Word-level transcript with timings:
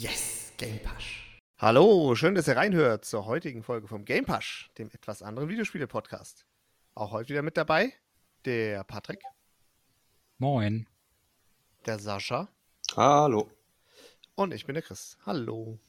Yes, 0.00 0.52
Game 0.58 0.78
Pasch. 0.80 1.40
Hallo, 1.58 2.14
schön, 2.14 2.36
dass 2.36 2.46
ihr 2.46 2.56
reinhört 2.56 3.04
zur 3.04 3.26
heutigen 3.26 3.64
Folge 3.64 3.88
vom 3.88 4.04
Game 4.04 4.24
Pasch, 4.24 4.70
dem 4.78 4.88
etwas 4.92 5.22
anderen 5.24 5.48
Videospiele-Podcast. 5.48 6.46
Auch 6.94 7.10
heute 7.10 7.30
wieder 7.30 7.42
mit 7.42 7.56
dabei 7.56 7.92
der 8.44 8.84
Patrick, 8.84 9.20
Moin. 10.38 10.86
der 11.84 11.98
Sascha 11.98 12.46
Hallo. 12.94 13.50
und 14.36 14.54
ich 14.54 14.66
bin 14.66 14.74
der 14.74 14.84
Chris. 14.84 15.18
Hallo. 15.26 15.80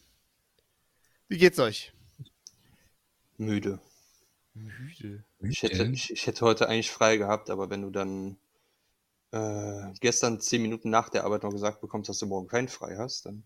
Wie 1.28 1.38
geht's 1.38 1.60
euch? 1.60 1.94
Müde. 3.38 3.80
Müde. 4.56 5.24
Ich 5.42 5.62
hätte, 5.62 5.84
ich, 5.84 6.12
ich 6.12 6.26
hätte 6.26 6.44
heute 6.44 6.68
eigentlich 6.68 6.90
frei 6.90 7.18
gehabt, 7.18 7.52
aber 7.52 7.70
wenn 7.70 7.84
du 7.84 7.92
dann 7.92 8.40
äh, 9.34 9.94
gestern 10.00 10.42
zehn 10.42 10.64
Minuten 10.64 10.90
nach 10.90 11.10
der 11.10 11.26
Arbeit 11.26 11.44
noch 11.44 11.52
gesagt 11.52 11.80
bekommst, 11.80 12.10
dass 12.10 12.18
du 12.18 12.26
morgen 12.26 12.48
keinen 12.48 12.70
frei 12.70 12.96
hast, 12.98 13.28
dann 13.28 13.44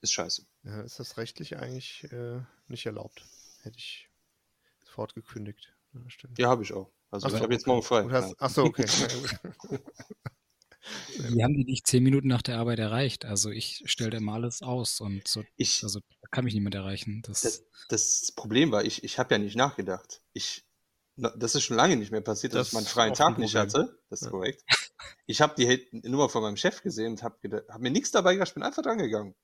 ist 0.00 0.12
scheiße. 0.12 0.46
Ja, 0.64 0.80
ist 0.82 0.98
das 1.00 1.16
rechtlich 1.16 1.56
eigentlich 1.56 2.04
äh, 2.12 2.40
nicht 2.68 2.86
erlaubt? 2.86 3.24
Hätte 3.62 3.76
ich 3.78 4.08
sofort 4.84 5.14
gekündigt. 5.14 5.72
Ja. 5.92 6.00
Ja, 6.38 6.48
habe 6.48 6.62
ich 6.62 6.72
auch. 6.72 6.90
Also 7.10 7.26
Ach 7.26 7.30
so, 7.30 7.36
ich 7.36 7.42
habe 7.42 7.52
jetzt 7.52 7.66
morgen 7.66 7.82
frei. 7.82 8.06
Hast, 8.10 8.34
ach 8.38 8.50
so, 8.50 8.64
okay. 8.64 8.84
Wie 11.18 11.42
haben 11.44 11.54
die 11.54 11.64
dich 11.64 11.84
zehn 11.84 12.02
Minuten 12.02 12.28
nach 12.28 12.42
der 12.42 12.58
Arbeit 12.58 12.78
erreicht? 12.78 13.24
Also 13.24 13.50
ich 13.50 13.82
stelle 13.86 14.16
immer 14.16 14.34
alles 14.34 14.62
aus 14.62 15.00
und 15.00 15.26
so, 15.28 15.44
Ich, 15.56 15.82
also 15.82 16.00
da 16.00 16.28
kann 16.30 16.44
mich 16.44 16.54
niemand 16.54 16.74
erreichen. 16.74 17.22
Das, 17.26 17.42
das, 17.42 17.64
das 17.88 18.32
Problem 18.32 18.70
war, 18.72 18.84
ich, 18.84 19.04
ich 19.04 19.18
habe 19.18 19.34
ja 19.34 19.38
nicht 19.38 19.56
nachgedacht. 19.56 20.22
Ich, 20.32 20.64
das 21.16 21.54
ist 21.54 21.64
schon 21.64 21.76
lange 21.76 21.96
nicht 21.96 22.12
mehr 22.12 22.22
passiert, 22.22 22.54
dass 22.54 22.60
Das 22.60 22.68
ich 22.68 22.74
meinen 22.74 22.84
ist 22.84 22.92
freien 22.92 23.14
Tag 23.14 23.38
nicht 23.38 23.56
hatte. 23.56 23.98
Das 24.08 24.20
ist 24.22 24.26
Ja. 24.26 24.30
korrekt. 24.30 24.64
Ich 25.26 25.40
habe 25.40 25.54
die 25.56 25.88
Nummer 26.08 26.28
von 26.28 26.42
meinem 26.42 26.56
Chef 26.56 26.82
gesehen 26.82 27.12
und 27.12 27.22
habe 27.22 27.64
hab 27.68 27.80
mir 27.80 27.90
nichts 27.90 28.10
dabei 28.10 28.34
gedacht, 28.34 28.48
ich 28.48 28.54
bin 28.54 28.62
einfach 28.62 28.82
dran 28.82 28.98
gegangen. 28.98 29.34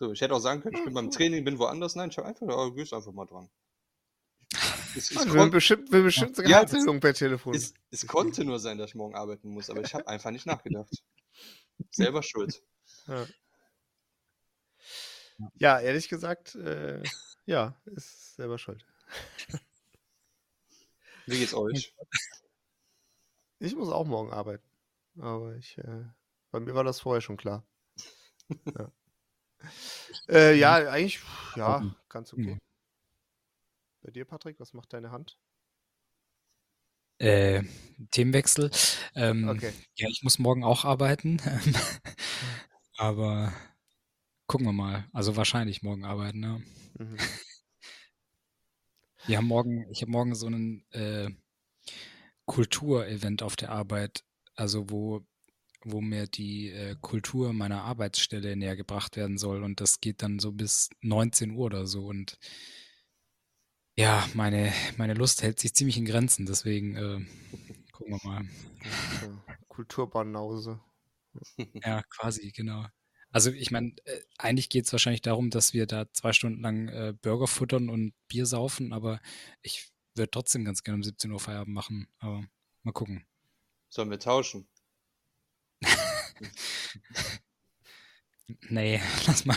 So, 0.00 0.12
ich 0.12 0.22
hätte 0.22 0.34
auch 0.34 0.40
sagen 0.40 0.62
können, 0.62 0.76
ich 0.78 0.84
bin 0.84 0.94
beim 0.94 1.10
Training, 1.10 1.44
bin 1.44 1.58
woanders. 1.58 1.94
Nein, 1.94 2.08
ich 2.08 2.16
habe 2.16 2.26
einfach, 2.26 2.46
oh, 2.48 2.70
gehst 2.72 2.94
einfach 2.94 3.12
mal 3.12 3.26
dran. 3.26 3.50
Es, 4.96 5.10
es, 5.10 5.30
will 5.30 5.50
bestimmt, 5.50 5.92
will 5.92 6.04
bestimmt 6.04 6.38
eine 6.38 6.48
Ja, 6.48 6.62
Gehaltserhöhung 6.62 7.00
per 7.00 7.12
Telefon. 7.12 7.54
es, 7.54 7.74
es 7.90 8.06
konnte 8.06 8.42
nur 8.44 8.58
sein, 8.58 8.78
dass 8.78 8.88
ich 8.88 8.94
morgen 8.94 9.14
arbeiten 9.14 9.50
muss, 9.50 9.68
aber 9.68 9.82
ich 9.82 9.92
habe 9.92 10.08
einfach 10.08 10.30
nicht 10.30 10.46
nachgedacht. 10.46 10.90
Selber 11.90 12.22
schuld. 12.22 12.62
Ja. 13.06 13.26
ja, 15.56 15.80
ehrlich 15.80 16.08
gesagt, 16.08 16.54
äh, 16.54 17.02
ja, 17.44 17.78
ist 17.84 18.36
selber 18.36 18.56
schuld. 18.56 18.86
Wie 21.26 21.38
geht's 21.38 21.54
euch? 21.54 21.94
Ich 23.62 23.76
muss 23.76 23.90
auch 23.90 24.06
morgen 24.06 24.32
arbeiten. 24.32 24.66
Aber 25.18 25.54
ich, 25.56 25.76
äh, 25.76 26.04
bei 26.50 26.60
mir 26.60 26.74
war 26.74 26.82
das 26.82 27.00
vorher 27.00 27.20
schon 27.20 27.36
klar. 27.36 27.62
ja. 28.64 28.90
Äh, 30.28 30.54
ja, 30.54 30.74
eigentlich, 30.90 31.20
ja, 31.56 31.80
Mhm. 31.80 31.94
ganz 32.08 32.32
okay. 32.32 32.54
Mhm. 32.54 32.58
Bei 34.02 34.10
dir, 34.10 34.24
Patrick, 34.24 34.58
was 34.60 34.72
macht 34.72 34.92
deine 34.92 35.10
Hand? 35.10 35.38
äh, 37.18 37.62
Themenwechsel. 38.12 38.70
Ähm, 39.14 39.48
Okay. 39.48 39.72
Ja, 39.96 40.08
ich 40.08 40.22
muss 40.22 40.38
morgen 40.38 40.64
auch 40.64 40.84
arbeiten. 40.84 41.38
Aber 42.96 43.52
gucken 44.46 44.66
wir 44.66 44.72
mal. 44.72 45.06
Also 45.12 45.36
wahrscheinlich 45.36 45.82
morgen 45.82 46.04
arbeiten, 46.04 46.42
ja. 46.42 46.58
Mhm. 46.98 47.18
Wir 49.26 49.36
haben 49.36 49.46
morgen, 49.46 49.86
ich 49.90 50.00
habe 50.00 50.10
morgen 50.10 50.34
so 50.34 50.46
ein 50.46 50.84
äh, 50.92 51.30
Kulturevent 52.46 53.42
auf 53.42 53.56
der 53.56 53.70
Arbeit, 53.70 54.24
also 54.56 54.90
wo, 54.90 55.20
wo 55.84 56.00
mir 56.00 56.26
die 56.26 56.70
äh, 56.70 56.96
Kultur 57.00 57.52
meiner 57.52 57.82
Arbeitsstelle 57.82 58.56
näher 58.56 58.76
gebracht 58.76 59.16
werden 59.16 59.38
soll. 59.38 59.62
Und 59.62 59.80
das 59.80 60.00
geht 60.00 60.22
dann 60.22 60.38
so 60.38 60.52
bis 60.52 60.90
19 61.00 61.52
Uhr 61.52 61.66
oder 61.66 61.86
so. 61.86 62.06
Und 62.06 62.38
ja, 63.96 64.28
meine, 64.34 64.72
meine 64.96 65.14
Lust 65.14 65.42
hält 65.42 65.60
sich 65.60 65.74
ziemlich 65.74 65.96
in 65.96 66.04
Grenzen, 66.04 66.46
deswegen 66.46 66.96
äh, 66.96 67.20
gucken 67.92 68.14
wir 68.14 68.20
mal. 68.24 68.44
Kulturbanause. 69.68 70.80
Ja, 71.84 72.02
quasi, 72.10 72.50
genau. 72.50 72.86
Also 73.30 73.50
ich 73.52 73.70
meine, 73.70 73.92
äh, 74.04 74.20
eigentlich 74.38 74.68
geht 74.68 74.86
es 74.86 74.92
wahrscheinlich 74.92 75.22
darum, 75.22 75.50
dass 75.50 75.72
wir 75.72 75.86
da 75.86 76.12
zwei 76.12 76.32
Stunden 76.32 76.62
lang 76.62 76.88
äh, 76.88 77.14
Burger 77.20 77.46
futtern 77.46 77.88
und 77.88 78.12
Bier 78.26 78.46
saufen, 78.46 78.92
aber 78.92 79.20
ich 79.62 79.90
würde 80.14 80.30
trotzdem 80.30 80.64
ganz 80.64 80.82
gerne 80.82 80.96
um 80.96 81.02
17 81.02 81.30
Uhr 81.30 81.38
Feierabend 81.38 81.74
machen. 81.74 82.08
Aber 82.18 82.44
mal 82.82 82.92
gucken. 82.92 83.24
Sollen 83.88 84.10
wir 84.10 84.18
tauschen? 84.18 84.68
Nee, 88.68 89.00
lass 89.26 89.44
mal. 89.44 89.56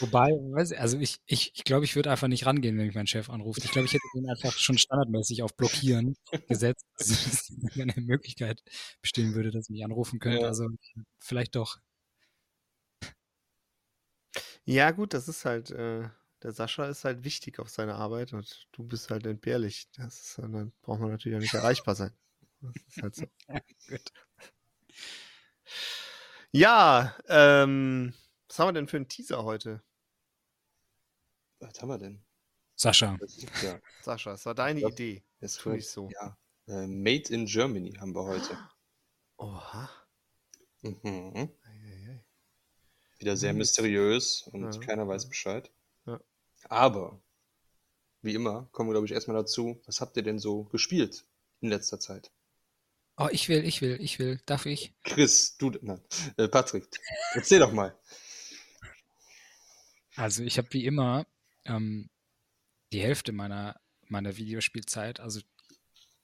Wobei, 0.00 0.30
ich, 0.62 0.78
also 0.78 0.98
ich, 0.98 1.20
ich, 1.26 1.52
ich 1.54 1.64
glaube, 1.64 1.84
ich 1.84 1.96
würde 1.96 2.10
einfach 2.10 2.28
nicht 2.28 2.46
rangehen, 2.46 2.76
wenn 2.76 2.86
mich 2.86 2.94
mein 2.94 3.06
Chef 3.06 3.30
anruft. 3.30 3.64
Ich 3.64 3.70
glaube, 3.70 3.86
ich 3.86 3.92
hätte 3.92 4.04
ihn 4.14 4.28
einfach 4.28 4.52
schon 4.52 4.78
standardmäßig 4.78 5.42
auf 5.42 5.56
Blockieren 5.56 6.16
gesetzt, 6.48 6.84
also 6.98 7.14
dass 7.14 7.52
eine 7.78 7.94
Möglichkeit 7.96 8.62
bestehen 9.00 9.34
würde, 9.34 9.50
dass 9.50 9.68
er 9.68 9.72
mich 9.72 9.84
anrufen 9.84 10.18
könnte. 10.18 10.42
Ja. 10.42 10.48
Also 10.48 10.68
vielleicht 11.18 11.56
doch. 11.56 11.78
Ja, 14.64 14.90
gut, 14.90 15.14
das 15.14 15.28
ist 15.28 15.44
halt, 15.44 15.70
äh, 15.70 16.08
der 16.42 16.52
Sascha 16.52 16.86
ist 16.86 17.04
halt 17.04 17.24
wichtig 17.24 17.58
auf 17.58 17.68
seine 17.68 17.94
Arbeit 17.94 18.32
und 18.32 18.66
du 18.72 18.84
bist 18.84 19.10
halt 19.10 19.26
entbehrlich. 19.26 19.88
Das 19.96 20.20
ist, 20.20 20.38
dann 20.38 20.72
braucht 20.82 21.00
man 21.00 21.10
natürlich 21.10 21.36
auch 21.36 21.42
nicht 21.42 21.54
erreichbar 21.54 21.94
sein. 21.94 22.12
Das 22.60 22.74
ist 22.86 23.02
halt 23.02 23.14
so. 23.16 23.26
Gut. 23.88 24.12
Ja, 26.52 27.16
ähm, 27.28 28.12
was 28.48 28.58
haben 28.58 28.68
wir 28.68 28.72
denn 28.72 28.88
für 28.88 28.96
einen 28.96 29.08
Teaser 29.08 29.44
heute? 29.44 29.82
Was 31.60 31.80
haben 31.80 31.88
wir 31.88 31.98
denn? 31.98 32.24
Sascha, 32.74 33.16
Das 33.20 33.36
ja, 33.62 33.78
Sascha, 34.02 34.32
es 34.32 34.46
war 34.46 34.54
deine 34.54 34.80
Ja. 34.80 34.88
Idee. 34.88 35.22
ist 35.40 35.60
Tu 35.60 35.70
nicht 35.70 35.88
so. 35.88 36.08
Ja. 36.10 36.36
Äh, 36.66 36.86
Made 36.86 37.32
in 37.32 37.44
Germany 37.46 37.92
haben 38.00 38.14
wir 38.14 38.24
heute. 38.24 38.58
Oha. 39.36 39.90
Mhm. 40.82 41.50
Wieder 43.18 43.36
sehr 43.36 43.52
mysteriös 43.52 44.42
und 44.44 44.74
Ja, 44.74 44.80
keiner 44.80 45.06
weiß. 45.06 45.28
Bescheid. 45.28 45.70
Ja. 46.06 46.18
Aber, 46.64 47.20
wie 48.22 48.34
immer, 48.34 48.66
kommen 48.72 48.88
wir, 48.88 48.94
glaube 48.94 49.06
ich, 49.06 49.12
erstmal 49.12 49.36
dazu, 49.36 49.80
was 49.84 50.00
habt 50.00 50.16
ihr 50.16 50.22
denn 50.22 50.38
so 50.38 50.64
gespielt 50.64 51.26
in 51.60 51.68
letzter 51.68 52.00
Zeit? 52.00 52.32
Oh, 53.22 53.28
ich 53.30 53.50
will, 53.50 53.66
ich 53.66 53.82
will, 53.82 53.98
ich 54.00 54.18
will. 54.18 54.40
Darf 54.46 54.64
ich? 54.64 54.94
Chris, 55.04 55.54
du, 55.58 55.72
nein, 55.82 56.00
äh, 56.38 56.48
Patrick, 56.48 56.88
erzähl 57.34 57.58
doch 57.58 57.70
mal. 57.70 57.94
Also 60.16 60.42
ich 60.42 60.56
habe 60.56 60.72
wie 60.72 60.86
immer 60.86 61.26
ähm, 61.66 62.08
die 62.94 63.02
Hälfte 63.02 63.32
meiner, 63.32 63.78
meiner 64.08 64.38
Videospielzeit, 64.38 65.20
also 65.20 65.42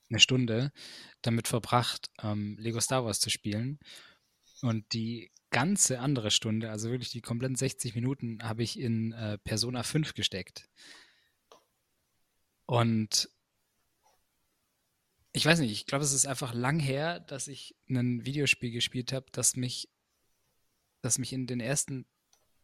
eine 0.08 0.20
Stunde, 0.20 0.72
damit 1.20 1.48
verbracht, 1.48 2.10
ähm, 2.22 2.56
Lego 2.58 2.80
Star 2.80 3.04
Wars 3.04 3.20
zu 3.20 3.28
spielen. 3.28 3.78
Und 4.62 4.90
die 4.94 5.30
ganze 5.50 5.98
andere 5.98 6.30
Stunde, 6.30 6.70
also 6.70 6.90
wirklich 6.90 7.10
die 7.10 7.20
kompletten 7.20 7.56
60 7.56 7.94
Minuten, 7.94 8.38
habe 8.42 8.62
ich 8.62 8.80
in 8.80 9.12
äh, 9.12 9.36
Persona 9.36 9.82
5 9.82 10.14
gesteckt. 10.14 10.66
Und 12.64 13.28
ich 15.36 15.44
weiß 15.44 15.58
nicht, 15.58 15.70
ich 15.70 15.84
glaube, 15.84 16.02
es 16.02 16.14
ist 16.14 16.26
einfach 16.26 16.54
lang 16.54 16.80
her, 16.80 17.20
dass 17.20 17.46
ich 17.46 17.76
ein 17.90 18.24
Videospiel 18.24 18.70
gespielt 18.70 19.12
habe, 19.12 19.26
das 19.32 19.54
mich, 19.54 19.90
das 21.02 21.18
mich 21.18 21.34
in 21.34 21.46
den 21.46 21.60
ersten 21.60 22.06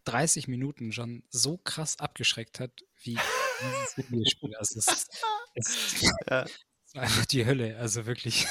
30 0.05 0.49
Minuten 0.49 0.91
schon 0.91 1.23
so 1.29 1.59
krass 1.59 1.99
abgeschreckt 1.99 2.61
hat, 2.61 2.83
wie 3.03 3.19
dieses 3.61 3.97
Videospiel. 3.99 4.57
Also 4.57 4.79
es, 4.79 5.07
es, 5.55 6.01
Ja. 6.31 6.47
es 6.87 6.95
war 6.95 7.03
einfach 7.03 7.27
die 7.27 7.45
Hölle, 7.45 7.77
also 7.77 8.07
wirklich. 8.07 8.47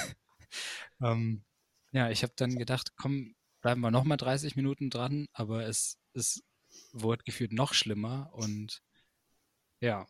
ähm, 1.01 1.43
ja, 1.91 2.11
ich 2.11 2.21
habe 2.21 2.33
dann 2.35 2.59
gedacht, 2.59 2.93
komm, 2.97 3.33
bleiben 3.61 3.81
wir 3.81 3.89
nochmal 3.89 4.17
30 4.17 4.55
Minuten 4.55 4.91
dran, 4.91 5.29
aber 5.33 5.65
es, 5.65 5.97
es 6.13 6.43
wurde 6.91 7.23
gefühlt 7.23 7.53
noch 7.53 7.73
schlimmer 7.73 8.29
und 8.33 8.83
ja, 9.79 10.05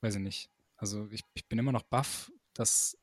weiß 0.00 0.14
ich 0.14 0.22
nicht. 0.22 0.50
Also 0.76 1.08
ich, 1.10 1.22
ich 1.34 1.48
bin 1.48 1.58
immer 1.58 1.72
noch 1.72 1.82
baff, 1.82 2.30
dass, 2.54 2.96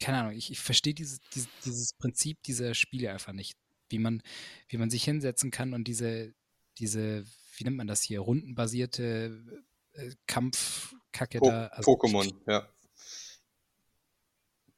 keine 0.00 0.18
Ahnung, 0.18 0.32
ich, 0.32 0.50
ich 0.50 0.60
verstehe 0.60 0.94
dieses, 0.94 1.20
dieses, 1.34 1.48
dieses 1.64 1.92
Prinzip 1.94 2.42
dieser 2.42 2.74
Spiele 2.74 3.12
einfach 3.12 3.32
nicht. 3.32 3.56
Wie 3.88 3.98
man, 3.98 4.22
wie 4.68 4.76
man 4.76 4.88
sich 4.88 5.02
hinsetzen 5.04 5.50
kann 5.50 5.74
und 5.74 5.84
diese, 5.84 6.32
diese, 6.78 7.24
wie 7.56 7.64
nennt 7.64 7.76
man 7.76 7.88
das 7.88 8.02
hier, 8.02 8.20
rundenbasierte 8.20 9.62
äh, 9.92 10.10
Kampfkacke 10.26 11.38
Po 11.38 11.50
da. 11.50 11.66
Also, 11.66 11.90
Pokémon, 11.90 12.32
ja. 12.46 12.68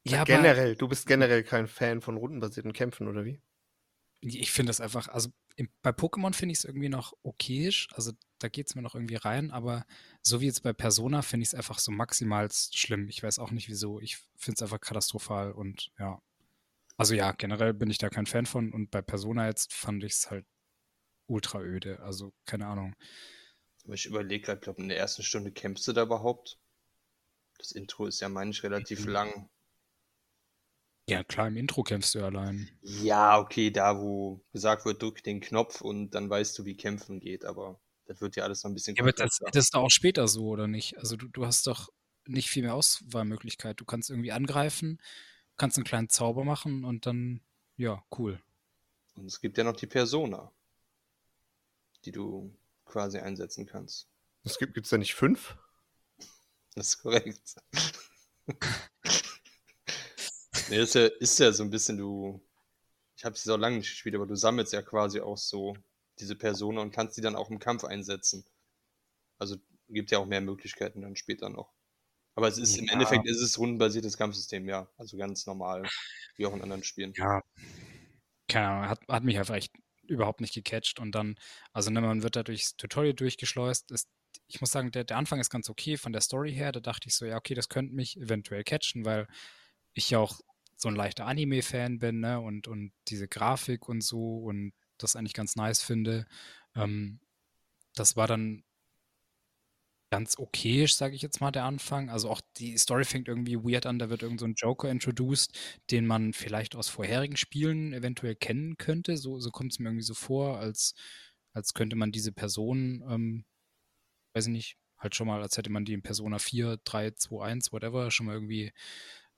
ja, 0.04 0.22
aber 0.22 0.34
generell, 0.36 0.76
du 0.76 0.88
bist 0.88 1.06
generell 1.06 1.44
kein 1.44 1.68
Fan 1.68 2.00
von 2.00 2.16
rundenbasierten 2.16 2.72
Kämpfen, 2.72 3.06
oder 3.06 3.24
wie? 3.26 3.42
ich 4.22 4.52
finde 4.52 4.70
das 4.70 4.80
einfach, 4.80 5.08
also 5.08 5.30
im, 5.56 5.68
bei 5.82 5.90
Pokémon 5.90 6.32
finde 6.34 6.52
ich 6.52 6.58
es 6.58 6.64
irgendwie 6.64 6.88
noch 6.88 7.12
okayisch, 7.22 7.88
also 7.92 8.12
da 8.38 8.48
geht 8.48 8.68
es 8.68 8.74
mir 8.74 8.82
noch 8.82 8.94
irgendwie 8.94 9.16
rein, 9.16 9.50
aber 9.50 9.86
so 10.22 10.40
wie 10.40 10.46
jetzt 10.46 10.62
bei 10.62 10.72
Persona 10.72 11.22
finde 11.22 11.42
ich 11.42 11.50
es 11.50 11.54
einfach 11.54 11.78
so 11.78 11.92
maximal 11.92 12.48
schlimm. 12.50 13.08
Ich 13.08 13.22
weiß 13.22 13.38
auch 13.38 13.50
nicht 13.50 13.68
wieso. 13.68 14.00
Ich 14.00 14.18
finde 14.36 14.56
es 14.56 14.62
einfach 14.62 14.80
katastrophal 14.80 15.52
und 15.52 15.92
ja. 15.98 16.20
Also 16.96 17.14
ja, 17.14 17.32
generell 17.32 17.72
bin 17.74 17.90
ich 17.90 17.98
da 17.98 18.08
kein 18.10 18.26
Fan 18.26 18.46
von 18.46 18.72
und 18.72 18.90
bei 18.90 19.02
Persona 19.02 19.46
jetzt 19.46 19.72
fand 19.72 20.02
ich 20.04 20.12
es 20.12 20.30
halt 20.30 20.44
ultra 21.26 21.60
öde. 21.60 22.00
Also 22.00 22.32
keine 22.46 22.66
Ahnung. 22.66 22.94
Aber 23.84 23.94
ich 23.94 24.06
überlege 24.06 24.44
gerade, 24.46 24.60
glaube 24.60 24.82
in 24.82 24.88
der 24.88 24.98
ersten 24.98 25.22
Stunde 25.22 25.52
kämpfst 25.52 25.86
du 25.88 25.92
da 25.92 26.02
überhaupt? 26.02 26.58
Das 27.58 27.72
Intro 27.72 28.06
ist 28.06 28.20
ja, 28.20 28.28
meine 28.28 28.50
ich, 28.50 28.62
relativ 28.62 29.06
Mhm. 29.06 29.12
lang. 29.12 29.50
Ja, 31.08 31.24
klar, 31.24 31.48
im 31.48 31.56
Intro 31.56 31.82
kämpfst 31.82 32.14
du 32.14 32.20
ja 32.20 32.26
allein. 32.26 32.70
Ja, 32.82 33.38
okay, 33.38 33.70
da 33.70 33.98
wo 34.00 34.40
gesagt 34.52 34.84
wird, 34.84 35.02
drück 35.02 35.22
den 35.22 35.40
Knopf 35.40 35.80
und 35.80 36.10
dann 36.10 36.30
weißt 36.30 36.58
du, 36.58 36.64
wie 36.64 36.76
kämpfen 36.76 37.18
geht, 37.18 37.44
aber 37.44 37.80
das 38.06 38.20
wird 38.20 38.36
ja 38.36 38.44
alles 38.44 38.62
noch 38.62 38.70
ein 38.70 38.74
bisschen 38.74 38.94
Ja, 38.94 39.02
aber 39.02 39.12
das, 39.12 39.38
das 39.52 39.64
ist 39.64 39.74
doch 39.74 39.82
auch 39.82 39.90
später 39.90 40.28
so, 40.28 40.46
oder 40.46 40.68
nicht? 40.68 40.98
Also 40.98 41.16
du, 41.16 41.28
du 41.28 41.44
hast 41.44 41.66
doch 41.66 41.88
nicht 42.26 42.48
viel 42.48 42.62
mehr 42.62 42.74
Auswahlmöglichkeit. 42.74 43.80
Du 43.80 43.84
kannst 43.84 44.10
irgendwie 44.10 44.32
angreifen, 44.32 45.00
kannst 45.56 45.76
einen 45.76 45.84
kleinen 45.84 46.08
Zauber 46.08 46.44
machen 46.44 46.84
und 46.84 47.06
dann, 47.06 47.40
ja, 47.76 48.04
cool. 48.16 48.40
Und 49.16 49.26
es 49.26 49.40
gibt 49.40 49.58
ja 49.58 49.64
noch 49.64 49.76
die 49.76 49.86
Persona, 49.86 50.52
die 52.04 52.12
du 52.12 52.54
quasi 52.84 53.18
einsetzen 53.18 53.66
kannst. 53.66 54.08
Es 54.44 54.58
gibt 54.58 54.74
gibt's 54.74 54.90
da 54.90 54.98
nicht 54.98 55.14
fünf? 55.14 55.56
Das 56.74 56.88
ist 56.88 57.02
korrekt. 57.02 57.56
nee, 60.68 60.78
ist 60.78 60.94
ja, 60.94 61.06
ist 61.06 61.38
ja 61.38 61.52
so 61.52 61.62
ein 61.62 61.70
bisschen, 61.70 61.96
du. 61.96 62.40
Ich 63.16 63.24
habe 63.24 63.36
sie 63.36 63.44
so 63.44 63.56
lange 63.56 63.76
nicht 63.76 63.90
gespielt, 63.90 64.14
aber 64.14 64.26
du 64.26 64.34
sammelst 64.34 64.72
ja 64.72 64.82
quasi 64.82 65.20
auch 65.20 65.36
so 65.36 65.76
diese 66.18 66.34
Persona 66.34 66.80
und 66.80 66.92
kannst 66.92 67.16
die 67.16 67.20
dann 67.20 67.36
auch 67.36 67.50
im 67.50 67.58
Kampf 67.58 67.84
einsetzen. 67.84 68.44
Also 69.38 69.56
gibt 69.88 70.10
ja 70.10 70.18
auch 70.18 70.26
mehr 70.26 70.40
Möglichkeiten 70.40 71.02
dann 71.02 71.16
später 71.16 71.48
noch. 71.48 71.72
Aber 72.34 72.48
es 72.48 72.58
ist 72.58 72.78
im 72.78 72.86
Ja. 72.86 72.94
Endeffekt 72.94 73.26
ist 73.26 73.40
es 73.40 73.58
rundenbasiertes 73.58 74.16
Kampfsystem, 74.16 74.66
ja. 74.68 74.88
Also 74.96 75.16
ganz 75.16 75.46
normal, 75.46 75.82
wie 76.36 76.46
auch 76.46 76.54
in 76.54 76.62
anderen 76.62 76.82
Spielen. 76.84 77.12
Ja. 77.16 77.42
Keine 78.48 78.68
Ahnung, 78.68 78.88
hat, 78.88 79.00
hat 79.08 79.24
mich 79.24 79.38
einfach 79.38 79.54
echt 79.54 79.72
überhaupt 80.06 80.40
nicht 80.40 80.54
gecatcht 80.54 80.98
und 80.98 81.12
dann, 81.12 81.36
also 81.72 81.90
ne, 81.90 82.00
man 82.00 82.22
wird 82.22 82.36
da 82.36 82.42
durchs 82.42 82.76
Tutorial 82.76 83.14
durchgeschleust. 83.14 83.90
Ist, 83.90 84.08
ich 84.46 84.60
muss 84.60 84.70
sagen, 84.70 84.90
der, 84.90 85.04
der 85.04 85.16
Anfang 85.16 85.40
ist 85.40 85.50
ganz 85.50 85.68
okay 85.68 85.96
von 85.96 86.12
der 86.12 86.22
Story 86.22 86.52
her. 86.52 86.72
Da 86.72 86.80
dachte 86.80 87.08
ich 87.08 87.14
so, 87.14 87.24
ja, 87.26 87.36
okay, 87.36 87.54
das 87.54 87.68
könnte 87.68 87.94
mich 87.94 88.16
eventuell 88.16 88.64
catchen, 88.64 89.04
weil 89.04 89.26
ich 89.92 90.10
ja 90.10 90.18
auch 90.18 90.40
so 90.82 90.88
ein 90.88 90.96
leichter 90.96 91.26
Anime-Fan 91.26 91.98
bin, 91.98 92.20
ne? 92.20 92.40
Und, 92.40 92.68
und 92.68 92.92
diese 93.08 93.28
Grafik 93.28 93.88
und 93.88 94.02
so 94.02 94.38
und 94.38 94.72
das 94.98 95.16
eigentlich 95.16 95.34
ganz 95.34 95.56
nice 95.56 95.82
finde. 95.82 96.26
Ähm, 96.76 97.20
das 97.94 98.16
war 98.16 98.26
dann 98.26 98.64
ganz 100.10 100.38
okayisch, 100.38 100.94
sage 100.94 101.14
ich 101.14 101.22
jetzt 101.22 101.40
mal, 101.40 101.52
der 101.52 101.64
Anfang. 101.64 102.10
Also 102.10 102.28
auch 102.28 102.42
die 102.58 102.76
Story 102.76 103.04
fängt 103.04 103.28
irgendwie 103.28 103.56
weird 103.56 103.86
an, 103.86 103.98
da 103.98 104.10
wird 104.10 104.22
irgend 104.22 104.40
so 104.40 104.46
ein 104.46 104.54
Joker 104.54 104.90
introduced, 104.90 105.58
den 105.90 106.06
man 106.06 106.34
vielleicht 106.34 106.76
aus 106.76 106.88
vorherigen 106.88 107.36
Spielen 107.36 107.94
eventuell 107.94 108.34
kennen 108.34 108.76
könnte. 108.76 109.16
So, 109.16 109.40
so 109.40 109.50
kommt 109.50 109.72
es 109.72 109.78
mir 109.78 109.88
irgendwie 109.88 110.04
so 110.04 110.14
vor, 110.14 110.58
als, 110.58 110.94
als 111.54 111.72
könnte 111.74 111.96
man 111.96 112.12
diese 112.12 112.32
Person, 112.32 113.02
ähm, 113.08 113.44
weiß 114.34 114.46
ich 114.48 114.52
nicht, 114.52 114.76
halt 114.98 115.14
schon 115.14 115.28
mal, 115.28 115.42
als 115.42 115.56
hätte 115.56 115.70
man 115.70 115.84
die 115.84 115.94
in 115.94 116.02
Persona 116.02 116.38
4, 116.38 116.78
3, 116.84 117.12
2, 117.12 117.44
1, 117.44 117.72
whatever, 117.72 118.10
schon 118.10 118.26
mal 118.26 118.34
irgendwie 118.34 118.72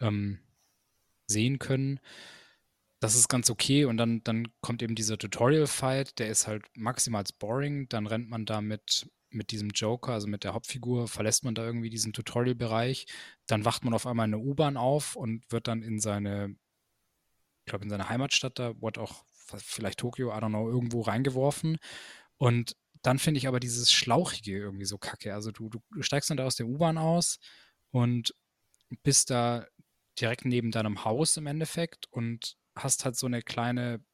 ähm, 0.00 0.40
sehen 1.26 1.58
können. 1.58 2.00
Das 3.00 3.14
ist 3.14 3.28
ganz 3.28 3.50
okay 3.50 3.84
und 3.84 3.96
dann, 3.96 4.22
dann 4.24 4.48
kommt 4.60 4.82
eben 4.82 4.94
dieser 4.94 5.18
Tutorial-Fight, 5.18 6.18
der 6.18 6.28
ist 6.28 6.46
halt 6.46 6.64
maximal 6.74 7.24
boring. 7.38 7.88
Dann 7.88 8.06
rennt 8.06 8.30
man 8.30 8.46
da 8.46 8.60
mit, 8.60 9.10
mit 9.30 9.50
diesem 9.50 9.70
Joker, 9.70 10.12
also 10.12 10.26
mit 10.26 10.44
der 10.44 10.54
Hauptfigur, 10.54 11.08
verlässt 11.08 11.44
man 11.44 11.54
da 11.54 11.64
irgendwie 11.64 11.90
diesen 11.90 12.12
Tutorial-Bereich. 12.12 13.06
Dann 13.46 13.64
wacht 13.64 13.84
man 13.84 13.92
auf 13.92 14.06
einmal 14.06 14.24
in 14.26 14.32
der 14.32 14.40
U-Bahn 14.40 14.76
auf 14.76 15.16
und 15.16 15.44
wird 15.50 15.68
dann 15.68 15.82
in 15.82 16.00
seine, 16.00 16.56
ich 17.60 17.66
glaube, 17.66 17.84
in 17.84 17.90
seine 17.90 18.08
Heimatstadt 18.08 18.58
da, 18.58 18.80
what 18.80 18.96
auch, 18.96 19.24
vielleicht 19.58 19.98
Tokio, 19.98 20.30
I 20.30 20.38
don't 20.40 20.48
know, 20.48 20.68
irgendwo 20.70 21.02
reingeworfen. 21.02 21.76
Und 22.38 22.76
dann 23.02 23.18
finde 23.18 23.38
ich 23.38 23.48
aber 23.48 23.60
dieses 23.60 23.92
Schlauchige 23.92 24.56
irgendwie 24.56 24.86
so 24.86 24.96
kacke. 24.96 25.34
Also 25.34 25.50
du, 25.50 25.68
du 25.68 25.80
steigst 26.02 26.30
dann 26.30 26.38
da 26.38 26.46
aus 26.46 26.56
der 26.56 26.66
U-Bahn 26.66 26.96
aus 26.96 27.38
und 27.90 28.34
bist 29.02 29.30
da 29.30 29.66
direkt 30.20 30.44
neben 30.44 30.70
deinem 30.70 31.04
Haus 31.04 31.36
im 31.36 31.46
Endeffekt 31.46 32.06
und 32.10 32.56
hast 32.76 33.04
halt 33.04 33.16
so 33.16 33.26
eine 33.26 33.42
kleine, 33.42 34.04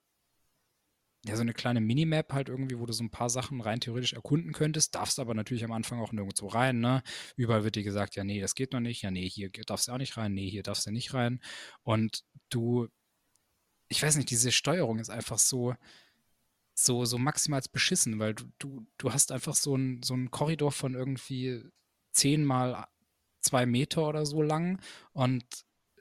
ja, 1.24 1.36
so 1.36 1.42
eine 1.42 1.52
kleine 1.52 1.80
Minimap 1.80 2.32
halt 2.32 2.48
irgendwie, 2.48 2.78
wo 2.78 2.86
du 2.86 2.92
so 2.92 3.04
ein 3.04 3.10
paar 3.10 3.28
Sachen 3.28 3.60
rein 3.60 3.80
theoretisch 3.80 4.14
erkunden 4.14 4.52
könntest, 4.52 4.94
darfst 4.94 5.18
aber 5.18 5.34
natürlich 5.34 5.64
am 5.64 5.72
Anfang 5.72 6.00
auch 6.00 6.12
nirgendwo 6.12 6.46
rein, 6.48 6.80
ne? 6.80 7.02
Überall 7.36 7.64
wird 7.64 7.76
dir 7.76 7.82
gesagt, 7.82 8.16
ja, 8.16 8.24
nee, 8.24 8.40
das 8.40 8.54
geht 8.54 8.72
noch 8.72 8.80
nicht, 8.80 9.02
ja, 9.02 9.10
nee, 9.10 9.28
hier 9.28 9.50
darfst 9.50 9.88
du 9.88 9.92
auch 9.92 9.98
nicht 9.98 10.16
rein, 10.16 10.32
nee, 10.32 10.48
hier 10.48 10.62
darfst 10.62 10.86
du 10.86 10.90
nicht 10.90 11.12
rein. 11.12 11.40
Und 11.82 12.24
du, 12.48 12.88
ich 13.88 14.02
weiß 14.02 14.16
nicht, 14.16 14.30
diese 14.30 14.52
Steuerung 14.52 14.98
ist 14.98 15.10
einfach 15.10 15.38
so, 15.38 15.74
so, 16.74 17.04
so 17.04 17.18
maximal 17.18 17.60
beschissen, 17.72 18.18
weil 18.18 18.34
du, 18.34 18.44
du, 18.58 18.86
du 18.98 19.12
hast 19.12 19.32
einfach 19.32 19.54
so 19.54 19.74
einen 19.74 20.02
so 20.02 20.14
einen 20.14 20.30
Korridor 20.30 20.72
von 20.72 20.94
irgendwie 20.94 21.62
10 22.12 22.44
mal 22.44 22.86
2 23.42 23.66
Meter 23.66 24.08
oder 24.08 24.26
so 24.26 24.42
lang 24.42 24.80
und 25.12 25.44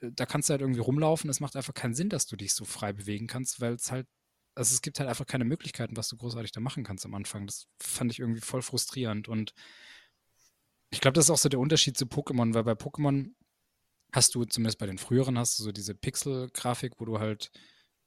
da 0.01 0.25
kannst 0.25 0.49
du 0.49 0.51
halt 0.51 0.61
irgendwie 0.61 0.81
rumlaufen. 0.81 1.29
Es 1.29 1.39
macht 1.39 1.55
einfach 1.55 1.73
keinen 1.73 1.93
Sinn, 1.93 2.09
dass 2.09 2.25
du 2.25 2.35
dich 2.35 2.53
so 2.53 2.65
frei 2.65 2.93
bewegen 2.93 3.27
kannst, 3.27 3.61
weil 3.61 3.73
es 3.73 3.91
halt, 3.91 4.07
also 4.55 4.73
es 4.73 4.81
gibt 4.81 4.99
halt 4.99 5.09
einfach 5.09 5.25
keine 5.25 5.45
Möglichkeiten, 5.45 5.97
was 5.97 6.09
du 6.09 6.17
großartig 6.17 6.51
da 6.51 6.59
machen 6.59 6.83
kannst 6.83 7.05
am 7.05 7.15
Anfang. 7.15 7.45
Das 7.45 7.67
fand 7.81 8.11
ich 8.11 8.19
irgendwie 8.19 8.41
voll 8.41 8.61
frustrierend 8.61 9.27
und 9.27 9.53
ich 10.91 11.01
glaube, 11.01 11.13
das 11.13 11.25
ist 11.25 11.31
auch 11.31 11.37
so 11.37 11.49
der 11.49 11.59
Unterschied 11.59 11.97
zu 11.97 12.05
Pokémon, 12.05 12.53
weil 12.53 12.63
bei 12.63 12.73
Pokémon 12.73 13.33
hast 14.11 14.33
du, 14.33 14.45
zumindest 14.45 14.79
bei 14.79 14.87
den 14.87 14.97
früheren, 14.97 15.37
hast 15.37 15.59
du 15.59 15.63
so 15.63 15.71
diese 15.71 15.93
Pixel-Grafik, 15.93 16.93
wo 16.99 17.05
du 17.05 17.19
halt 17.19 17.51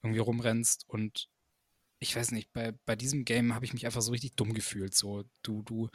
irgendwie 0.02 0.20
rumrennst 0.20 0.88
und 0.88 1.28
ich 2.00 2.16
weiß 2.16 2.32
nicht, 2.32 2.52
bei, 2.52 2.72
bei 2.84 2.96
diesem 2.96 3.24
Game 3.24 3.54
habe 3.54 3.64
ich 3.64 3.72
mich 3.72 3.86
einfach 3.86 4.02
so 4.02 4.10
richtig 4.10 4.34
dumm 4.34 4.54
gefühlt. 4.54 4.92
So, 4.92 5.22
du, 5.42 5.62
du 5.62 5.88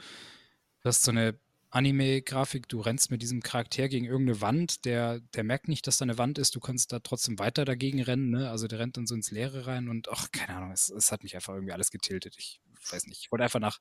hast 0.82 1.02
so 1.02 1.10
eine 1.10 1.38
Anime-Grafik, 1.70 2.68
du 2.68 2.80
rennst 2.80 3.10
mit 3.10 3.20
diesem 3.20 3.42
Charakter 3.42 3.88
gegen 3.88 4.06
irgendeine 4.06 4.40
Wand, 4.40 4.84
der, 4.84 5.20
der 5.20 5.44
merkt 5.44 5.68
nicht, 5.68 5.86
dass 5.86 5.98
da 5.98 6.04
eine 6.04 6.16
Wand 6.16 6.38
ist, 6.38 6.54
du 6.54 6.60
kannst 6.60 6.92
da 6.92 7.00
trotzdem 7.00 7.38
weiter 7.38 7.64
dagegen 7.64 8.02
rennen, 8.02 8.30
ne? 8.30 8.50
Also 8.50 8.68
der 8.68 8.78
rennt 8.78 8.96
dann 8.96 9.06
so 9.06 9.14
ins 9.14 9.30
Leere 9.30 9.66
rein 9.66 9.88
und 9.88 10.08
ach, 10.08 10.30
keine 10.32 10.56
Ahnung, 10.56 10.72
es, 10.72 10.88
es 10.88 11.12
hat 11.12 11.22
mich 11.22 11.34
einfach 11.34 11.54
irgendwie 11.54 11.72
alles 11.72 11.90
getiltet. 11.90 12.36
Ich 12.38 12.60
weiß 12.90 13.06
nicht. 13.06 13.20
Ich 13.20 13.32
wollte 13.32 13.44
einfach 13.44 13.60
nach, 13.60 13.78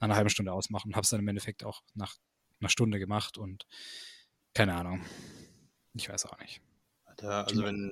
nach 0.00 0.06
einer 0.06 0.16
halben 0.16 0.30
Stunde 0.30 0.52
ausmachen, 0.52 0.94
habe 0.94 1.04
es 1.04 1.10
dann 1.10 1.20
im 1.20 1.28
Endeffekt 1.28 1.64
auch 1.64 1.82
nach 1.94 2.16
einer 2.60 2.68
Stunde 2.68 2.98
gemacht 2.98 3.38
und 3.38 3.66
keine 4.52 4.74
Ahnung. 4.74 5.04
Ich 5.94 6.08
weiß 6.08 6.26
auch 6.26 6.38
nicht. 6.38 6.60
Ja, 7.22 7.44
also 7.44 7.64
wenn, 7.64 7.90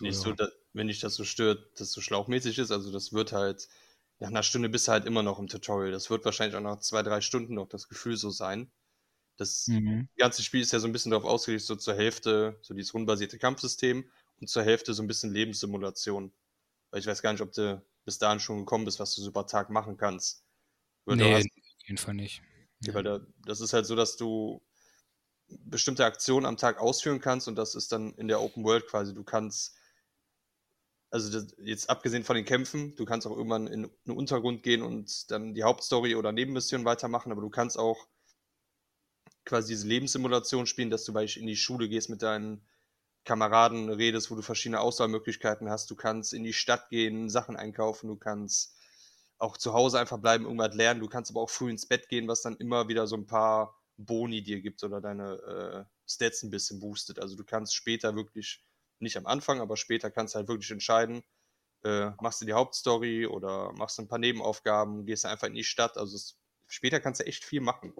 nicht 0.00 0.16
so, 0.16 0.32
Zuhörer. 0.32 0.36
da, 0.36 0.48
wenn 0.72 0.88
dich 0.88 1.00
das 1.00 1.14
so 1.14 1.24
stört, 1.24 1.80
dass 1.80 1.92
so 1.92 2.00
schlauchmäßig 2.00 2.58
ist, 2.58 2.70
also 2.70 2.92
das 2.92 3.12
wird 3.12 3.32
halt, 3.32 3.68
nach 4.18 4.28
einer 4.28 4.42
Stunde 4.42 4.68
bist 4.68 4.88
du 4.88 4.92
halt 4.92 5.04
immer 5.04 5.22
noch 5.22 5.38
im 5.38 5.48
Tutorial. 5.48 5.92
Das 5.92 6.10
wird 6.10 6.24
wahrscheinlich 6.24 6.56
auch 6.56 6.62
nach 6.62 6.80
zwei, 6.80 7.02
drei 7.02 7.20
Stunden 7.20 7.54
noch 7.54 7.68
das 7.68 7.88
Gefühl 7.88 8.16
so 8.16 8.30
sein. 8.30 8.70
Das 9.36 9.66
Mhm. 9.68 10.08
ganze 10.16 10.42
Spiel 10.42 10.62
ist 10.62 10.72
ja 10.72 10.78
so 10.78 10.86
ein 10.86 10.92
bisschen 10.92 11.10
darauf 11.10 11.24
ausgelegt, 11.28 11.62
so 11.64 11.76
zur 11.76 11.94
Hälfte, 11.94 12.58
so 12.62 12.74
dieses 12.74 12.94
rundenbasierte 12.94 13.38
Kampfsystem 13.38 14.10
und 14.40 14.48
zur 14.48 14.62
Hälfte 14.62 14.94
so 14.94 15.02
ein 15.02 15.06
bisschen 15.08 15.32
Lebenssimulation. 15.32 16.32
Weil 16.90 17.00
ich 17.00 17.06
weiß 17.06 17.22
gar 17.22 17.32
nicht, 17.32 17.42
ob 17.42 17.52
du 17.52 17.82
bis 18.04 18.18
dahin 18.18 18.40
schon 18.40 18.60
gekommen 18.60 18.84
bist, 18.84 18.98
was 19.00 19.14
du 19.14 19.20
so 19.22 19.28
über 19.28 19.46
Tag 19.46 19.70
machen 19.70 19.96
kannst. 19.96 20.44
Du 21.04 21.14
Nee, 21.14 21.34
hast- 21.34 21.44
auf 21.46 21.86
jeden 21.86 21.98
Fall 21.98 22.14
nicht. 22.14 22.42
ja, 22.80 22.94
weil 22.94 23.02
da, 23.02 23.20
das 23.44 23.60
ist 23.60 23.72
halt 23.72 23.86
so, 23.86 23.94
dass 23.94 24.16
du 24.16 24.62
bestimmte 25.48 26.04
Aktionen 26.04 26.46
am 26.46 26.56
Tag 26.56 26.78
ausführen 26.80 27.20
kannst 27.20 27.46
und 27.46 27.56
das 27.56 27.74
ist 27.74 27.92
dann 27.92 28.14
in 28.14 28.28
der 28.28 28.40
Open 28.40 28.64
World 28.64 28.86
quasi. 28.88 29.14
Du 29.14 29.22
kannst, 29.22 29.76
also 31.10 31.30
das, 31.30 31.54
jetzt 31.58 31.88
abgesehen 31.88 32.24
von 32.24 32.36
den 32.36 32.44
Kämpfen, 32.44 32.94
du 32.96 33.04
kannst 33.04 33.26
auch 33.26 33.36
irgendwann 33.36 33.66
in 33.66 33.84
einen 34.06 34.16
Untergrund 34.16 34.62
gehen 34.62 34.82
und 34.82 35.30
dann 35.30 35.54
die 35.54 35.62
Hauptstory 35.62 36.14
oder 36.16 36.32
Nebenmission 36.32 36.84
weitermachen, 36.84 37.30
aber 37.32 37.40
du 37.42 37.50
kannst 37.50 37.78
auch 37.78 38.08
quasi 39.46 39.72
diese 39.72 39.86
Lebenssimulation 39.86 40.66
spielen, 40.66 40.90
dass 40.90 41.04
du 41.04 41.12
beispielsweise 41.14 41.40
in 41.40 41.46
die 41.46 41.56
Schule 41.56 41.88
gehst 41.88 42.10
mit 42.10 42.20
deinen 42.20 42.66
Kameraden, 43.24 43.90
redest, 43.90 44.30
wo 44.30 44.34
du 44.34 44.42
verschiedene 44.42 44.80
Auswahlmöglichkeiten 44.80 45.70
hast. 45.70 45.90
Du 45.90 45.96
kannst 45.96 46.34
in 46.34 46.44
die 46.44 46.52
Stadt 46.52 46.90
gehen, 46.90 47.30
Sachen 47.30 47.56
einkaufen, 47.56 48.08
du 48.08 48.16
kannst 48.16 48.76
auch 49.38 49.56
zu 49.56 49.72
Hause 49.72 49.98
einfach 49.98 50.18
bleiben, 50.18 50.44
irgendwas 50.44 50.74
lernen. 50.74 51.00
Du 51.00 51.08
kannst 51.08 51.30
aber 51.30 51.40
auch 51.40 51.50
früh 51.50 51.70
ins 51.70 51.86
Bett 51.86 52.08
gehen, 52.08 52.28
was 52.28 52.42
dann 52.42 52.56
immer 52.56 52.88
wieder 52.88 53.06
so 53.06 53.16
ein 53.16 53.26
paar 53.26 53.76
Boni 53.96 54.42
dir 54.42 54.60
gibt 54.60 54.82
oder 54.82 55.00
deine 55.00 55.34
äh, 55.34 55.84
Stats 56.08 56.42
ein 56.42 56.50
bisschen 56.50 56.80
boostet. 56.80 57.18
Also 57.18 57.36
du 57.36 57.44
kannst 57.44 57.74
später 57.74 58.14
wirklich, 58.14 58.64
nicht 58.98 59.16
am 59.16 59.26
Anfang, 59.26 59.60
aber 59.60 59.76
später 59.76 60.10
kannst 60.10 60.34
du 60.34 60.38
halt 60.38 60.48
wirklich 60.48 60.70
entscheiden, 60.70 61.22
äh, 61.84 62.10
machst 62.20 62.40
du 62.40 62.46
die 62.46 62.54
Hauptstory 62.54 63.26
oder 63.26 63.72
machst 63.72 63.98
du 63.98 64.02
ein 64.02 64.08
paar 64.08 64.18
Nebenaufgaben, 64.18 65.04
gehst 65.04 65.26
einfach 65.26 65.48
in 65.48 65.54
die 65.54 65.64
Stadt. 65.64 65.98
Also 65.98 66.16
es, 66.16 66.38
später 66.66 67.00
kannst 67.00 67.20
du 67.20 67.26
echt 67.26 67.44
viel 67.44 67.60
machen. 67.60 67.92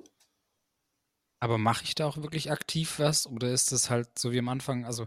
Aber 1.47 1.59
mache 1.59 1.85
ich 1.85 1.95
da 1.95 2.07
auch 2.07 2.17
wirklich 2.17 2.51
aktiv 2.51 2.99
was 2.99 3.25
oder 3.25 3.53
ist 3.53 3.71
das 3.71 3.89
halt 3.89 4.19
so 4.19 4.33
wie 4.33 4.41
am 4.41 4.49
Anfang? 4.49 4.85
Also, 4.85 5.07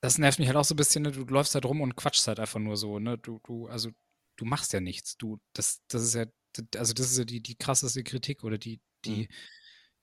das 0.00 0.18
nervt 0.18 0.40
mich 0.40 0.48
halt 0.48 0.56
auch 0.56 0.64
so 0.64 0.74
ein 0.74 0.76
bisschen, 0.76 1.04
ne? 1.04 1.12
Du 1.12 1.24
läufst 1.26 1.54
halt 1.54 1.64
rum 1.64 1.80
und 1.80 1.94
quatschst 1.94 2.26
halt 2.26 2.40
einfach 2.40 2.58
nur 2.58 2.76
so, 2.76 2.98
ne? 2.98 3.18
Du, 3.18 3.38
du, 3.46 3.68
also, 3.68 3.90
du 4.34 4.44
machst 4.44 4.72
ja 4.72 4.80
nichts. 4.80 5.16
Du, 5.16 5.38
das, 5.52 5.80
das 5.86 6.02
ist 6.02 6.14
ja, 6.16 6.26
also, 6.74 6.92
das 6.92 7.12
ist 7.12 7.18
ja 7.18 7.24
die, 7.24 7.40
die 7.40 7.54
krasseste 7.54 8.02
Kritik 8.02 8.42
oder 8.42 8.58
die, 8.58 8.80
die, 9.04 9.28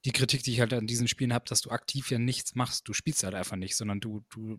die 0.06 0.14
Kritik, 0.14 0.42
die 0.44 0.54
ich 0.54 0.62
halt 0.62 0.72
an 0.72 0.88
diesen 0.88 1.10
Spielen 1.10 1.34
habe, 1.34 1.44
dass 1.50 1.60
du 1.60 1.72
aktiv 1.72 2.10
ja 2.10 2.18
nichts 2.18 2.56
machst. 2.56 2.88
Du 2.88 2.94
spielst 2.94 3.26
halt 3.26 3.36
einfach 3.36 3.58
nicht, 3.58 3.76
sondern 3.76 4.00
du, 4.00 4.24
du 4.30 4.58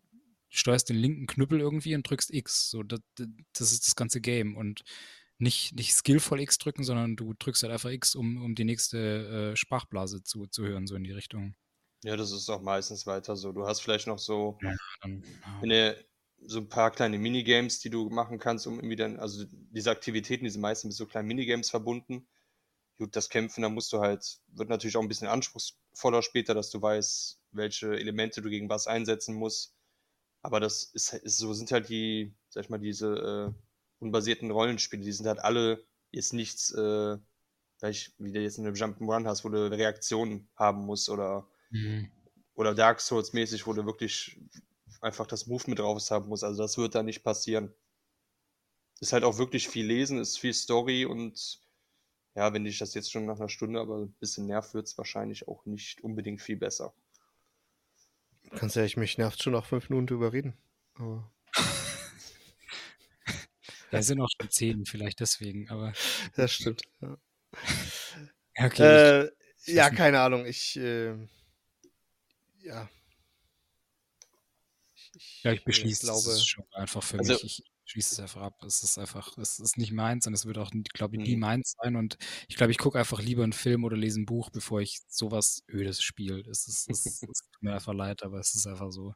steuerst 0.51 0.91
den 0.91 0.97
linken 0.97 1.27
Knüppel 1.27 1.59
irgendwie 1.59 1.95
und 1.95 2.03
drückst 2.03 2.35
X. 2.35 2.69
So, 2.69 2.83
das, 2.83 3.01
das 3.17 3.73
ist 3.73 3.87
das 3.87 3.97
ganze 3.97 4.21
Game. 4.21 4.59
Und 4.59 4.83
nicht, 5.39 5.75
nicht 5.75 5.95
skillvoll 5.95 6.41
X 6.41 6.59
drücken, 6.59 6.85
sondern 6.85 7.17
du 7.17 7.35
drückst 7.35 7.63
halt 7.63 7.73
einfach 7.73 7.91
X, 7.91 8.15
um, 8.15 8.43
um 8.43 8.55
die 8.55 8.65
nächste 8.65 9.53
äh, 9.53 9.57
Sprachblase 9.57 10.23
zu, 10.23 10.47
zu 10.47 10.65
hören, 10.65 10.87
so 10.87 10.97
in 10.97 11.05
die 11.05 11.13
Richtung. 11.13 11.55
Ja, 12.03 12.17
das 12.17 12.31
ist 12.31 12.49
auch 12.51 12.63
meistens 12.63 13.07
weiter 13.07 13.37
so. 13.37 13.53
Du 13.53 13.67
hast 13.67 13.81
vielleicht 13.81 14.07
noch 14.07 14.19
so, 14.19 14.59
Ja, 14.63 14.75
dann, 15.03 15.23
ja. 15.63 15.67
ihr, 15.67 16.05
so 16.39 16.61
ein 16.61 16.69
paar 16.69 16.91
kleine 16.91 17.19
Minigames, 17.19 17.81
die 17.81 17.91
du 17.91 18.09
machen 18.11 18.39
kannst, 18.39 18.67
um 18.67 18.77
irgendwie 18.77 18.97
dann, 18.97 19.19
also 19.19 19.45
diese 19.51 19.91
Aktivitäten, 19.91 20.45
die 20.45 20.51
sind 20.51 20.61
meistens 20.61 20.91
mit 20.91 20.97
so 20.97 21.07
kleinen 21.07 21.29
Minigames 21.29 21.71
verbunden. 21.71 22.29
Gut, 22.99 23.17
das 23.17 23.29
Kämpfen, 23.29 23.63
da 23.63 23.69
musst 23.69 23.93
du 23.93 24.01
halt, 24.01 24.39
wird 24.49 24.69
natürlich 24.69 24.97
auch 24.97 25.03
ein 25.03 25.09
bisschen 25.09 25.29
anspruchsvoller 25.29 26.23
später, 26.23 26.55
dass 26.55 26.71
du 26.71 26.81
weißt, 26.81 27.41
welche 27.53 27.99
Elemente 27.99 28.41
du 28.41 28.49
gegen 28.51 28.69
was 28.69 28.87
einsetzen 28.87 29.35
musst. 29.35 29.75
Aber 30.43 30.61
das 30.61 30.85
ist, 30.85 31.13
ist 31.13 31.39
so 31.39 31.53
sind 31.53 31.73
halt 31.73 31.89
die, 31.89 32.35
sag 32.49 32.65
ich 32.65 32.71
mal, 32.71 32.79
diese 32.79 33.55
äh, 33.55 33.66
unbasierten 33.99 34.51
Rollenspiele, 34.51 35.03
die 35.03 35.13
sind 35.13 35.27
halt 35.27 35.41
alle 35.41 35.85
jetzt 36.13 36.33
nichts, 36.33 36.73
äh, 36.73 37.19
vielleicht 37.79 38.15
wie 38.19 38.33
du 38.33 38.41
jetzt 38.41 38.59
in 38.59 38.67
einem 38.67 38.75
Jump'n'Run 38.77 39.27
hast, 39.27 39.45
wo 39.45 39.49
du 39.51 39.71
Reaktionen 39.71 40.49
haben 40.57 40.85
musst 40.87 41.09
oder, 41.09 41.49
Mhm. 41.71 42.11
oder 42.55 42.75
Dark 42.75 43.01
Souls 43.01 43.33
mäßig, 43.33 43.67
wo 43.67 43.73
du 43.73 43.85
wirklich 43.87 44.41
einfach 45.01 45.27
das 45.27 45.47
Move 45.47 45.65
mit 45.69 45.79
drauf 45.79 46.11
haben 46.11 46.29
musst. 46.29 46.45
Also 46.45 46.63
das 46.63 46.79
wird 46.79 46.95
da 46.95 47.03
nicht 47.03 47.23
passieren. 47.23 47.75
Ist 49.01 49.15
halt 49.15 49.25
auch 49.25 49.39
wirklich 49.39 49.69
viel 49.71 49.87
lesen, 49.87 50.19
ist 50.19 50.39
viel 50.39 50.53
Story 50.53 51.07
und 51.07 51.63
ja, 52.35 52.53
wenn 52.53 52.65
dich 52.65 52.79
das 52.79 52.95
jetzt 52.95 53.11
schon 53.13 53.27
nach 53.27 53.39
einer 53.39 53.49
Stunde 53.49 53.81
aber 53.81 53.99
ein 54.03 54.13
bisschen 54.15 54.47
nervt, 54.47 54.75
wird 54.75 54.87
es 54.89 54.99
wahrscheinlich 54.99 55.49
auch 55.49 55.65
nicht 55.67 56.03
unbedingt 56.03 56.43
viel 56.43 56.57
besser. 56.57 56.95
Kannst 58.57 58.75
ja, 58.75 58.83
ich 58.85 58.97
mich 58.97 59.19
nervt 59.19 59.41
schon 59.43 59.53
nach 59.53 59.67
fünf 59.67 59.89
Minuten 59.89 60.15
überreden. 60.15 60.57
Aber 60.95 61.31
Da 63.97 64.03
sind 64.03 64.21
auch 64.21 64.29
schon 64.41 64.51
zehn, 64.51 64.85
vielleicht 64.87 65.21
deswegen, 65.21 65.69
aber 65.71 65.93
das 66.37 66.53
stimmt. 66.53 66.83
Ja, 67.01 67.17
ja, 68.59 68.67
okay. 68.67 68.83
äh, 69.25 69.31
ich 69.65 69.75
ja 69.75 69.85
weiß 69.85 69.91
nicht. 69.93 69.99
keine 69.99 70.21
Ahnung. 70.21 70.47
Ich, 70.47 70.77
äh, 70.77 71.15
ja. 72.59 72.89
Ich, 75.15 75.43
Ja, 75.43 75.53
ich 75.53 75.65
beschließe 75.65 76.07
glaube, 76.07 76.31
es 76.31 76.47
schon 76.47 76.65
einfach 76.73 77.03
für 77.03 77.19
Also- 77.19 77.33
mich. 77.35 77.63
Ich 77.89 77.93
schließe 77.93 78.15
es 78.15 78.21
einfach 78.21 78.43
ab. 78.43 78.63
Es 78.65 78.83
ist 78.83 78.99
einfach, 78.99 79.39
es 79.39 79.61
ist 79.61 79.79
nicht 79.79 79.93
meins 79.93 80.27
und 80.27 80.35
es 80.35 80.45
wird 80.45 80.59
auch, 80.59 80.73
glaube 80.93 81.17
ich, 81.17 81.23
nie 81.23 81.35
Mhm. 81.37 81.41
meins 81.41 81.75
sein. 81.81 81.95
Und 81.95 82.19
ich 82.49 82.57
glaube, 82.57 82.73
ich 82.73 82.79
gucke 82.79 82.99
einfach 82.99 83.21
lieber 83.21 83.45
einen 83.45 83.53
Film 83.53 83.85
oder 83.85 83.97
lese 83.97 84.21
ein 84.21 84.27
Buch, 84.27 84.51
bevor 84.51 84.81
ich 84.81 85.01
sowas 85.09 85.63
Ödes 85.69 86.03
spiele. 86.03 86.41
Es 86.51 86.67
ist, 86.67 86.91
es, 86.91 87.07
es 87.07 87.21
tut 87.53 87.63
mir 87.63 87.75
einfach 87.75 87.95
leid, 87.95 88.25
aber 88.25 88.41
es 88.41 88.55
ist 88.57 88.67
einfach 88.67 88.91
so. 88.91 89.15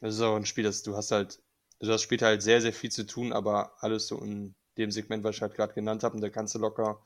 Das 0.00 0.14
ist 0.16 0.20
auch 0.20 0.36
ein 0.36 0.44
Spiel, 0.44 0.64
das 0.64 0.82
du 0.82 0.94
hast 0.94 1.12
halt, 1.12 1.40
also 1.82 1.92
das 1.92 2.02
spielt 2.02 2.22
halt 2.22 2.42
sehr, 2.42 2.60
sehr 2.60 2.72
viel 2.72 2.92
zu 2.92 3.04
tun, 3.04 3.32
aber 3.32 3.82
alles 3.82 4.06
so 4.06 4.22
in 4.22 4.54
dem 4.78 4.92
Segment, 4.92 5.24
was 5.24 5.34
ich 5.34 5.42
halt 5.42 5.54
gerade 5.54 5.74
genannt 5.74 6.04
habe, 6.04 6.14
und 6.14 6.20
da 6.20 6.30
kannst 6.30 6.54
du 6.54 6.60
locker, 6.60 7.04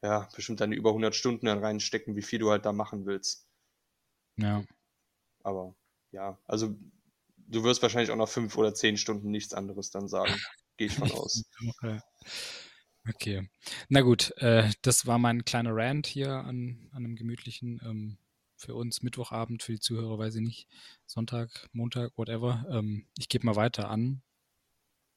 ja, 0.00 0.28
bestimmt 0.36 0.60
deine 0.60 0.76
über 0.76 0.90
100 0.90 1.12
Stunden 1.12 1.46
dann 1.46 1.58
reinstecken, 1.58 2.14
wie 2.14 2.22
viel 2.22 2.38
du 2.38 2.48
halt 2.48 2.64
da 2.64 2.72
machen 2.72 3.04
willst. 3.04 3.48
Ja. 4.36 4.62
Aber 5.42 5.74
ja, 6.12 6.38
also 6.44 6.76
du 7.36 7.64
wirst 7.64 7.82
wahrscheinlich 7.82 8.12
auch 8.12 8.16
nach 8.16 8.28
fünf 8.28 8.56
oder 8.56 8.72
zehn 8.74 8.96
Stunden 8.96 9.32
nichts 9.32 9.54
anderes 9.54 9.90
dann 9.90 10.06
sagen. 10.06 10.32
Gehe 10.76 10.86
ich 10.86 10.94
von 10.94 11.10
aus. 11.10 11.42
Okay. 11.68 12.00
Okay. 13.08 13.50
Na 13.88 14.02
gut, 14.02 14.32
äh, 14.36 14.70
das 14.82 15.04
war 15.04 15.18
mein 15.18 15.44
kleiner 15.44 15.74
Rant 15.74 16.06
hier 16.06 16.30
an, 16.30 16.88
an 16.92 17.04
einem 17.04 17.16
gemütlichen, 17.16 17.80
ähm, 17.84 18.18
für 18.62 18.74
uns 18.74 19.02
Mittwochabend, 19.02 19.62
für 19.62 19.72
die 19.72 19.80
Zuhörer 19.80 20.18
weiß 20.18 20.36
ich 20.36 20.40
nicht, 20.40 20.68
Sonntag, 21.06 21.68
Montag, 21.72 22.16
whatever. 22.16 22.64
Ähm, 22.70 23.06
ich 23.18 23.28
gebe 23.28 23.44
mal 23.44 23.56
weiter 23.56 23.88
an. 23.90 24.22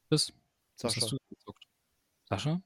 Chris, 0.08 0.34
was 0.82 0.94
Sascha, 0.94 1.02
hast 1.02 1.12
du 1.12 1.18
gezockt? 1.30 1.68
Sascha? 2.28 2.62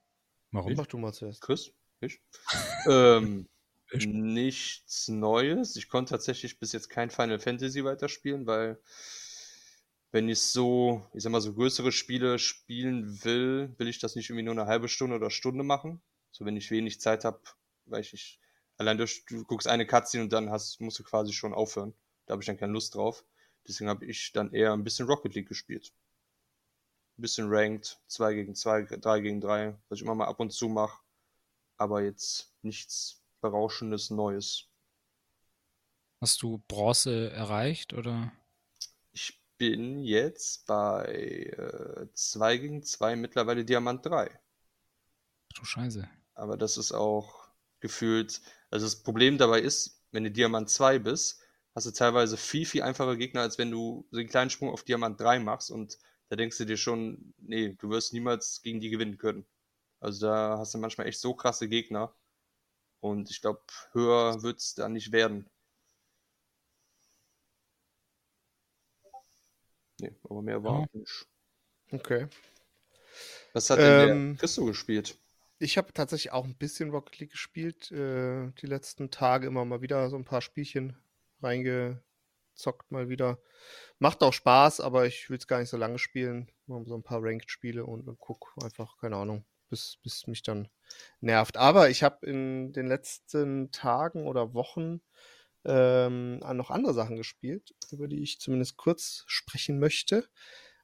Warum? 0.52 0.74
mach 0.74 0.86
du 0.86 0.98
mal 0.98 1.12
zuerst. 1.12 1.42
Chris? 1.42 1.72
Ich? 2.00 2.20
ähm, 2.86 3.46
Ich? 3.92 4.06
nichts 4.06 5.08
Neues. 5.08 5.76
Ich 5.76 5.88
konnte 5.88 6.10
tatsächlich 6.10 6.58
bis 6.58 6.72
jetzt 6.72 6.88
kein 6.88 7.10
Final 7.10 7.38
Fantasy 7.38 7.84
weiterspielen, 7.84 8.46
weil 8.46 8.80
wenn 10.12 10.28
ich 10.28 10.40
so, 10.40 11.06
ich 11.12 11.22
sag 11.22 11.30
mal, 11.30 11.40
so 11.40 11.54
größere 11.54 11.92
Spiele 11.92 12.38
spielen 12.38 13.22
will, 13.24 13.74
will 13.78 13.88
ich 13.88 14.00
das 14.00 14.16
nicht 14.16 14.30
irgendwie 14.30 14.44
nur 14.44 14.54
eine 14.54 14.66
halbe 14.66 14.88
Stunde 14.88 15.16
oder 15.16 15.30
Stunde 15.30 15.62
machen. 15.62 16.00
So, 16.32 16.44
wenn 16.44 16.56
ich 16.56 16.70
wenig 16.70 17.00
Zeit 17.00 17.24
habe, 17.24 17.40
weil 17.84 18.00
ich 18.00 18.12
nicht, 18.12 18.39
allein 18.80 18.96
durch, 18.96 19.26
du 19.26 19.44
guckst 19.44 19.68
eine 19.68 19.86
Cutscene 19.86 20.24
und 20.24 20.32
dann 20.32 20.48
hast, 20.48 20.80
musst 20.80 20.98
du 20.98 21.04
quasi 21.04 21.34
schon 21.34 21.52
aufhören. 21.52 21.92
Da 22.24 22.32
habe 22.32 22.42
ich 22.42 22.46
dann 22.46 22.56
keine 22.56 22.72
Lust 22.72 22.94
drauf. 22.94 23.24
Deswegen 23.68 23.90
habe 23.90 24.06
ich 24.06 24.32
dann 24.32 24.54
eher 24.54 24.72
ein 24.72 24.82
bisschen 24.82 25.06
Rocket 25.06 25.34
League 25.34 25.48
gespielt. 25.48 25.92
Ein 27.18 27.22
bisschen 27.22 27.48
Ranked, 27.50 28.00
2 28.06 28.34
gegen 28.34 28.54
2, 28.54 28.82
3 28.84 29.20
gegen 29.20 29.40
3, 29.42 29.76
was 29.88 29.98
ich 29.98 30.02
immer 30.02 30.14
mal 30.14 30.28
ab 30.28 30.40
und 30.40 30.50
zu 30.50 30.70
mache. 30.70 30.98
Aber 31.76 32.02
jetzt 32.02 32.54
nichts 32.62 33.20
Berauschendes 33.42 34.08
Neues. 34.08 34.64
Hast 36.22 36.40
du 36.40 36.62
Bronze 36.66 37.30
erreicht 37.32 37.92
oder? 37.92 38.32
Ich 39.12 39.38
bin 39.58 40.02
jetzt 40.02 40.64
bei 40.64 41.54
2 42.14 42.56
gegen 42.56 42.82
2 42.82 43.16
mittlerweile 43.16 43.62
Diamant 43.62 44.06
3. 44.06 44.30
Du 45.54 45.64
Scheiße. 45.66 46.08
Aber 46.34 46.56
das 46.56 46.78
ist 46.78 46.92
auch 46.92 47.39
gefühlt, 47.80 48.40
also 48.70 48.86
das 48.86 49.02
Problem 49.02 49.38
dabei 49.38 49.60
ist, 49.60 50.02
wenn 50.12 50.24
du 50.24 50.30
Diamant 50.30 50.70
2 50.70 50.98
bist, 50.98 51.40
hast 51.74 51.86
du 51.86 51.92
teilweise 51.92 52.36
viel, 52.36 52.66
viel 52.66 52.82
einfache 52.82 53.16
Gegner, 53.16 53.42
als 53.42 53.58
wenn 53.58 53.70
du 53.70 54.06
so 54.10 54.18
einen 54.18 54.28
kleinen 54.28 54.50
Sprung 54.50 54.70
auf 54.70 54.84
Diamant 54.84 55.20
3 55.20 55.38
machst 55.38 55.70
und 55.70 55.98
da 56.28 56.36
denkst 56.36 56.58
du 56.58 56.64
dir 56.64 56.76
schon, 56.76 57.34
nee, 57.38 57.74
du 57.78 57.90
wirst 57.90 58.12
niemals 58.12 58.62
gegen 58.62 58.80
die 58.80 58.90
gewinnen 58.90 59.18
können. 59.18 59.46
Also 60.00 60.26
da 60.26 60.58
hast 60.58 60.74
du 60.74 60.78
manchmal 60.78 61.06
echt 61.08 61.20
so 61.20 61.34
krasse 61.34 61.68
Gegner 61.68 62.14
und 63.00 63.30
ich 63.30 63.40
glaube, 63.42 63.62
höher 63.92 64.42
wird 64.42 64.58
es 64.60 64.74
da 64.74 64.88
nicht 64.88 65.12
werden. 65.12 65.48
Nee, 70.00 70.14
aber 70.24 70.42
mehr 70.42 70.62
war 70.64 70.82
Ja. 70.82 70.86
nicht. 70.92 71.26
Okay. 71.92 72.28
Was 73.52 73.70
hat 73.70 73.84
denn 73.84 73.96
Ähm, 73.96 74.00
der 74.00 74.26
Christo 74.38 74.64
gespielt? 74.64 75.19
Ich 75.62 75.76
habe 75.76 75.92
tatsächlich 75.92 76.32
auch 76.32 76.46
ein 76.46 76.56
bisschen 76.56 76.90
Rocket 76.90 77.18
League 77.18 77.32
gespielt. 77.32 77.92
Äh, 77.92 78.50
die 78.62 78.66
letzten 78.66 79.10
Tage 79.10 79.46
immer 79.46 79.66
mal 79.66 79.82
wieder 79.82 80.08
so 80.08 80.16
ein 80.16 80.24
paar 80.24 80.40
Spielchen 80.40 80.96
reingezockt 81.42 82.90
mal 82.90 83.10
wieder. 83.10 83.38
Macht 83.98 84.22
auch 84.22 84.32
Spaß, 84.32 84.80
aber 84.80 85.04
ich 85.06 85.28
will 85.28 85.36
es 85.36 85.46
gar 85.46 85.60
nicht 85.60 85.68
so 85.68 85.76
lange 85.76 85.98
spielen. 85.98 86.50
Mal 86.66 86.86
so 86.86 86.94
ein 86.94 87.02
paar 87.02 87.22
Ranked-Spiele 87.22 87.84
und, 87.84 88.08
und 88.08 88.18
guck 88.18 88.54
einfach, 88.62 88.96
keine 88.96 89.16
Ahnung, 89.16 89.44
bis, 89.68 89.98
bis 90.02 90.26
mich 90.26 90.42
dann 90.42 90.68
nervt. 91.20 91.58
Aber 91.58 91.90
ich 91.90 92.02
habe 92.02 92.24
in 92.24 92.72
den 92.72 92.86
letzten 92.86 93.70
Tagen 93.70 94.26
oder 94.26 94.54
Wochen 94.54 95.02
ähm, 95.66 96.38
noch 96.38 96.70
andere 96.70 96.94
Sachen 96.94 97.16
gespielt, 97.16 97.74
über 97.90 98.08
die 98.08 98.22
ich 98.22 98.40
zumindest 98.40 98.78
kurz 98.78 99.24
sprechen 99.26 99.78
möchte. 99.78 100.26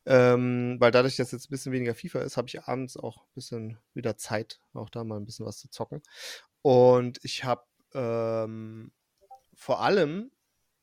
Ähm, 0.06 0.76
weil 0.78 0.92
dadurch, 0.92 1.16
dass 1.16 1.32
jetzt 1.32 1.46
ein 1.46 1.50
bisschen 1.50 1.72
weniger 1.72 1.94
FIFA 1.94 2.20
ist, 2.20 2.36
habe 2.36 2.48
ich 2.48 2.62
abends 2.62 2.96
auch 2.96 3.18
ein 3.18 3.34
bisschen 3.34 3.78
wieder 3.92 4.16
Zeit, 4.16 4.60
auch 4.72 4.88
da 4.88 5.02
mal 5.02 5.16
ein 5.16 5.24
bisschen 5.24 5.46
was 5.46 5.58
zu 5.58 5.68
zocken. 5.68 6.00
Und 6.62 7.18
ich 7.24 7.44
habe 7.44 7.64
ähm, 7.92 8.92
vor 9.54 9.80
allem 9.80 10.30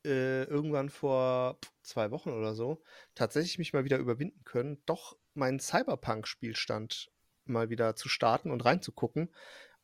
äh, 0.05 0.43
irgendwann 0.43 0.89
vor 0.89 1.57
zwei 1.81 2.11
Wochen 2.11 2.31
oder 2.31 2.53
so 2.53 2.81
tatsächlich 3.15 3.57
mich 3.57 3.73
mal 3.73 3.85
wieder 3.85 3.97
überwinden 3.97 4.43
können, 4.43 4.81
doch 4.85 5.17
meinen 5.33 5.59
Cyberpunk-Spielstand 5.59 7.09
mal 7.45 7.69
wieder 7.69 7.95
zu 7.95 8.09
starten 8.09 8.51
und 8.51 8.65
reinzugucken. 8.65 9.29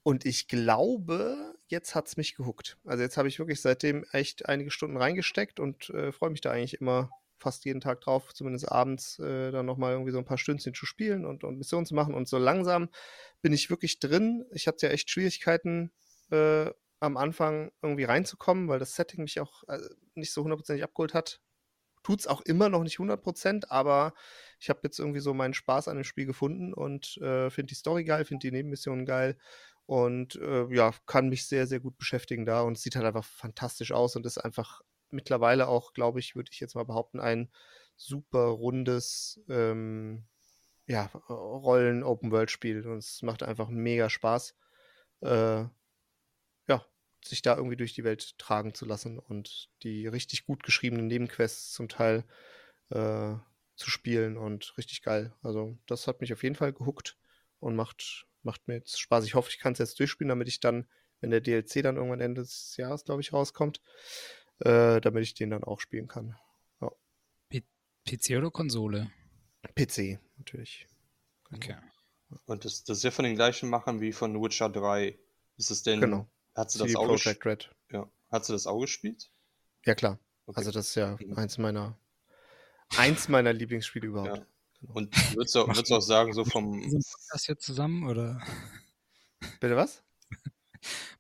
Und 0.03 0.25
ich 0.25 0.48
glaube, 0.48 1.55
jetzt 1.67 1.96
hat 1.96 2.08
es 2.08 2.17
mich 2.17 2.36
gehuckt. 2.36 2.77
Also 2.86 3.03
jetzt 3.03 3.17
habe 3.17 3.27
ich 3.27 3.39
wirklich 3.39 3.62
seitdem 3.62 4.05
echt 4.12 4.48
einige 4.48 4.72
Stunden 4.72 4.98
reingesteckt 4.98 5.60
und 5.60 5.89
äh, 5.91 6.12
freue 6.12 6.29
mich 6.29 6.41
da 6.41 6.51
eigentlich 6.51 6.79
immer 6.81 7.10
fast 7.39 7.65
jeden 7.65 7.81
Tag 7.81 8.01
drauf, 8.01 8.34
zumindest 8.34 8.72
abends 8.72 9.19
äh, 9.19 9.51
dann 9.51 9.65
nochmal 9.65 9.93
irgendwie 9.93 10.12
so 10.12 10.17
ein 10.17 10.25
paar 10.25 10.38
Stündchen 10.38 10.74
zu 10.74 10.86
spielen 10.86 11.25
und, 11.25 11.43
und 11.43 11.58
Missionen 11.58 11.86
zu 11.86 11.96
machen. 11.96 12.13
Und 12.13 12.27
so 12.27 12.38
langsam 12.38 12.89
bin 13.41 13.53
ich 13.53 13.69
wirklich 13.69 14.00
drin. 14.00 14.46
Ich 14.51 14.67
hatte 14.67 14.88
ja 14.88 14.93
echt 14.93 15.10
Schwierigkeiten 15.10 15.91
äh, 16.31 16.69
am 17.00 17.17
Anfang 17.17 17.72
irgendwie 17.81 18.03
reinzukommen, 18.03 18.67
weil 18.67 18.79
das 18.79 18.96
Setting 18.96 19.24
mich 19.24 19.39
auch 19.39 19.63
äh, 19.67 19.79
nicht 20.15 20.34
so 20.34 20.43
hundertprozentig 20.43 20.84
abgeholt 20.84 21.13
hat. 21.13 21.41
Tut 22.03 22.22
es 22.22 22.27
auch 22.27 22.41
immer 22.41 22.69
noch 22.69 22.84
nicht 22.84 22.98
100%, 22.98 23.65
aber 23.69 24.13
ich 24.60 24.69
habe 24.69 24.81
jetzt 24.84 25.00
irgendwie 25.00 25.19
so 25.19 25.34
meinen 25.34 25.53
Spaß 25.53 25.88
an 25.88 25.96
dem 25.96 26.03
Spiel 26.03 26.25
gefunden 26.25 26.74
und 26.74 27.17
äh, 27.17 27.50
finde 27.50 27.69
die 27.72 27.75
Story 27.75 28.03
geil, 28.03 28.25
finde 28.25 28.48
die 28.48 28.51
Nebenmissionen 28.51 29.05
geil 29.05 29.38
und 29.86 30.36
äh, 30.36 30.67
ja, 30.74 30.93
kann 31.08 31.29
mich 31.29 31.48
sehr, 31.48 31.65
sehr 31.65 31.79
gut 31.79 31.98
beschäftigen 31.98 32.46
da 32.46 32.62
und 32.62 32.77
es 32.77 32.84
sieht 32.84 32.96
halt 32.96 33.05
einfach 33.05 33.25
fantastisch 33.25 33.91
aus 33.91 34.15
und 34.15 34.25
ist 34.25 34.38
einfach 34.38 34.81
mittlerweile 35.11 35.67
auch, 35.67 35.93
glaube 35.93 36.19
ich, 36.19 36.35
würde 36.35 36.49
ich 36.51 36.59
jetzt 36.59 36.75
mal 36.75 36.85
behaupten, 36.85 37.19
ein 37.19 37.49
super 37.95 38.45
rundes 38.45 39.41
ähm, 39.49 40.25
ja, 40.87 41.05
Rollen-Open-World-Spiel 41.29 42.87
und 42.87 42.97
es 42.97 43.21
macht 43.21 43.43
einfach 43.43 43.69
mega 43.69 44.09
Spaß, 44.09 44.55
äh, 45.21 45.65
ja, 46.67 46.85
sich 47.23 47.41
da 47.43 47.55
irgendwie 47.55 47.77
durch 47.77 47.93
die 47.93 48.03
Welt 48.03 48.37
tragen 48.39 48.73
zu 48.73 48.85
lassen 48.85 49.19
und 49.19 49.69
die 49.83 50.07
richtig 50.07 50.45
gut 50.45 50.63
geschriebenen 50.63 51.07
Nebenquests 51.07 51.73
zum 51.73 51.89
Teil 51.89 52.23
äh, 52.89 53.35
zu 53.75 53.89
spielen 53.89 54.37
und 54.37 54.75
richtig 54.77 55.03
geil. 55.03 55.33
Also 55.43 55.77
das 55.85 56.07
hat 56.07 56.21
mich 56.21 56.33
auf 56.33 56.43
jeden 56.43 56.55
Fall 56.55 56.73
gehuckt 56.73 57.17
und 57.59 57.75
macht, 57.75 58.27
macht 58.41 58.67
mir 58.67 58.75
jetzt 58.75 58.99
Spaß. 58.99 59.25
Ich 59.25 59.35
hoffe, 59.35 59.49
ich 59.51 59.59
kann 59.59 59.73
es 59.73 59.79
jetzt 59.79 59.99
durchspielen, 59.99 60.29
damit 60.29 60.47
ich 60.47 60.59
dann, 60.59 60.87
wenn 61.21 61.29
der 61.29 61.41
DLC 61.41 61.83
dann 61.83 61.97
irgendwann 61.97 62.19
Ende 62.19 62.41
des 62.41 62.75
Jahres, 62.77 63.05
glaube 63.05 63.21
ich, 63.21 63.31
rauskommt, 63.31 63.81
äh, 64.59 65.01
damit 65.01 65.23
ich 65.23 65.33
den 65.33 65.51
dann 65.51 65.63
auch 65.63 65.79
spielen 65.79 66.07
kann. 66.07 66.35
Ja. 66.81 66.91
PC 68.05 68.37
oder 68.37 68.51
Konsole? 68.51 69.11
PC, 69.75 70.19
natürlich. 70.37 70.87
Genau. 71.49 71.57
Okay. 71.57 71.75
Und 72.45 72.65
das, 72.65 72.83
das 72.83 72.97
ist 72.97 73.03
ja 73.03 73.11
von 73.11 73.25
den 73.25 73.35
gleichen 73.35 73.69
Machern 73.69 74.01
wie 74.01 74.11
von 74.11 74.41
Witcher 74.41 74.69
3. 74.69 75.17
Ist 75.57 75.71
es 75.71 75.83
denn. 75.83 75.99
Genau. 75.99 76.27
Hat 76.55 76.71
sie 76.71 76.79
das 76.79 76.95
auch 76.95 77.07
gespielt? 77.07 77.69
Ja. 77.91 78.09
Hat 78.31 78.45
sie 78.45 78.53
das 78.53 78.67
auch 78.67 78.79
gespielt? 78.79 79.31
Ja, 79.85 79.95
klar. 79.95 80.19
Okay. 80.45 80.57
Also, 80.57 80.71
das 80.71 80.89
ist 80.89 80.95
ja 80.95 81.17
mhm. 81.19 81.37
eins 81.37 81.57
meiner, 81.57 81.97
eins 82.97 83.29
meiner 83.29 83.53
Lieblingsspiele 83.53 84.07
überhaupt. 84.07 84.37
Ja. 84.37 84.45
Genau. 84.81 84.93
Und 84.93 85.35
würdest 85.35 85.55
du, 85.55 85.67
würdest 85.67 85.89
du 85.89 85.95
auch 85.95 86.01
sagen, 86.01 86.33
so 86.33 86.45
vom. 86.45 86.89
Sind 86.89 87.05
das 87.31 87.47
jetzt 87.47 87.65
zusammen 87.65 88.07
oder? 88.07 88.41
Bitte 89.59 89.75
was? 89.75 90.03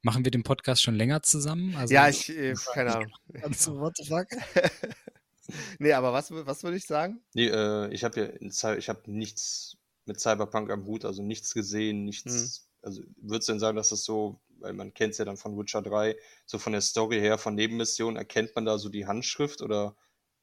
Machen 0.01 0.23
wir 0.23 0.31
den 0.31 0.43
Podcast 0.43 0.81
schon 0.81 0.95
länger 0.95 1.23
zusammen? 1.23 1.75
Also, 1.75 1.93
ja, 1.93 2.07
ich, 2.07 2.29
äh, 2.29 2.53
keine 2.73 2.95
Ahnung. 2.95 3.11
Also, 3.43 3.79
what 3.79 3.97
the 3.97 4.05
fuck? 4.05 4.27
nee, 5.79 5.91
aber 5.93 6.13
was, 6.13 6.31
was 6.31 6.63
würde 6.63 6.77
ich 6.77 6.85
sagen? 6.85 7.21
Nee, 7.33 7.47
äh, 7.47 7.93
ich 7.93 8.03
habe 8.03 8.19
ja 8.41 8.75
ich 8.77 8.89
habe 8.89 9.11
nichts 9.11 9.77
mit 10.05 10.19
Cyberpunk 10.19 10.71
am 10.71 10.85
Hut, 10.85 11.05
also 11.05 11.21
nichts 11.21 11.53
gesehen, 11.53 12.05
nichts. 12.05 12.33
Hm. 12.33 12.65
Also 12.81 13.03
würdest 13.17 13.49
du 13.49 13.53
denn 13.53 13.59
sagen, 13.59 13.75
dass 13.75 13.89
das 13.89 14.05
so, 14.05 14.39
weil 14.59 14.73
man 14.73 14.93
kennt 14.93 15.11
es 15.11 15.17
ja 15.17 15.25
dann 15.25 15.35
von 15.35 15.57
Witcher 15.57 15.81
3, 15.81 16.15
so 16.45 16.57
von 16.57 16.71
der 16.71 16.81
Story 16.81 17.19
her, 17.19 17.37
von 17.37 17.55
Nebenmissionen, 17.55 18.15
erkennt 18.15 18.55
man 18.55 18.65
da 18.65 18.77
so 18.77 18.87
die 18.87 19.05
Handschrift 19.05 19.61
oder 19.61 19.95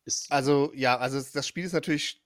ist. 0.05 0.31
Also, 0.31 0.71
ja, 0.75 0.99
also 0.99 1.21
das 1.33 1.47
Spiel 1.47 1.65
ist 1.65 1.73
natürlich 1.73 2.23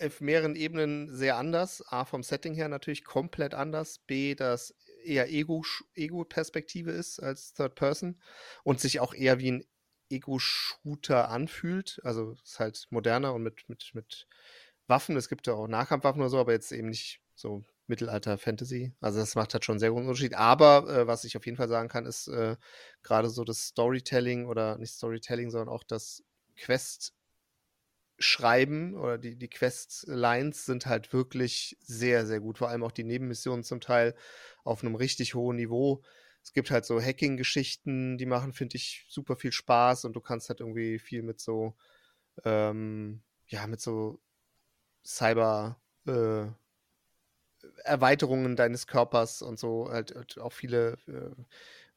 auf 0.00 0.20
mehreren 0.20 0.56
Ebenen 0.56 1.14
sehr 1.14 1.36
anders. 1.36 1.82
A, 1.88 2.04
vom 2.04 2.22
Setting 2.22 2.54
her 2.54 2.68
natürlich 2.68 3.04
komplett 3.04 3.54
anders. 3.54 3.98
B, 3.98 4.34
das 4.34 4.74
eher 5.04 5.30
Ego-Perspektive 5.30 6.90
ist 6.90 7.20
als 7.20 7.54
Third 7.54 7.74
Person 7.74 8.20
und 8.64 8.80
sich 8.80 9.00
auch 9.00 9.14
eher 9.14 9.38
wie 9.38 9.52
ein 9.52 9.64
Ego-Shooter 10.10 11.30
anfühlt. 11.30 12.00
Also 12.04 12.36
ist 12.44 12.60
halt 12.60 12.86
moderner 12.90 13.34
und 13.34 13.42
mit, 13.42 13.68
mit, 13.68 13.90
mit 13.94 14.26
Waffen. 14.86 15.16
Es 15.16 15.28
gibt 15.28 15.46
ja 15.46 15.54
auch 15.54 15.68
Nahkampfwaffen 15.68 16.20
oder 16.20 16.30
so, 16.30 16.38
aber 16.38 16.52
jetzt 16.52 16.72
eben 16.72 16.88
nicht 16.88 17.20
so 17.34 17.64
Mittelalter-Fantasy. 17.86 18.92
Also 19.00 19.20
das 19.20 19.34
macht 19.34 19.54
halt 19.54 19.64
schon 19.64 19.78
sehr 19.78 19.90
großen 19.90 20.06
Unterschied. 20.06 20.34
Aber 20.34 20.88
äh, 20.88 21.06
was 21.06 21.24
ich 21.24 21.36
auf 21.36 21.46
jeden 21.46 21.56
Fall 21.56 21.68
sagen 21.68 21.88
kann, 21.88 22.06
ist 22.06 22.28
äh, 22.28 22.56
gerade 23.02 23.28
so 23.28 23.44
das 23.44 23.66
Storytelling 23.66 24.46
oder 24.46 24.78
nicht 24.78 24.92
Storytelling, 24.92 25.50
sondern 25.50 25.68
auch 25.68 25.84
das 25.84 26.22
Quest 26.56 27.14
schreiben 28.22 28.94
oder 28.96 29.18
die, 29.18 29.36
die 29.36 29.48
Quest-Lines 29.48 30.64
sind 30.66 30.86
halt 30.86 31.12
wirklich 31.12 31.76
sehr, 31.82 32.26
sehr 32.26 32.40
gut. 32.40 32.58
Vor 32.58 32.68
allem 32.68 32.84
auch 32.84 32.92
die 32.92 33.04
Nebenmissionen 33.04 33.64
zum 33.64 33.80
Teil 33.80 34.14
auf 34.64 34.82
einem 34.84 34.94
richtig 34.94 35.34
hohen 35.34 35.56
Niveau. 35.56 36.02
Es 36.42 36.52
gibt 36.52 36.70
halt 36.70 36.84
so 36.84 37.00
Hacking-Geschichten, 37.00 38.18
die 38.18 38.26
machen, 38.26 38.52
finde 38.52 38.76
ich, 38.76 39.04
super 39.08 39.36
viel 39.36 39.52
Spaß 39.52 40.04
und 40.06 40.14
du 40.14 40.20
kannst 40.20 40.48
halt 40.48 40.60
irgendwie 40.60 40.98
viel 40.98 41.22
mit 41.22 41.40
so, 41.40 41.74
ähm, 42.44 43.22
ja, 43.48 43.66
mit 43.66 43.80
so 43.80 44.20
Cyber- 45.04 45.76
äh, 46.06 46.46
Erweiterungen 47.84 48.56
deines 48.56 48.86
Körpers 48.86 49.42
und 49.42 49.58
so 49.58 49.88
halt, 49.90 50.14
halt 50.14 50.38
auch 50.38 50.52
viele, 50.52 50.96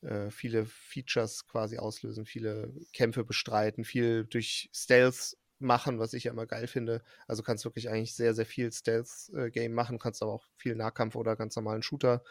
äh, 0.03 0.08
äh, 0.08 0.32
viele 0.32 0.65
Features 0.65 1.48
quasi 1.48 1.77
auslösen, 1.77 2.25
viele 2.25 2.74
Kämpfe 2.94 3.24
bestreiten, 3.24 3.84
viel 3.84 4.25
durch 4.25 4.70
Stealth 4.74 5.38
machen, 5.59 6.00
was 6.00 6.13
ich 6.13 6.25
ja 6.25 6.31
immer 6.31 6.45
geil 6.45 6.67
finde. 6.67 7.01
Also 7.27 7.43
kannst 7.43 7.65
wirklich 7.65 7.89
eigentlich 7.89 8.15
sehr, 8.15 8.33
sehr 8.33 8.45
viel 8.45 8.71
Stealth-Game 8.71 9.71
äh, 9.71 9.75
machen, 9.75 9.99
kannst 9.99 10.21
aber 10.21 10.34
auch 10.34 10.45
viel 10.58 10.75
Nahkampf 10.75 11.15
oder 11.15 11.36
ganz 11.36 11.56
normalen 11.56 11.82
Shooter, 11.82 12.23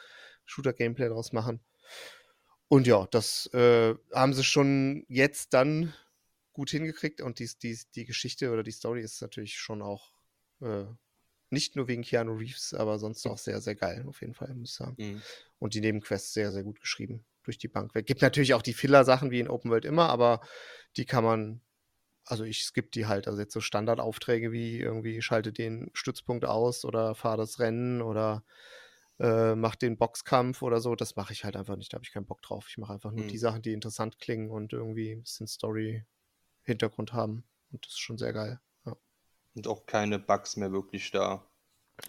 Shooter-Gameplay 0.44 1.08
draus 1.08 1.32
machen. 1.32 1.60
Und 2.68 2.86
ja, 2.86 3.06
das 3.10 3.46
äh, 3.54 3.94
haben 4.12 4.34
sie 4.34 4.44
schon 4.44 5.04
jetzt 5.08 5.54
dann 5.54 5.94
gut 6.52 6.70
hingekriegt 6.70 7.20
und 7.20 7.38
die, 7.38 7.50
die, 7.62 7.78
die 7.94 8.04
Geschichte 8.04 8.50
oder 8.50 8.62
die 8.62 8.70
Story 8.70 9.00
ist 9.02 9.20
natürlich 9.20 9.58
schon 9.58 9.82
auch 9.82 10.12
äh, 10.60 10.84
nicht 11.50 11.76
nur 11.76 11.88
wegen 11.88 12.02
Keanu 12.02 12.34
Reeves, 12.34 12.74
aber 12.74 12.98
sonst 12.98 13.26
auch 13.26 13.38
sehr, 13.38 13.60
sehr 13.60 13.74
geil, 13.74 14.04
auf 14.08 14.20
jeden 14.20 14.34
Fall, 14.34 14.54
muss 14.54 14.70
ich 14.70 14.76
sagen. 14.76 14.96
Mhm. 14.98 15.22
Und 15.58 15.74
die 15.74 15.80
Nebenquests 15.80 16.32
sehr, 16.32 16.52
sehr 16.52 16.62
gut 16.62 16.80
geschrieben 16.80 17.24
durch 17.42 17.58
die 17.58 17.68
Bank 17.68 17.94
weg. 17.94 18.06
Gibt 18.06 18.22
natürlich 18.22 18.54
auch 18.54 18.62
die 18.62 18.72
Filler-Sachen 18.72 19.30
wie 19.30 19.40
in 19.40 19.48
Open 19.48 19.70
World 19.70 19.84
immer, 19.84 20.08
aber 20.08 20.40
die 20.96 21.04
kann 21.04 21.24
man 21.24 21.60
also 22.24 22.44
ich 22.44 22.64
skippe 22.64 22.90
die 22.90 23.06
halt. 23.06 23.28
Also 23.28 23.40
jetzt 23.40 23.52
so 23.52 23.60
Standardaufträge 23.60 24.52
wie 24.52 24.78
irgendwie 24.78 25.20
schalte 25.22 25.52
den 25.52 25.90
Stützpunkt 25.94 26.44
aus 26.44 26.84
oder 26.84 27.14
fahre 27.14 27.38
das 27.38 27.58
Rennen 27.58 28.02
oder 28.02 28.44
äh, 29.20 29.54
mach 29.54 29.76
den 29.76 29.96
Boxkampf 29.96 30.62
oder 30.62 30.80
so, 30.80 30.96
das 30.96 31.16
mache 31.16 31.32
ich 31.32 31.44
halt 31.44 31.56
einfach 31.56 31.76
nicht. 31.76 31.92
Da 31.92 31.96
habe 31.96 32.04
ich 32.04 32.12
keinen 32.12 32.26
Bock 32.26 32.42
drauf. 32.42 32.66
Ich 32.68 32.78
mache 32.78 32.94
einfach 32.94 33.12
nur 33.12 33.24
mhm. 33.24 33.28
die 33.28 33.38
Sachen, 33.38 33.62
die 33.62 33.72
interessant 33.72 34.18
klingen 34.18 34.50
und 34.50 34.72
irgendwie 34.72 35.12
ein 35.12 35.22
bisschen 35.22 35.46
Story-Hintergrund 35.46 37.12
haben. 37.12 37.44
Und 37.70 37.84
das 37.86 37.92
ist 37.92 38.00
schon 38.00 38.18
sehr 38.18 38.32
geil. 38.32 38.60
Ja. 38.84 38.96
Und 39.54 39.68
auch 39.68 39.86
keine 39.86 40.18
Bugs 40.18 40.56
mehr 40.56 40.72
wirklich 40.72 41.10
da. 41.10 41.46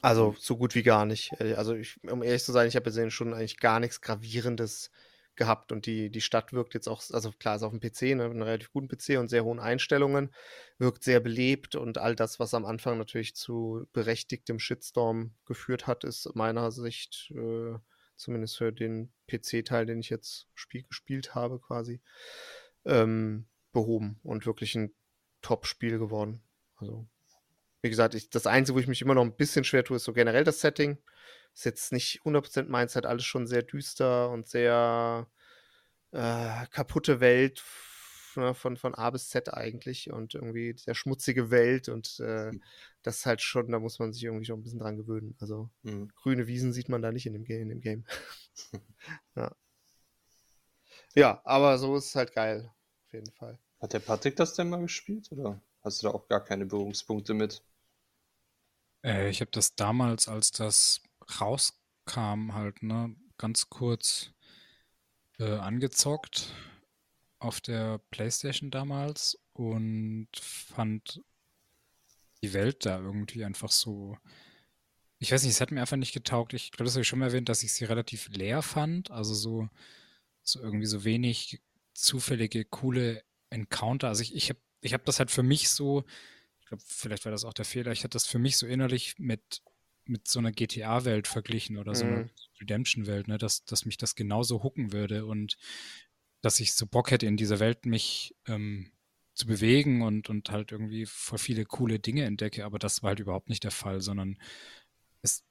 Also 0.01 0.35
so 0.39 0.57
gut 0.57 0.73
wie 0.73 0.81
gar 0.81 1.05
nicht. 1.05 1.31
Äh, 1.39 1.53
also 1.53 1.75
ich, 1.75 2.01
um 2.03 2.23
ehrlich 2.23 2.43
zu 2.43 2.51
sein, 2.51 2.67
ich 2.67 2.75
habe 2.75 2.85
gesehen 2.85 3.11
schon 3.11 3.33
eigentlich 3.33 3.59
gar 3.59 3.79
nichts 3.79 4.01
Gravierendes 4.01 4.89
gehabt 5.35 5.71
und 5.71 5.85
die, 5.85 6.09
die 6.09 6.21
Stadt 6.21 6.53
wirkt 6.53 6.73
jetzt 6.73 6.87
auch, 6.87 7.01
also 7.11 7.31
klar, 7.31 7.55
ist 7.55 7.63
auf 7.63 7.71
dem 7.71 7.79
PC, 7.79 8.15
ne, 8.15 8.25
einen 8.25 8.41
relativ 8.41 8.71
guten 8.71 8.87
PC 8.87 9.19
und 9.19 9.29
sehr 9.29 9.43
hohen 9.43 9.59
Einstellungen, 9.59 10.33
wirkt 10.77 11.03
sehr 11.03 11.19
belebt 11.19 11.75
und 11.75 11.97
all 11.97 12.15
das, 12.15 12.39
was 12.39 12.53
am 12.53 12.65
Anfang 12.65 12.97
natürlich 12.97 13.35
zu 13.35 13.87
berechtigtem 13.93 14.59
Shitstorm 14.59 15.33
geführt 15.45 15.87
hat, 15.87 16.03
ist 16.03 16.35
meiner 16.35 16.71
Sicht, 16.71 17.31
äh, 17.35 17.77
zumindest 18.15 18.57
für 18.57 18.71
den 18.71 19.11
PC-Teil, 19.27 19.85
den 19.85 19.99
ich 19.99 20.09
jetzt 20.09 20.47
spiel, 20.53 20.83
gespielt 20.83 21.35
habe, 21.35 21.59
quasi, 21.59 22.01
ähm, 22.85 23.47
behoben 23.71 24.19
und 24.23 24.45
wirklich 24.45 24.75
ein 24.75 24.93
Top-Spiel 25.41 25.99
geworden. 25.99 26.41
Also, 26.77 27.07
wie 27.81 27.89
gesagt, 27.89 28.15
ich, 28.15 28.29
das 28.29 28.47
Einzige, 28.47 28.75
wo 28.75 28.79
ich 28.79 28.87
mich 28.87 29.01
immer 29.01 29.13
noch 29.13 29.23
ein 29.23 29.35
bisschen 29.35 29.63
schwer 29.63 29.83
tue, 29.83 29.97
ist 29.97 30.05
so 30.05 30.13
generell 30.13 30.43
das 30.43 30.61
Setting 30.61 30.97
ist 31.55 31.65
jetzt 31.65 31.91
nicht 31.93 32.21
100% 32.23 32.67
meins, 32.69 32.95
halt 32.95 33.05
alles 33.05 33.25
schon 33.25 33.47
sehr 33.47 33.63
düster 33.63 34.29
und 34.29 34.47
sehr 34.47 35.27
äh, 36.11 36.65
kaputte 36.67 37.21
Welt 37.21 37.63
ne, 38.35 38.53
von, 38.53 38.77
von 38.77 38.93
A 38.93 39.09
bis 39.09 39.29
Z 39.29 39.53
eigentlich 39.53 40.11
und 40.11 40.35
irgendwie 40.35 40.75
sehr 40.77 40.95
schmutzige 40.95 41.51
Welt 41.51 41.89
und 41.89 42.19
äh, 42.19 42.51
mhm. 42.51 42.61
das 43.03 43.17
ist 43.17 43.25
halt 43.25 43.41
schon, 43.41 43.71
da 43.71 43.79
muss 43.79 43.99
man 43.99 44.11
sich 44.11 44.23
irgendwie 44.23 44.45
schon 44.45 44.59
ein 44.59 44.63
bisschen 44.63 44.79
dran 44.79 44.97
gewöhnen. 44.97 45.35
Also 45.39 45.69
mhm. 45.83 46.09
grüne 46.15 46.47
Wiesen 46.47 46.73
sieht 46.73 46.89
man 46.89 47.01
da 47.01 47.11
nicht 47.11 47.25
in 47.25 47.33
dem, 47.33 47.45
in 47.45 47.69
dem 47.69 47.81
Game. 47.81 48.05
ja. 49.35 49.55
ja, 51.13 51.41
aber 51.43 51.77
so 51.77 51.95
ist 51.95 52.07
es 52.07 52.15
halt 52.15 52.33
geil, 52.33 52.69
auf 53.05 53.13
jeden 53.13 53.31
Fall. 53.31 53.59
Hat 53.79 53.93
der 53.93 53.99
Patrick 53.99 54.35
das 54.35 54.53
denn 54.53 54.69
mal 54.69 54.81
gespielt 54.81 55.31
oder 55.31 55.61
hast 55.81 56.01
du 56.01 56.07
da 56.07 56.13
auch 56.13 56.27
gar 56.27 56.43
keine 56.43 56.65
Berührungspunkte 56.65 57.33
mit? 57.33 57.63
Äh, 59.03 59.29
ich 59.29 59.41
habe 59.41 59.51
das 59.51 59.75
damals, 59.75 60.27
als 60.27 60.51
das 60.51 61.01
rauskam, 61.39 62.53
halt, 62.53 62.83
ne, 62.83 63.15
ganz 63.37 63.69
kurz 63.69 64.31
äh, 65.39 65.57
angezockt 65.57 66.53
auf 67.39 67.61
der 67.61 67.99
PlayStation 68.09 68.71
damals 68.71 69.37
und 69.53 70.27
fand 70.39 71.21
die 72.41 72.53
Welt 72.53 72.85
da 72.85 72.99
irgendwie 72.99 73.43
einfach 73.43 73.71
so. 73.71 74.17
Ich 75.19 75.31
weiß 75.31 75.43
nicht, 75.43 75.53
es 75.53 75.61
hat 75.61 75.71
mir 75.71 75.81
einfach 75.81 75.97
nicht 75.97 76.13
getaugt. 76.13 76.53
Ich 76.53 76.71
glaube, 76.71 76.85
das 76.85 76.93
habe 76.93 77.01
ich 77.01 77.07
schon 77.07 77.19
mal 77.19 77.27
erwähnt, 77.27 77.49
dass 77.49 77.63
ich 77.63 77.73
sie 77.73 77.85
relativ 77.85 78.29
leer 78.29 78.61
fand. 78.61 79.11
Also 79.11 79.33
so, 79.33 79.69
so 80.43 80.59
irgendwie 80.61 80.85
so 80.85 81.03
wenig 81.03 81.61
zufällige, 81.93 82.65
coole 82.65 83.23
Encounter. 83.49 84.09
Also 84.09 84.21
ich, 84.23 84.35
ich 84.35 84.49
habe 84.49 84.59
ich 84.81 84.93
hab 84.93 85.05
das 85.05 85.19
halt 85.19 85.31
für 85.31 85.43
mich 85.43 85.69
so, 85.69 86.03
ich 86.59 86.67
glaube, 86.67 86.83
vielleicht 86.85 87.25
war 87.25 87.31
das 87.31 87.43
auch 87.43 87.53
der 87.53 87.65
Fehler, 87.65 87.91
ich 87.91 88.03
hatte 88.03 88.15
das 88.15 88.27
für 88.27 88.39
mich 88.39 88.57
so 88.57 88.67
innerlich 88.67 89.17
mit 89.17 89.63
mit 90.09 90.27
so 90.27 90.39
einer 90.39 90.51
GTA-Welt 90.51 91.27
verglichen 91.27 91.77
oder 91.77 91.95
so 91.95 92.05
einer 92.05 92.23
mhm. 92.23 92.29
Redemption-Welt, 92.59 93.27
ne, 93.27 93.37
dass, 93.37 93.65
dass 93.65 93.85
mich 93.85 93.97
das 93.97 94.15
genauso 94.15 94.63
hucken 94.63 94.91
würde 94.91 95.25
und 95.25 95.57
dass 96.41 96.59
ich 96.59 96.73
so 96.73 96.85
Bock 96.85 97.11
hätte, 97.11 97.25
in 97.25 97.37
dieser 97.37 97.59
Welt 97.59 97.85
mich 97.85 98.35
ähm, 98.47 98.91
zu 99.33 99.47
bewegen 99.47 100.01
und, 100.01 100.29
und 100.29 100.49
halt 100.51 100.71
irgendwie 100.71 101.05
voll 101.05 101.39
viele 101.39 101.65
coole 101.65 101.99
Dinge 101.99 102.23
entdecke, 102.23 102.65
aber 102.65 102.79
das 102.79 103.03
war 103.03 103.09
halt 103.09 103.19
überhaupt 103.19 103.49
nicht 103.49 103.63
der 103.63 103.71
Fall, 103.71 104.01
sondern 104.01 104.37
es 105.21 105.43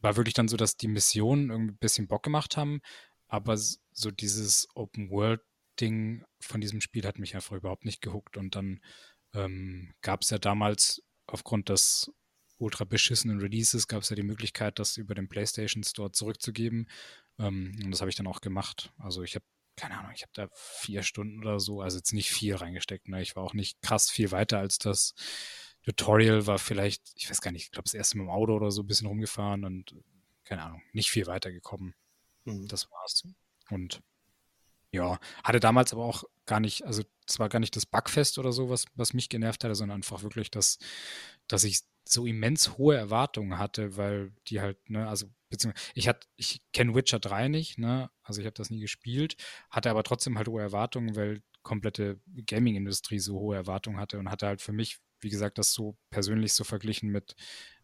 war 0.00 0.16
wirklich 0.16 0.34
dann 0.34 0.48
so, 0.48 0.56
dass 0.56 0.76
die 0.76 0.88
Missionen 0.88 1.50
irgendwie 1.50 1.74
ein 1.74 1.78
bisschen 1.78 2.08
Bock 2.08 2.22
gemacht 2.22 2.56
haben, 2.56 2.80
aber 3.30 3.56
so 3.56 4.10
dieses 4.10 4.68
Open-World-Ding 4.74 6.24
von 6.40 6.60
diesem 6.60 6.80
Spiel 6.80 7.04
hat 7.04 7.18
mich 7.18 7.34
einfach 7.36 7.56
überhaupt 7.56 7.84
nicht 7.84 8.00
gehuckt. 8.00 8.36
Und 8.36 8.56
dann 8.56 8.80
ähm, 9.34 9.94
gab 10.02 10.22
es 10.22 10.30
ja 10.30 10.38
damals 10.38 11.02
aufgrund 11.26 11.68
des 11.68 12.12
ultra 12.60 12.84
beschissenen 12.84 13.40
Releases 13.40 13.88
gab 13.88 14.02
es 14.02 14.10
ja 14.10 14.16
die 14.16 14.22
Möglichkeit, 14.22 14.78
das 14.78 14.96
über 14.96 15.14
den 15.14 15.28
PlayStation 15.28 15.82
Store 15.82 16.12
zurückzugeben. 16.12 16.88
Ähm, 17.38 17.78
und 17.84 17.90
das 17.90 18.00
habe 18.00 18.10
ich 18.10 18.16
dann 18.16 18.26
auch 18.26 18.40
gemacht. 18.40 18.92
Also 18.98 19.22
ich 19.22 19.34
habe 19.34 19.44
keine 19.76 19.98
Ahnung, 19.98 20.12
ich 20.14 20.22
habe 20.22 20.32
da 20.34 20.48
vier 20.52 21.02
Stunden 21.02 21.40
oder 21.40 21.58
so, 21.58 21.80
also 21.80 21.96
jetzt 21.96 22.12
nicht 22.12 22.30
viel 22.30 22.54
reingesteckt. 22.54 23.08
Ne? 23.08 23.22
Ich 23.22 23.34
war 23.34 23.42
auch 23.42 23.54
nicht 23.54 23.80
krass 23.80 24.10
viel 24.10 24.30
weiter 24.30 24.58
als 24.58 24.78
das 24.78 25.14
Tutorial, 25.82 26.46
war 26.46 26.58
vielleicht, 26.58 27.02
ich 27.14 27.30
weiß 27.30 27.40
gar 27.40 27.50
nicht, 27.50 27.64
ich 27.64 27.70
glaube 27.70 27.84
das 27.84 27.94
erste 27.94 28.18
Mal 28.18 28.24
im 28.24 28.30
Auto 28.30 28.54
oder 28.54 28.70
so 28.70 28.82
ein 28.82 28.86
bisschen 28.86 29.06
rumgefahren 29.06 29.64
und 29.64 29.96
keine 30.44 30.62
Ahnung, 30.64 30.82
nicht 30.92 31.10
viel 31.10 31.26
weitergekommen. 31.26 31.94
Mhm. 32.44 32.68
Das 32.68 32.90
war's. 32.90 33.26
Und 33.70 34.02
ja, 34.92 35.18
hatte 35.44 35.60
damals 35.60 35.92
aber 35.92 36.04
auch 36.04 36.24
gar 36.44 36.60
nicht, 36.60 36.84
also 36.84 37.02
es 37.26 37.38
war 37.38 37.48
gar 37.48 37.60
nicht 37.60 37.74
das 37.76 37.86
Bugfest 37.86 38.38
oder 38.38 38.52
so, 38.52 38.68
was, 38.68 38.84
was 38.96 39.14
mich 39.14 39.28
genervt 39.28 39.64
hatte, 39.64 39.74
sondern 39.74 39.96
einfach 39.96 40.22
wirklich, 40.22 40.50
dass, 40.50 40.78
dass 41.46 41.64
ich 41.64 41.80
so 42.12 42.26
immens 42.26 42.76
hohe 42.78 42.96
Erwartungen 42.96 43.58
hatte, 43.58 43.96
weil 43.96 44.32
die 44.48 44.60
halt, 44.60 44.90
ne, 44.90 45.08
also 45.08 45.26
beziehungsweise 45.48 45.84
ich 45.94 46.08
hatte, 46.08 46.26
ich 46.36 46.60
kenne 46.72 46.94
Witcher 46.94 47.18
3 47.20 47.48
nicht, 47.48 47.78
ne, 47.78 48.10
also 48.22 48.40
ich 48.40 48.46
habe 48.46 48.54
das 48.54 48.70
nie 48.70 48.80
gespielt, 48.80 49.36
hatte 49.70 49.90
aber 49.90 50.02
trotzdem 50.02 50.36
halt 50.38 50.48
hohe 50.48 50.62
Erwartungen, 50.62 51.16
weil 51.16 51.42
komplette 51.62 52.20
Gaming-Industrie 52.46 53.18
so 53.18 53.38
hohe 53.38 53.56
Erwartungen 53.56 53.98
hatte 53.98 54.18
und 54.18 54.30
hatte 54.30 54.46
halt 54.46 54.62
für 54.62 54.72
mich, 54.72 54.98
wie 55.20 55.28
gesagt, 55.30 55.58
das 55.58 55.72
so 55.72 55.96
persönlich 56.10 56.54
so 56.54 56.64
verglichen 56.64 57.10
mit, 57.10 57.34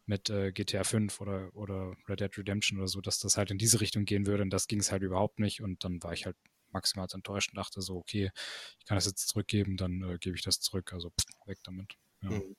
mit 0.07 0.31
äh, 0.31 0.53
GTA 0.53 0.85
5 0.85 1.21
oder, 1.21 1.55
oder 1.55 1.95
Red 2.09 2.21
Dead 2.21 2.39
Redemption 2.39 2.79
oder 2.79 2.89
so, 2.89 3.01
dass 3.01 3.19
das 3.19 3.37
halt 3.37 3.51
in 3.51 3.59
diese 3.59 3.81
Richtung 3.81 4.05
gehen 4.07 4.27
würde 4.27 4.43
und 4.43 4.51
das 4.51 4.69
ging 4.69 4.81
es 4.81 4.93
halt 4.93 5.03
überhaupt 5.03 5.39
nicht 5.41 5.61
und 5.62 5.85
dann 5.85 6.03
war 6.03 6.12
ich 6.12 6.27
halt 6.27 6.37
maximal 6.73 7.07
enttäuscht 7.12 7.51
und 7.53 7.57
dachte 7.59 7.81
so, 7.81 7.97
okay, 7.97 8.31
ich 8.79 8.87
kann 8.87 8.97
das 8.97 9.07
jetzt 9.07 9.29
zurückgeben, 9.29 9.77
dann 9.77 10.03
äh, 10.03 10.19
gebe 10.19 10.37
ich 10.37 10.43
das 10.43 10.61
zurück. 10.61 10.93
Also 10.93 11.11
pff, 11.11 11.47
weg 11.47 11.59
damit. 11.65 11.95
Ja. 12.23 12.31
Hm. 12.31 12.57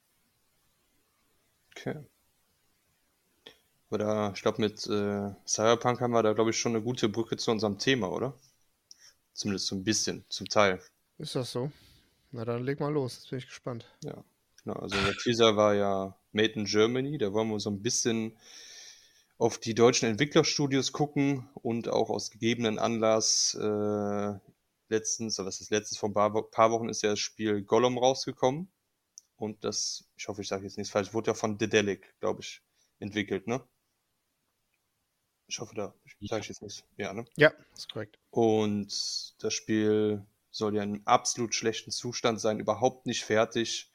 Okay. 1.78 1.96
Oder 3.90 4.34
ich 4.36 4.42
glaube, 4.42 4.62
mit 4.62 4.86
äh, 4.88 5.32
Cyberpunk 5.48 6.02
haben 6.02 6.12
wir 6.12 6.24
da, 6.24 6.34
glaube 6.34 6.50
ich, 6.50 6.60
schon 6.60 6.74
eine 6.74 6.84
gute 6.84 7.08
Brücke 7.08 7.38
zu 7.38 7.52
unserem 7.52 7.78
Thema, 7.78 8.12
oder? 8.12 8.34
Zumindest 9.34 9.68
so 9.68 9.76
ein 9.76 9.84
bisschen, 9.84 10.26
zum 10.30 10.50
Teil. 10.50 10.82
Ist 11.20 11.36
das 11.36 11.52
so? 11.52 11.72
Na 12.32 12.44
dann 12.44 12.64
leg 12.64 12.80
mal 12.80 12.92
los, 12.92 13.16
jetzt 13.16 13.30
bin 13.30 13.40
ich 13.40 13.48
gespannt. 13.48 13.86
Ja, 14.04 14.24
genau. 14.64 14.78
Also 14.78 14.98
der 15.00 15.14
Teaser 15.14 15.56
war 15.56 15.76
ja 15.76 16.18
Made 16.32 16.54
in 16.54 16.66
Germany, 16.66 17.18
da 17.18 17.32
wollen 17.32 17.50
wir 17.50 17.60
so 17.60 17.70
ein 17.70 17.82
bisschen 17.82 18.36
auf 19.38 19.60
die 19.60 19.76
deutschen 19.76 20.10
Entwicklerstudios 20.10 20.92
gucken 20.92 21.48
und 21.54 21.88
auch 21.88 22.10
aus 22.10 22.32
gegebenen 22.32 22.80
Anlass 22.80 23.54
äh, 23.54 24.34
letztens, 24.90 25.40
oder 25.40 25.48
was 25.48 25.62
ist 25.62 25.72
letztens, 25.72 26.00
vor 26.00 26.10
ein 26.10 26.52
paar 26.52 26.72
Wochen 26.72 26.90
ist 26.90 27.04
ja 27.04 27.12
das 27.12 27.20
Spiel 27.20 27.62
Gollum 27.62 27.98
rausgekommen. 27.98 28.68
Und 29.38 29.64
das, 29.64 30.10
ich 30.18 30.28
hoffe, 30.28 30.42
ich 30.42 30.48
sage 30.48 30.64
jetzt 30.64 30.78
nichts 30.78 30.92
falsch, 30.92 31.14
wurde 31.14 31.32
ja 31.32 31.34
von 31.36 31.58
Dedelic, 31.58 32.14
glaube 32.20 32.42
ich, 32.42 32.62
entwickelt, 33.00 33.48
ne? 33.48 33.64
Ich 35.48 35.60
hoffe, 35.60 35.76
da 35.76 35.94
sage 36.22 36.42
ich 36.42 36.50
jetzt 36.50 36.62
nichts. 36.62 36.84
Ja, 36.98 37.14
ne? 37.14 37.24
Ja, 37.38 37.54
ist 37.76 37.92
korrekt. 37.92 38.20
Und 38.32 38.92
das 39.40 39.54
Spiel 39.54 40.26
soll 40.50 40.76
ja 40.76 40.84
in 40.84 41.06
absolut 41.06 41.56
schlechten 41.56 41.92
Zustand 41.92 42.42
sein, 42.42 42.60
überhaupt 42.60 43.06
nicht 43.06 43.24
fertig. 43.24 43.92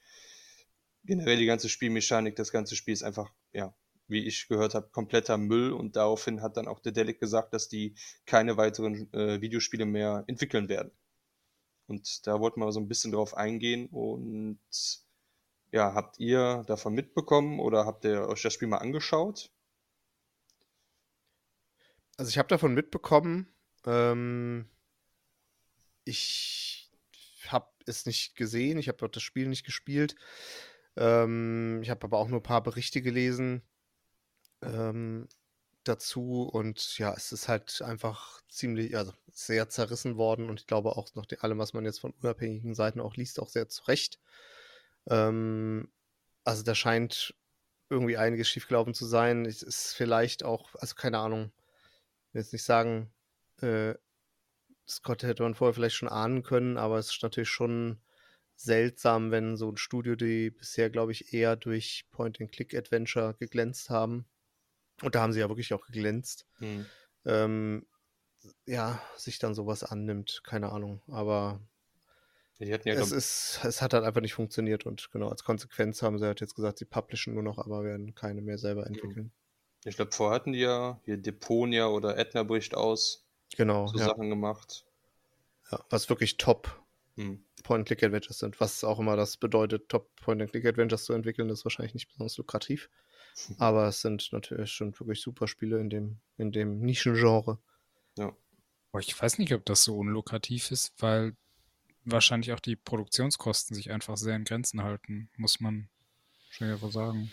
Generell 1.04 1.36
die 1.36 1.46
ganze 1.46 1.68
Spielmechanik, 1.68 2.36
das 2.36 2.52
ganze 2.52 2.76
Spiel 2.76 2.94
ist 2.94 3.02
einfach, 3.02 3.32
ja, 3.52 3.74
wie 4.06 4.24
ich 4.24 4.46
gehört 4.48 4.74
habe, 4.74 4.88
kompletter 4.90 5.36
Müll 5.36 5.72
und 5.72 5.96
daraufhin 5.96 6.40
hat 6.40 6.56
dann 6.56 6.68
auch 6.68 6.78
der 6.78 6.92
Delic 6.92 7.18
gesagt, 7.18 7.52
dass 7.52 7.68
die 7.68 7.96
keine 8.24 8.56
weiteren 8.56 9.12
äh, 9.12 9.40
Videospiele 9.40 9.84
mehr 9.84 10.24
entwickeln 10.28 10.68
werden. 10.68 10.92
Und 11.86 12.26
da 12.26 12.40
wollten 12.40 12.60
wir 12.60 12.70
so 12.72 12.80
ein 12.80 12.88
bisschen 12.88 13.12
drauf 13.12 13.36
eingehen 13.36 13.88
und 13.88 14.60
ja, 15.72 15.94
habt 15.94 16.20
ihr 16.20 16.64
davon 16.66 16.94
mitbekommen 16.94 17.58
oder 17.58 17.86
habt 17.86 18.04
ihr 18.04 18.28
euch 18.28 18.42
das 18.42 18.52
Spiel 18.52 18.68
mal 18.68 18.78
angeschaut? 18.78 19.50
Also 22.18 22.28
ich 22.28 22.38
habe 22.38 22.48
davon 22.48 22.74
mitbekommen. 22.74 23.48
Ähm, 23.86 24.68
ich 26.04 26.90
habe 27.48 27.68
es 27.86 28.06
nicht 28.06 28.36
gesehen, 28.36 28.78
ich 28.78 28.88
habe 28.88 29.08
das 29.08 29.22
Spiel 29.22 29.48
nicht 29.48 29.64
gespielt. 29.64 30.14
Ähm, 30.96 31.80
ich 31.82 31.90
habe 31.90 32.04
aber 32.04 32.18
auch 32.18 32.28
nur 32.28 32.40
ein 32.40 32.44
paar 32.44 32.62
Berichte 32.62 33.00
gelesen 33.00 33.62
ähm, 34.62 35.26
dazu 35.84 36.42
und 36.42 36.98
ja, 36.98 37.14
es 37.14 37.32
ist 37.32 37.48
halt 37.48 37.82
einfach 37.82 38.42
ziemlich, 38.48 38.96
also 38.96 39.12
sehr 39.32 39.68
zerrissen 39.70 40.16
worden 40.16 40.50
und 40.50 40.60
ich 40.60 40.66
glaube 40.66 40.96
auch 40.96 41.14
nach 41.14 41.26
allem, 41.40 41.58
was 41.58 41.72
man 41.72 41.84
jetzt 41.86 42.00
von 42.00 42.12
unabhängigen 42.20 42.74
Seiten 42.74 43.00
auch 43.00 43.16
liest, 43.16 43.40
auch 43.40 43.48
sehr 43.48 43.68
zurecht. 43.68 44.20
Ähm, 45.08 45.92
also 46.44 46.62
da 46.62 46.74
scheint 46.74 47.34
irgendwie 47.90 48.16
einiges 48.16 48.48
schiefgelaufen 48.48 48.94
zu 48.94 49.04
sein. 49.06 49.44
Es 49.44 49.62
ist 49.62 49.94
vielleicht 49.94 50.44
auch, 50.44 50.74
also 50.76 50.94
keine 50.94 51.18
Ahnung, 51.18 51.52
ich 52.28 52.34
will 52.34 52.42
jetzt 52.42 52.52
nicht 52.52 52.64
sagen, 52.64 53.12
äh, 53.60 53.94
das 54.86 55.00
hätte 55.22 55.42
man 55.42 55.54
vorher 55.54 55.74
vielleicht 55.74 55.96
schon 55.96 56.08
ahnen 56.08 56.42
können, 56.42 56.76
aber 56.76 56.98
es 56.98 57.10
ist 57.10 57.22
natürlich 57.22 57.50
schon 57.50 58.00
seltsam, 58.56 59.30
wenn 59.30 59.56
so 59.56 59.70
ein 59.70 59.76
Studio, 59.76 60.16
die 60.16 60.50
bisher, 60.50 60.90
glaube 60.90 61.12
ich, 61.12 61.32
eher 61.32 61.56
durch 61.56 62.06
Point-and-Click-Adventure 62.10 63.34
geglänzt 63.38 63.90
haben, 63.90 64.26
und 65.02 65.14
da 65.14 65.22
haben 65.22 65.32
sie 65.32 65.40
ja 65.40 65.48
wirklich 65.48 65.72
auch 65.74 65.84
geglänzt. 65.84 66.46
Mhm. 66.60 66.86
Ähm, 67.24 67.86
ja, 68.66 69.00
sich 69.16 69.38
dann 69.38 69.54
sowas 69.54 69.84
annimmt, 69.84 70.42
keine 70.44 70.70
Ahnung. 70.70 71.02
Aber 71.08 71.60
ja, 72.68 72.76
es, 72.84 73.12
ist, 73.12 73.60
es 73.64 73.82
hat 73.82 73.94
halt 73.94 74.04
einfach 74.04 74.20
nicht 74.20 74.34
funktioniert 74.34 74.86
und 74.86 75.10
genau 75.12 75.28
als 75.28 75.44
Konsequenz 75.44 76.02
haben 76.02 76.18
sie 76.18 76.26
halt 76.26 76.40
jetzt 76.40 76.54
gesagt, 76.54 76.78
sie 76.78 76.84
publishen 76.84 77.34
nur 77.34 77.42
noch, 77.42 77.58
aber 77.58 77.84
werden 77.84 78.14
keine 78.14 78.42
mehr 78.42 78.58
selber 78.58 78.86
entwickeln. 78.86 79.32
Ich 79.84 79.96
glaube, 79.96 80.12
vorher 80.12 80.36
hatten 80.36 80.52
die 80.52 80.60
ja 80.60 81.00
hier 81.04 81.16
Deponia 81.16 81.88
oder 81.88 82.16
Edna 82.16 82.42
bricht 82.44 82.74
aus. 82.74 83.24
Genau. 83.56 83.88
So 83.88 83.98
ja. 83.98 84.06
Sachen 84.06 84.30
gemacht. 84.30 84.86
Ja, 85.70 85.84
was 85.90 86.08
wirklich 86.08 86.36
top 86.36 86.82
hm. 87.16 87.44
Point-and-Click-Adventures 87.62 88.38
sind. 88.38 88.60
Was 88.60 88.84
auch 88.84 88.98
immer 88.98 89.16
das 89.16 89.36
bedeutet, 89.36 89.88
top 89.88 90.14
Point-and-Click-Adventures 90.16 91.04
zu 91.04 91.12
entwickeln, 91.12 91.50
ist 91.50 91.64
wahrscheinlich 91.64 91.94
nicht 91.94 92.08
besonders 92.08 92.36
lukrativ. 92.36 92.90
Aber 93.58 93.88
es 93.88 94.02
sind 94.02 94.28
natürlich 94.32 94.72
schon 94.72 94.98
wirklich 94.98 95.20
super 95.20 95.48
Spiele 95.48 95.80
in 95.80 95.90
dem, 95.90 96.20
in 96.36 96.52
dem 96.52 96.80
Nischengenre. 96.80 97.58
Ja. 98.18 98.36
ich 98.98 99.20
weiß 99.20 99.38
nicht, 99.38 99.52
ob 99.54 99.64
das 99.64 99.84
so 99.84 99.96
unlukrativ 99.96 100.70
ist, 100.70 100.92
weil 100.98 101.34
wahrscheinlich 102.04 102.52
auch 102.52 102.60
die 102.60 102.76
Produktionskosten 102.76 103.74
sich 103.74 103.90
einfach 103.90 104.16
sehr 104.16 104.36
in 104.36 104.44
Grenzen 104.44 104.82
halten, 104.82 105.30
muss 105.36 105.60
man 105.60 105.88
schon 106.50 106.68
ja 106.68 106.76
sagen. 106.90 107.32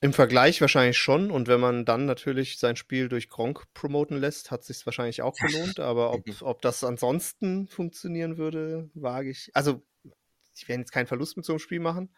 Im 0.00 0.12
Vergleich 0.12 0.60
wahrscheinlich 0.60 0.96
schon. 0.96 1.30
Und 1.30 1.48
wenn 1.48 1.60
man 1.60 1.84
dann 1.84 2.04
natürlich 2.04 2.58
sein 2.58 2.76
Spiel 2.76 3.08
durch 3.08 3.28
Gronk 3.28 3.64
promoten 3.74 4.16
lässt, 4.16 4.50
hat 4.50 4.62
sich 4.64 4.84
wahrscheinlich 4.86 5.22
auch 5.22 5.34
gelohnt. 5.36 5.80
Aber 5.80 6.12
ob, 6.12 6.24
ob 6.40 6.62
das 6.62 6.84
ansonsten 6.84 7.66
funktionieren 7.66 8.38
würde, 8.38 8.90
wage 8.94 9.30
ich. 9.30 9.50
Also, 9.54 9.82
ich 10.54 10.68
werde 10.68 10.82
jetzt 10.82 10.92
keinen 10.92 11.06
Verlust 11.06 11.36
mit 11.36 11.46
so 11.46 11.52
einem 11.52 11.60
Spiel 11.60 11.80
machen, 11.80 12.14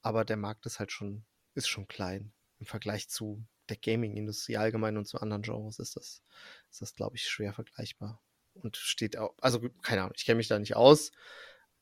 aber 0.00 0.24
der 0.24 0.36
Markt 0.36 0.64
ist 0.66 0.78
halt 0.78 0.92
schon, 0.92 1.24
ist 1.54 1.68
schon 1.68 1.88
klein 1.88 2.32
im 2.60 2.66
Vergleich 2.66 3.08
zu 3.08 3.44
der 3.68 3.76
Gaming-Industrie 3.76 4.56
allgemein 4.56 4.96
und 4.96 5.06
zu 5.06 5.18
anderen 5.20 5.42
Genres 5.42 5.78
ist 5.78 5.96
das, 5.96 6.22
ist 6.70 6.82
das, 6.82 6.94
glaube 6.94 7.16
ich, 7.16 7.28
schwer 7.28 7.52
vergleichbar. 7.52 8.22
Und 8.54 8.76
steht 8.76 9.16
auch, 9.16 9.34
also 9.40 9.60
keine 9.82 10.02
Ahnung, 10.02 10.14
ich 10.16 10.24
kenne 10.24 10.36
mich 10.36 10.48
da 10.48 10.58
nicht 10.58 10.76
aus, 10.76 11.12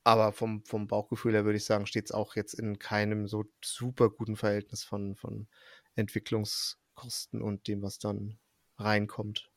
aber 0.03 0.31
vom, 0.31 0.63
vom 0.63 0.87
Bauchgefühl 0.87 1.33
her 1.33 1.45
würde 1.45 1.57
ich 1.57 1.65
sagen, 1.65 1.85
steht 1.85 2.05
es 2.05 2.11
auch 2.11 2.35
jetzt 2.35 2.53
in 2.53 2.79
keinem 2.79 3.27
so 3.27 3.45
super 3.63 4.09
guten 4.09 4.37
Verhältnis 4.37 4.83
von, 4.83 5.15
von 5.15 5.47
Entwicklungskosten 5.95 7.41
und 7.41 7.67
dem, 7.67 7.81
was 7.81 7.99
dann 7.99 8.37
reinkommt 8.77 9.49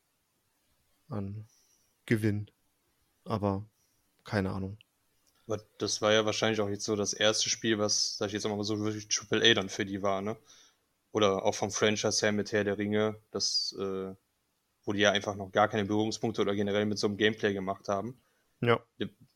an 1.07 1.47
Gewinn. 2.05 2.51
Aber 3.25 3.65
keine 4.25 4.51
Ahnung. 4.51 4.77
Aber 5.47 5.61
das 5.77 6.01
war 6.01 6.13
ja 6.13 6.25
wahrscheinlich 6.25 6.61
auch 6.61 6.69
jetzt 6.69 6.85
so 6.85 6.95
das 6.95 7.13
erste 7.13 7.49
Spiel, 7.49 7.77
was, 7.77 8.17
sag 8.17 8.27
ich 8.27 8.33
jetzt 8.33 8.45
mal 8.45 8.61
so, 8.63 8.79
wirklich 8.79 9.07
Triple 9.07 9.49
A 9.49 9.53
dann 9.53 9.69
für 9.69 9.85
die 9.85 10.01
war, 10.01 10.21
ne? 10.21 10.37
oder 11.13 11.45
auch 11.45 11.55
vom 11.55 11.71
Franchise 11.71 12.25
her 12.25 12.33
mit 12.33 12.51
Herr 12.51 12.65
der 12.65 12.77
Ringe, 12.77 13.15
das, 13.31 13.73
äh, 13.79 14.13
wo 14.85 14.93
die 14.93 14.99
ja 14.99 15.11
einfach 15.11 15.35
noch 15.35 15.51
gar 15.51 15.67
keine 15.67 15.85
Berührungspunkte 15.85 16.41
oder 16.41 16.55
generell 16.55 16.85
mit 16.85 16.97
so 16.97 17.07
einem 17.07 17.17
Gameplay 17.17 17.53
gemacht 17.53 17.87
haben. 17.89 18.21
Ja. 18.61 18.83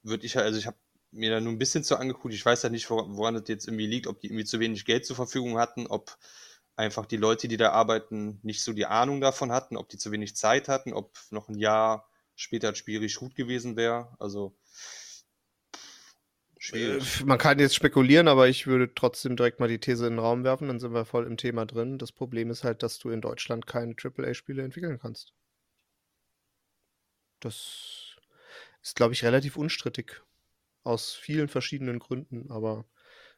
Würde 0.04 0.26
ich 0.26 0.38
also 0.38 0.58
ich 0.58 0.68
habe 0.68 0.78
mir 1.12 1.32
da 1.32 1.40
nur 1.40 1.54
ein 1.54 1.60
bisschen 1.60 1.84
zu 1.84 1.98
angeguckt. 1.98 2.34
Ich 2.34 2.46
weiß 2.46 2.62
ja 2.62 2.64
halt 2.64 2.74
nicht, 2.74 2.90
woran, 2.90 3.16
woran 3.16 3.34
das 3.34 3.44
jetzt 3.48 3.68
irgendwie 3.68 3.88
liegt, 3.88 4.08
ob 4.08 4.20
die 4.20 4.28
irgendwie 4.28 4.46
zu 4.46 4.60
wenig 4.60 4.86
Geld 4.86 5.06
zur 5.06 5.16
Verfügung 5.16 5.58
hatten, 5.58 5.88
ob 5.88 6.18
einfach 6.76 7.06
die 7.06 7.18
Leute, 7.18 7.48
die 7.48 7.58
da 7.58 7.72
arbeiten, 7.72 8.40
nicht 8.44 8.62
so 8.62 8.74
die 8.74 8.86
Ahnung 8.86 9.20
davon 9.20 9.52
hatten, 9.52 9.78
ob 9.78 9.90
die 9.90 9.98
zu 9.98 10.12
wenig 10.12 10.36
Zeit 10.36 10.68
hatten, 10.68 10.94
ob 10.94 11.18
noch 11.32 11.50
ein 11.50 11.58
Jahr 11.58 12.08
später 12.36 12.70
das 12.70 12.78
Spiel 12.78 13.00
richtig 13.00 13.20
gut 13.20 13.36
gewesen 13.36 13.76
wäre. 13.76 14.16
Also 14.20 14.56
Schwierig. 16.68 17.22
Äh, 17.22 17.24
man 17.24 17.38
kann 17.38 17.60
jetzt 17.60 17.76
spekulieren, 17.76 18.28
aber 18.28 18.50
ich 18.50 18.68
würde 18.68 18.94
trotzdem 18.94 19.38
direkt 19.38 19.62
mal 19.62 19.70
die 19.70 19.80
These 19.80 20.06
in 20.06 20.14
den 20.14 20.20
Raum 20.20 20.44
werfen, 20.44 20.68
dann 20.68 20.80
sind 20.80 20.94
wir 20.94 21.06
voll 21.06 21.26
im 21.26 21.38
Thema 21.38 21.66
drin. 21.66 21.98
Das 21.98 22.12
Problem 22.12 22.50
ist 22.50 22.66
halt, 22.66 22.84
dass 22.84 23.00
du 23.00 23.10
in 23.10 23.22
Deutschland 23.22 23.68
keine 23.68 23.96
AAA-Spiele 23.96 24.64
entwickeln 24.64 25.00
kannst. 25.00 25.34
Das 27.40 28.18
ist, 28.82 28.96
glaube 28.96 29.14
ich, 29.14 29.24
relativ 29.24 29.56
unstrittig. 29.56 30.22
Aus 30.84 31.14
vielen 31.14 31.48
verschiedenen 31.48 32.00
Gründen, 32.00 32.52
aber 32.52 32.86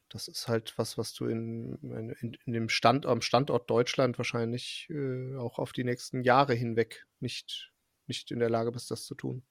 das 0.09 0.27
ist 0.27 0.47
halt 0.47 0.75
was, 0.77 0.97
was 0.97 1.13
du 1.13 1.25
in, 1.25 1.75
in, 2.21 2.37
in 2.45 2.53
dem 2.53 2.69
Stand, 2.69 3.05
am 3.05 3.21
Standort 3.21 3.69
Deutschland 3.69 4.17
wahrscheinlich 4.17 4.87
äh, 4.89 5.35
auch 5.35 5.59
auf 5.59 5.71
die 5.71 5.83
nächsten 5.83 6.23
Jahre 6.23 6.55
hinweg 6.55 7.05
nicht, 7.19 7.71
nicht 8.07 8.31
in 8.31 8.39
der 8.39 8.49
Lage 8.49 8.71
bist, 8.71 8.89
das 8.89 9.05
zu 9.05 9.13
tun. 9.13 9.43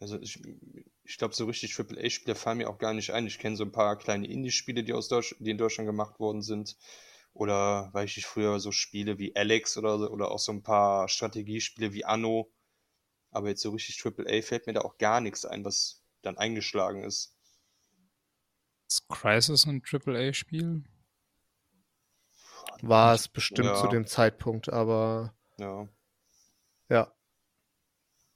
Also 0.00 0.20
ich, 0.20 0.40
ich 1.04 1.18
glaube, 1.18 1.34
so 1.34 1.44
richtig 1.44 1.74
AAA-Spiele 1.74 2.34
fallen 2.34 2.58
mir 2.58 2.68
auch 2.70 2.78
gar 2.78 2.94
nicht 2.94 3.10
ein. 3.12 3.26
Ich 3.26 3.38
kenne 3.38 3.56
so 3.56 3.64
ein 3.64 3.72
paar 3.72 3.96
kleine 3.98 4.26
Indie-Spiele, 4.26 4.84
die, 4.84 4.92
aus 4.94 5.08
Deutsch, 5.08 5.36
die 5.38 5.50
in 5.50 5.58
Deutschland 5.58 5.86
gemacht 5.86 6.18
worden 6.18 6.42
sind. 6.42 6.76
Oder 7.34 7.90
weiß 7.92 8.16
ich 8.16 8.26
früher 8.26 8.58
so 8.60 8.72
Spiele 8.72 9.18
wie 9.18 9.34
Alex 9.36 9.76
oder, 9.76 10.10
oder 10.10 10.30
auch 10.30 10.38
so 10.38 10.52
ein 10.52 10.62
paar 10.62 11.08
Strategiespiele 11.08 11.92
wie 11.92 12.04
Anno. 12.04 12.50
Aber 13.30 13.48
jetzt 13.48 13.62
so 13.62 13.70
richtig 13.70 13.98
AAA 13.98 14.42
fällt 14.42 14.66
mir 14.66 14.72
da 14.72 14.80
auch 14.82 14.98
gar 14.98 15.20
nichts 15.20 15.44
ein, 15.44 15.64
was 15.64 16.02
dann 16.22 16.38
eingeschlagen 16.38 17.04
ist. 17.04 17.36
Ist 18.88 19.06
Crisis 19.08 19.66
ein 19.66 19.82
AAA-Spiel? 19.82 20.84
War 22.82 23.14
es 23.14 23.28
bestimmt 23.28 23.66
Ja. 23.66 23.74
zu 23.74 23.88
dem 23.88 24.06
Zeitpunkt, 24.06 24.72
aber 24.72 25.34
Ja. 25.58 25.88
ja. 26.88 27.12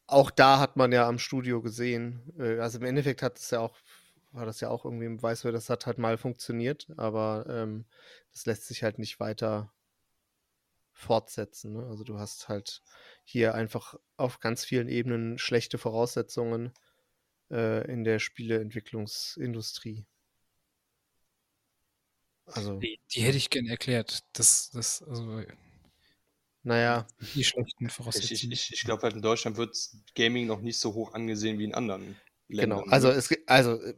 Auch 0.09 0.31
da 0.31 0.59
hat 0.59 0.77
man 0.77 0.91
ja 0.91 1.07
am 1.07 1.19
Studio 1.19 1.63
gesehen, 1.63 2.23
äh, 2.39 2.59
also 2.59 2.79
im 2.79 2.85
Endeffekt 2.85 3.23
hat 3.23 3.39
es 3.39 3.51
ja 3.51 3.61
auch, 3.61 3.77
war 4.33 4.47
das 4.47 4.61
ja 4.61 4.71
auch 4.71 4.85
irgendwie 4.85 5.07
im 5.07 5.23
Weißwürd, 5.23 5.55
das 5.55 5.71
hat 5.71 5.87
halt 5.87 5.99
mal 5.99 6.17
funktioniert, 6.17 6.89
aber 6.97 7.47
ähm, 7.49 7.85
das 8.33 8.47
lässt 8.47 8.67
sich 8.67 8.83
halt 8.83 8.99
nicht 8.99 9.21
weiter 9.21 9.71
fortsetzen. 10.93 11.75
Ne? 11.75 11.87
Also 11.87 12.05
du 12.05 12.19
hast 12.19 12.49
halt 12.49 12.83
hier 13.25 13.55
einfach 13.55 13.95
auf 14.17 14.41
ganz 14.41 14.65
vielen 14.65 14.89
Ebenen 14.89 15.39
schlechte 15.39 15.79
Voraussetzungen 15.79 16.73
äh, 17.51 17.87
in 17.91 18.03
der 18.03 18.19
Spieleentwicklungsindustrie. 18.19 20.07
Also, 22.47 22.79
Die, 22.79 22.99
die 23.13 23.21
hätte 23.21 23.37
ich 23.37 23.51
gern 23.51 23.67
erklärt. 23.67 24.21
Das, 24.33 24.71
das, 24.71 25.03
also 25.03 25.43
naja, 26.63 27.07
die 27.35 27.45
schlechten 27.45 27.87
Ich, 27.87 27.91
ich, 27.91 27.95
Voraussetzungen. 27.95 28.53
ich, 28.53 28.73
ich 28.73 28.85
glaube 28.85 29.03
halt 29.03 29.15
in 29.15 29.23
Deutschland 29.23 29.57
wird 29.57 29.77
Gaming 30.15 30.47
noch 30.47 30.61
nicht 30.61 30.79
so 30.79 30.95
hoch 30.95 31.15
angesehen 31.15 31.59
wie 31.59 31.65
in 31.65 31.75
anderen 31.75 32.17
Ländern. 32.49 32.81
genau. 32.81 32.91
Also 32.93 33.11
es 33.11 33.29
gibt, 33.29 33.49
also 33.49 33.81
äh, 33.83 33.95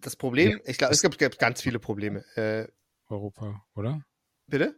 das 0.00 0.16
Problem, 0.16 0.52
Ja, 0.52 0.58
ich 0.66 0.78
glaube, 0.78 0.94
es 0.94 1.02
gibt, 1.02 1.18
gibt 1.18 1.38
ganz 1.38 1.62
viele 1.62 1.78
Probleme. 1.78 2.24
Äh, 2.36 2.68
Europa, 3.08 3.64
oder? 3.74 4.02
bitte? 4.46 4.74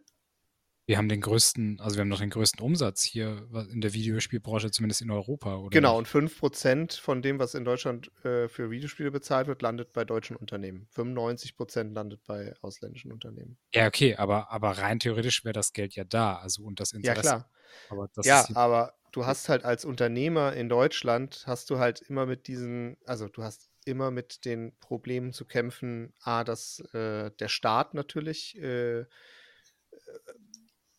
Wir 0.87 0.99
haben 0.99 1.09
den 1.09 1.21
größten, 1.21 1.81
also 1.81 1.97
wir 1.97 2.03
haben 2.03 2.09
noch 2.09 2.21
den 2.21 2.31
größten 2.31 2.61
Umsatz 2.61 3.03
hier 3.03 3.49
in 3.73 3.81
der 3.81 3.93
Videospielbranche, 3.93 4.71
zumindest 4.71 5.03
in 5.03 5.11
Europa, 5.11 5.57
oder? 5.57 5.71
Genau, 5.71 5.99
und 5.99 6.07
5% 6.07 7.01
von 7.01 7.23
dem, 7.23 7.41
was 7.41 7.55
in 7.55 7.65
Deutschland 7.65 8.13
äh, 8.25 8.49
für 8.49 8.71
Videospiele 8.71 9.11
bezahlt 9.11 9.49
wird, 9.49 9.63
landet 9.63 9.93
bei 9.93 10.05
deutschen 10.05 10.37
Unternehmen. 10.37 10.87
95% 10.95 11.93
landet 11.93 12.21
bei 12.25 12.55
ausländischen 12.63 13.11
Unternehmen. 13.11 13.59
Ja, 13.75 13.87
okay, 13.89 14.15
aber, 14.17 14.51
aber 14.53 14.79
rein 14.79 15.01
theoretisch 15.01 15.45
wäre 15.45 15.53
das 15.53 15.73
Geld 15.73 15.95
ja 15.97 16.05
da, 16.05 16.37
also 16.37 16.63
und 16.63 16.79
das 16.81 16.93
Ja, 16.93 16.99
Interesse. 16.99 17.21
klar. 17.21 17.51
Aber 17.89 18.09
ja, 18.23 18.49
aber 18.55 18.95
du 19.13 19.27
hast 19.27 19.49
halt 19.49 19.65
als 19.65 19.85
Unternehmer 19.85 20.53
in 20.55 20.69
Deutschland, 20.69 21.45
hast 21.47 21.69
du 21.71 21.79
halt 21.79 22.01
immer 22.03 22.27
mit 22.27 22.47
diesen, 22.47 22.97
also 23.07 23.29
du 23.29 23.43
hast 23.43 23.71
immer 23.85 24.11
mit 24.11 24.45
den 24.45 24.77
Problemen 24.79 25.33
zu 25.33 25.45
kämpfen, 25.45 26.15
a, 26.21 26.45
dass 26.45 26.81
äh, 26.95 27.31
der 27.33 27.49
Staat 27.49 27.95
natürlich, 27.95 28.57
äh, 28.59 29.01
äh, 29.01 29.07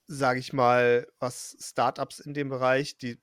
sage 0.08 0.40
ich 0.40 0.54
mal, 0.54 1.08
was 1.20 1.58
Startups 1.60 2.20
in 2.20 2.34
dem 2.34 2.50
Bereich, 2.50 2.98
die 2.98 3.20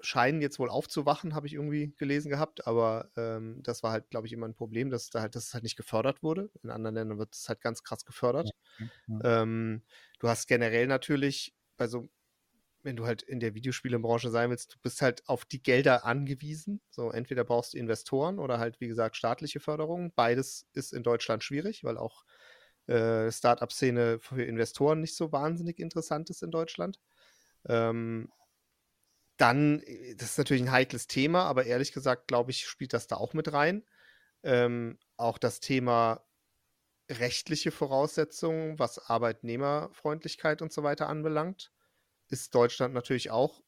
scheinen 0.00 0.40
jetzt 0.40 0.58
wohl 0.58 0.70
aufzuwachen, 0.70 1.34
habe 1.34 1.46
ich 1.46 1.54
irgendwie 1.54 1.92
gelesen 1.96 2.30
gehabt, 2.30 2.66
aber 2.66 3.10
ähm, 3.16 3.60
das 3.64 3.82
war 3.82 3.92
halt, 3.92 4.10
glaube 4.10 4.26
ich, 4.26 4.32
immer 4.32 4.46
ein 4.46 4.54
Problem, 4.54 4.90
dass 4.90 5.10
da 5.10 5.20
halt, 5.20 5.34
dass 5.34 5.46
es 5.48 5.54
halt 5.54 5.64
nicht 5.64 5.76
gefördert 5.76 6.22
wurde. 6.22 6.50
In 6.62 6.70
anderen 6.70 6.94
Ländern 6.94 7.18
wird 7.18 7.34
es 7.34 7.48
halt 7.48 7.60
ganz 7.60 7.82
krass 7.82 8.04
gefördert. 8.04 8.50
ja. 8.78 9.42
Ähm, 9.42 9.82
du 10.20 10.28
hast 10.28 10.46
generell 10.46 10.86
natürlich 10.86 11.54
bei 11.76 11.88
so, 11.88 12.08
wenn 12.82 12.96
du 12.96 13.06
halt 13.06 13.22
in 13.22 13.40
der 13.40 13.54
Videospielebranche 13.54 14.30
sein 14.30 14.50
willst, 14.50 14.74
du 14.74 14.78
bist 14.80 15.02
halt 15.02 15.28
auf 15.28 15.44
die 15.44 15.62
Gelder 15.62 16.04
angewiesen. 16.04 16.80
So, 16.90 17.10
entweder 17.10 17.44
brauchst 17.44 17.74
du 17.74 17.78
Investoren 17.78 18.38
oder 18.38 18.58
halt, 18.58 18.80
wie 18.80 18.88
gesagt, 18.88 19.16
staatliche 19.16 19.60
Förderung. 19.60 20.12
Beides 20.14 20.68
ist 20.72 20.92
in 20.92 21.02
Deutschland 21.02 21.42
schwierig, 21.42 21.82
weil 21.82 21.98
auch 21.98 22.24
äh, 22.88 23.30
Startup-Szene 23.30 24.18
für 24.18 24.42
Investoren 24.42 25.00
nicht 25.00 25.16
so 25.16 25.32
wahnsinnig 25.32 25.78
interessant 25.78 26.30
ist 26.30 26.42
in 26.42 26.50
Deutschland. 26.50 26.98
Ähm, 27.68 28.32
dann, 29.36 29.80
äh, 29.80 30.14
das 30.16 30.30
ist 30.30 30.38
natürlich 30.38 30.62
ein 30.62 30.72
heikles 30.72 31.06
Thema, 31.06 31.44
aber 31.44 31.64
ehrlich 31.64 31.92
gesagt, 31.92 32.28
glaube 32.28 32.50
ich, 32.50 32.66
spielt 32.66 32.92
das 32.92 33.06
da 33.06 33.16
auch 33.16 33.34
mit 33.34 33.52
rein. 33.52 33.84
Ähm, 34.42 34.98
auch 35.16 35.38
das 35.38 35.60
Thema 35.60 36.24
rechtliche 37.10 37.70
Voraussetzungen, 37.70 38.78
was 38.78 38.98
Arbeitnehmerfreundlichkeit 38.98 40.62
und 40.62 40.72
so 40.72 40.82
weiter 40.82 41.08
anbelangt, 41.08 41.72
ist 42.28 42.54
Deutschland 42.54 42.94
natürlich 42.94 43.30
auch 43.30 43.62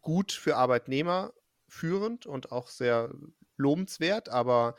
gut 0.00 0.32
für 0.32 0.56
Arbeitnehmer 0.56 1.32
führend 1.68 2.26
und 2.26 2.52
auch 2.52 2.68
sehr 2.68 3.12
lobenswert, 3.56 4.28
aber 4.28 4.76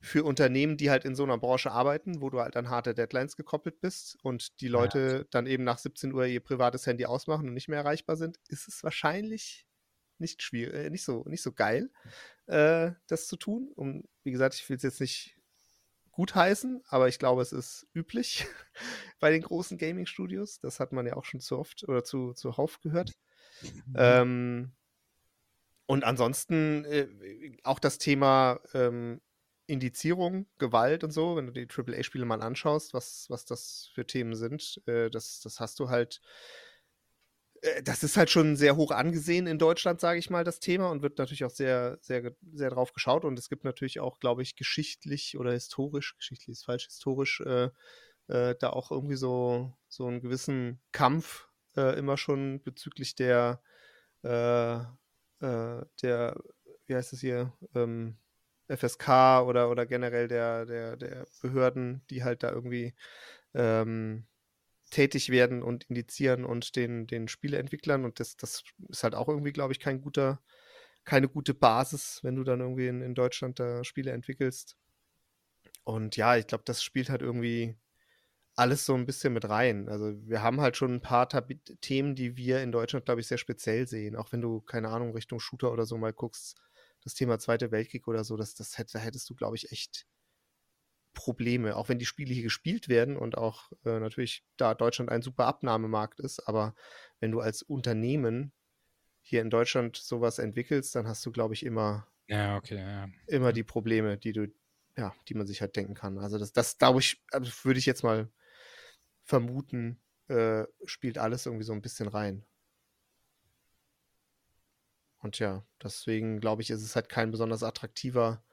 für 0.00 0.24
Unternehmen, 0.24 0.76
die 0.76 0.90
halt 0.90 1.04
in 1.04 1.14
so 1.14 1.24
einer 1.24 1.38
Branche 1.38 1.72
arbeiten, 1.72 2.20
wo 2.20 2.30
du 2.30 2.40
halt 2.40 2.56
an 2.56 2.70
harte 2.70 2.94
Deadlines 2.94 3.36
gekoppelt 3.36 3.80
bist 3.80 4.18
und 4.22 4.60
die 4.60 4.68
Ja, 4.72 4.80
Leute 4.80 5.26
dann 5.30 5.46
eben 5.46 5.64
nach 5.64 5.78
17 5.78 6.12
Uhr 6.12 6.26
ihr 6.26 6.40
privates 6.40 6.86
Handy 6.86 7.06
ausmachen 7.06 7.48
und 7.48 7.54
nicht 7.54 7.68
mehr 7.68 7.78
erreichbar 7.78 8.16
sind, 8.16 8.38
ist 8.48 8.68
es 8.68 8.82
wahrscheinlich 8.84 9.66
nicht 10.18 10.42
schwierig, 10.42 10.74
äh, 10.74 10.90
nicht 10.90 11.04
so, 11.04 11.24
nicht 11.26 11.42
so 11.42 11.52
geil, 11.52 11.90
äh, 12.46 12.92
das 13.08 13.26
zu 13.28 13.36
tun. 13.36 13.70
Und 13.74 14.08
wie 14.22 14.32
gesagt, 14.32 14.54
ich 14.54 14.68
will 14.68 14.76
es 14.76 14.82
jetzt 14.82 15.00
nicht 15.00 15.36
gutheißen, 16.12 16.82
aber 16.88 17.08
ich 17.08 17.18
glaube, 17.18 17.42
es 17.42 17.52
ist 17.52 17.88
üblich 17.94 18.46
bei 19.20 19.30
den 19.30 19.42
großen 19.42 19.78
Gaming-Studios. 19.78 20.60
Das 20.60 20.80
hat 20.80 20.92
man 20.92 21.06
ja 21.06 21.14
auch 21.16 21.24
schon 21.24 21.40
zu 21.40 21.58
oft 21.58 21.84
oder 21.88 22.04
zu, 22.04 22.32
zu 22.34 22.56
Hauf 22.56 22.80
gehört. 22.80 23.12
Mhm. 23.62 23.94
Ähm, 23.96 24.72
und 25.86 26.04
ansonsten 26.04 26.84
äh, 26.84 27.08
auch 27.62 27.78
das 27.78 27.98
Thema 27.98 28.60
ähm, 28.72 29.20
Indizierung, 29.66 30.46
Gewalt 30.58 31.04
und 31.04 31.10
so, 31.10 31.36
wenn 31.36 31.46
du 31.46 31.52
die 31.52 31.68
AAA-Spiele 31.68 32.24
mal 32.24 32.42
anschaust, 32.42 32.92
was, 32.92 33.26
was 33.28 33.44
das 33.44 33.90
für 33.94 34.06
Themen 34.06 34.34
sind, 34.34 34.82
äh, 34.86 35.10
das, 35.10 35.40
das 35.40 35.60
hast 35.60 35.78
du 35.80 35.88
halt, 35.88 36.20
äh, 37.62 37.82
das 37.82 38.02
ist 38.02 38.16
halt 38.16 38.30
schon 38.30 38.56
sehr 38.56 38.76
hoch 38.76 38.90
angesehen 38.90 39.46
in 39.46 39.58
Deutschland, 39.58 40.00
sage 40.00 40.18
ich 40.18 40.30
mal, 40.30 40.44
das 40.44 40.60
Thema 40.60 40.90
und 40.90 41.02
wird 41.02 41.18
natürlich 41.18 41.44
auch 41.44 41.50
sehr, 41.50 41.98
sehr, 42.02 42.34
sehr 42.52 42.70
drauf 42.70 42.92
geschaut. 42.92 43.24
Und 43.24 43.38
es 43.38 43.48
gibt 43.48 43.64
natürlich 43.64 44.00
auch, 44.00 44.20
glaube 44.20 44.42
ich, 44.42 44.56
geschichtlich 44.56 45.38
oder 45.38 45.52
historisch, 45.52 46.16
geschichtlich 46.16 46.56
ist 46.56 46.64
falsch, 46.64 46.84
historisch, 46.86 47.40
äh, 47.40 47.70
äh, 48.28 48.54
da 48.58 48.70
auch 48.70 48.90
irgendwie 48.90 49.16
so, 49.16 49.72
so 49.88 50.06
einen 50.06 50.20
gewissen 50.20 50.80
Kampf 50.92 51.48
immer 51.76 52.16
schon 52.16 52.62
bezüglich 52.62 53.16
der, 53.16 53.60
äh, 55.44 55.84
der, 56.02 56.36
wie 56.86 56.94
heißt 56.94 57.12
es 57.12 57.20
hier, 57.20 57.52
ähm, 57.74 58.16
FSK 58.68 59.42
oder, 59.46 59.70
oder 59.70 59.86
generell 59.86 60.28
der, 60.28 60.64
der, 60.66 60.96
der 60.96 61.26
Behörden, 61.42 62.02
die 62.10 62.24
halt 62.24 62.42
da 62.42 62.50
irgendwie 62.50 62.94
ähm, 63.54 64.26
tätig 64.90 65.30
werden 65.30 65.62
und 65.62 65.84
indizieren 65.84 66.44
und 66.44 66.76
den, 66.76 67.06
den 67.06 67.28
Spieleentwicklern. 67.28 68.04
Und 68.04 68.20
das, 68.20 68.36
das 68.36 68.64
ist 68.88 69.04
halt 69.04 69.14
auch 69.14 69.28
irgendwie, 69.28 69.52
glaube 69.52 69.72
ich, 69.72 69.80
kein 69.80 70.00
guter, 70.00 70.40
keine 71.04 71.28
gute 71.28 71.54
Basis, 71.54 72.20
wenn 72.22 72.36
du 72.36 72.44
dann 72.44 72.60
irgendwie 72.60 72.88
in, 72.88 73.02
in 73.02 73.14
Deutschland 73.14 73.60
da 73.60 73.84
Spiele 73.84 74.12
entwickelst. 74.12 74.76
Und 75.84 76.16
ja, 76.16 76.36
ich 76.36 76.46
glaube, 76.46 76.64
das 76.64 76.82
spielt 76.82 77.10
halt 77.10 77.20
irgendwie 77.20 77.76
alles 78.56 78.86
so 78.86 78.94
ein 78.94 79.06
bisschen 79.06 79.32
mit 79.32 79.48
rein. 79.48 79.88
Also 79.88 80.14
wir 80.28 80.42
haben 80.42 80.60
halt 80.60 80.76
schon 80.76 80.94
ein 80.94 81.00
paar 81.00 81.28
Tabi 81.28 81.60
Themen, 81.80 82.14
die 82.14 82.36
wir 82.36 82.62
in 82.62 82.72
Deutschland, 82.72 83.04
glaube 83.04 83.20
ich, 83.20 83.26
sehr 83.26 83.38
speziell 83.38 83.88
sehen. 83.88 84.16
Auch 84.16 84.32
wenn 84.32 84.40
du, 84.40 84.60
keine 84.60 84.90
Ahnung, 84.90 85.12
Richtung 85.12 85.40
Shooter 85.40 85.72
oder 85.72 85.86
so 85.86 85.98
mal 85.98 86.12
guckst, 86.12 86.56
das 87.02 87.14
Thema 87.14 87.38
Zweite 87.38 87.70
Weltkrieg 87.70 88.06
oder 88.08 88.24
so, 88.24 88.36
das, 88.36 88.54
das 88.54 88.78
hätte, 88.78 88.94
da 88.94 88.98
hättest 89.00 89.28
du, 89.28 89.34
glaube 89.34 89.56
ich, 89.56 89.72
echt 89.72 90.06
Probleme. 91.14 91.76
Auch 91.76 91.88
wenn 91.88 91.98
die 91.98 92.06
Spiele 92.06 92.32
hier 92.32 92.42
gespielt 92.42 92.88
werden 92.88 93.16
und 93.16 93.36
auch 93.36 93.72
äh, 93.84 93.98
natürlich 93.98 94.44
da 94.56 94.74
Deutschland 94.74 95.10
ein 95.10 95.22
super 95.22 95.46
Abnahmemarkt 95.46 96.20
ist, 96.20 96.46
aber 96.48 96.74
wenn 97.20 97.32
du 97.32 97.40
als 97.40 97.62
Unternehmen 97.62 98.52
hier 99.20 99.40
in 99.40 99.50
Deutschland 99.50 99.96
sowas 99.96 100.38
entwickelst, 100.38 100.94
dann 100.94 101.08
hast 101.08 101.24
du, 101.24 101.32
glaube 101.32 101.54
ich, 101.54 101.64
immer 101.64 102.06
ja, 102.26 102.56
okay, 102.56 102.76
ja. 102.76 103.08
immer 103.26 103.52
die 103.52 103.62
Probleme, 103.62 104.16
die 104.16 104.32
du, 104.32 104.52
ja, 104.96 105.14
die 105.28 105.34
man 105.34 105.46
sich 105.46 105.60
halt 105.60 105.76
denken 105.76 105.94
kann. 105.94 106.18
Also 106.18 106.38
das, 106.38 106.52
das 106.52 106.78
glaube 106.78 107.00
ich, 107.00 107.22
also 107.30 107.50
würde 107.64 107.78
ich 107.78 107.86
jetzt 107.86 108.02
mal 108.02 108.30
vermuten, 109.24 110.00
äh, 110.28 110.64
spielt 110.84 111.18
alles 111.18 111.46
irgendwie 111.46 111.64
so 111.64 111.72
ein 111.72 111.82
bisschen 111.82 112.08
rein. 112.08 112.44
Und 115.18 115.38
ja, 115.38 115.66
deswegen 115.82 116.38
glaube 116.40 116.62
ich, 116.62 116.70
ist 116.70 116.82
es 116.82 116.94
halt 116.94 117.08
kein 117.08 117.30
besonders 117.30 117.62
attraktiver 117.62 118.44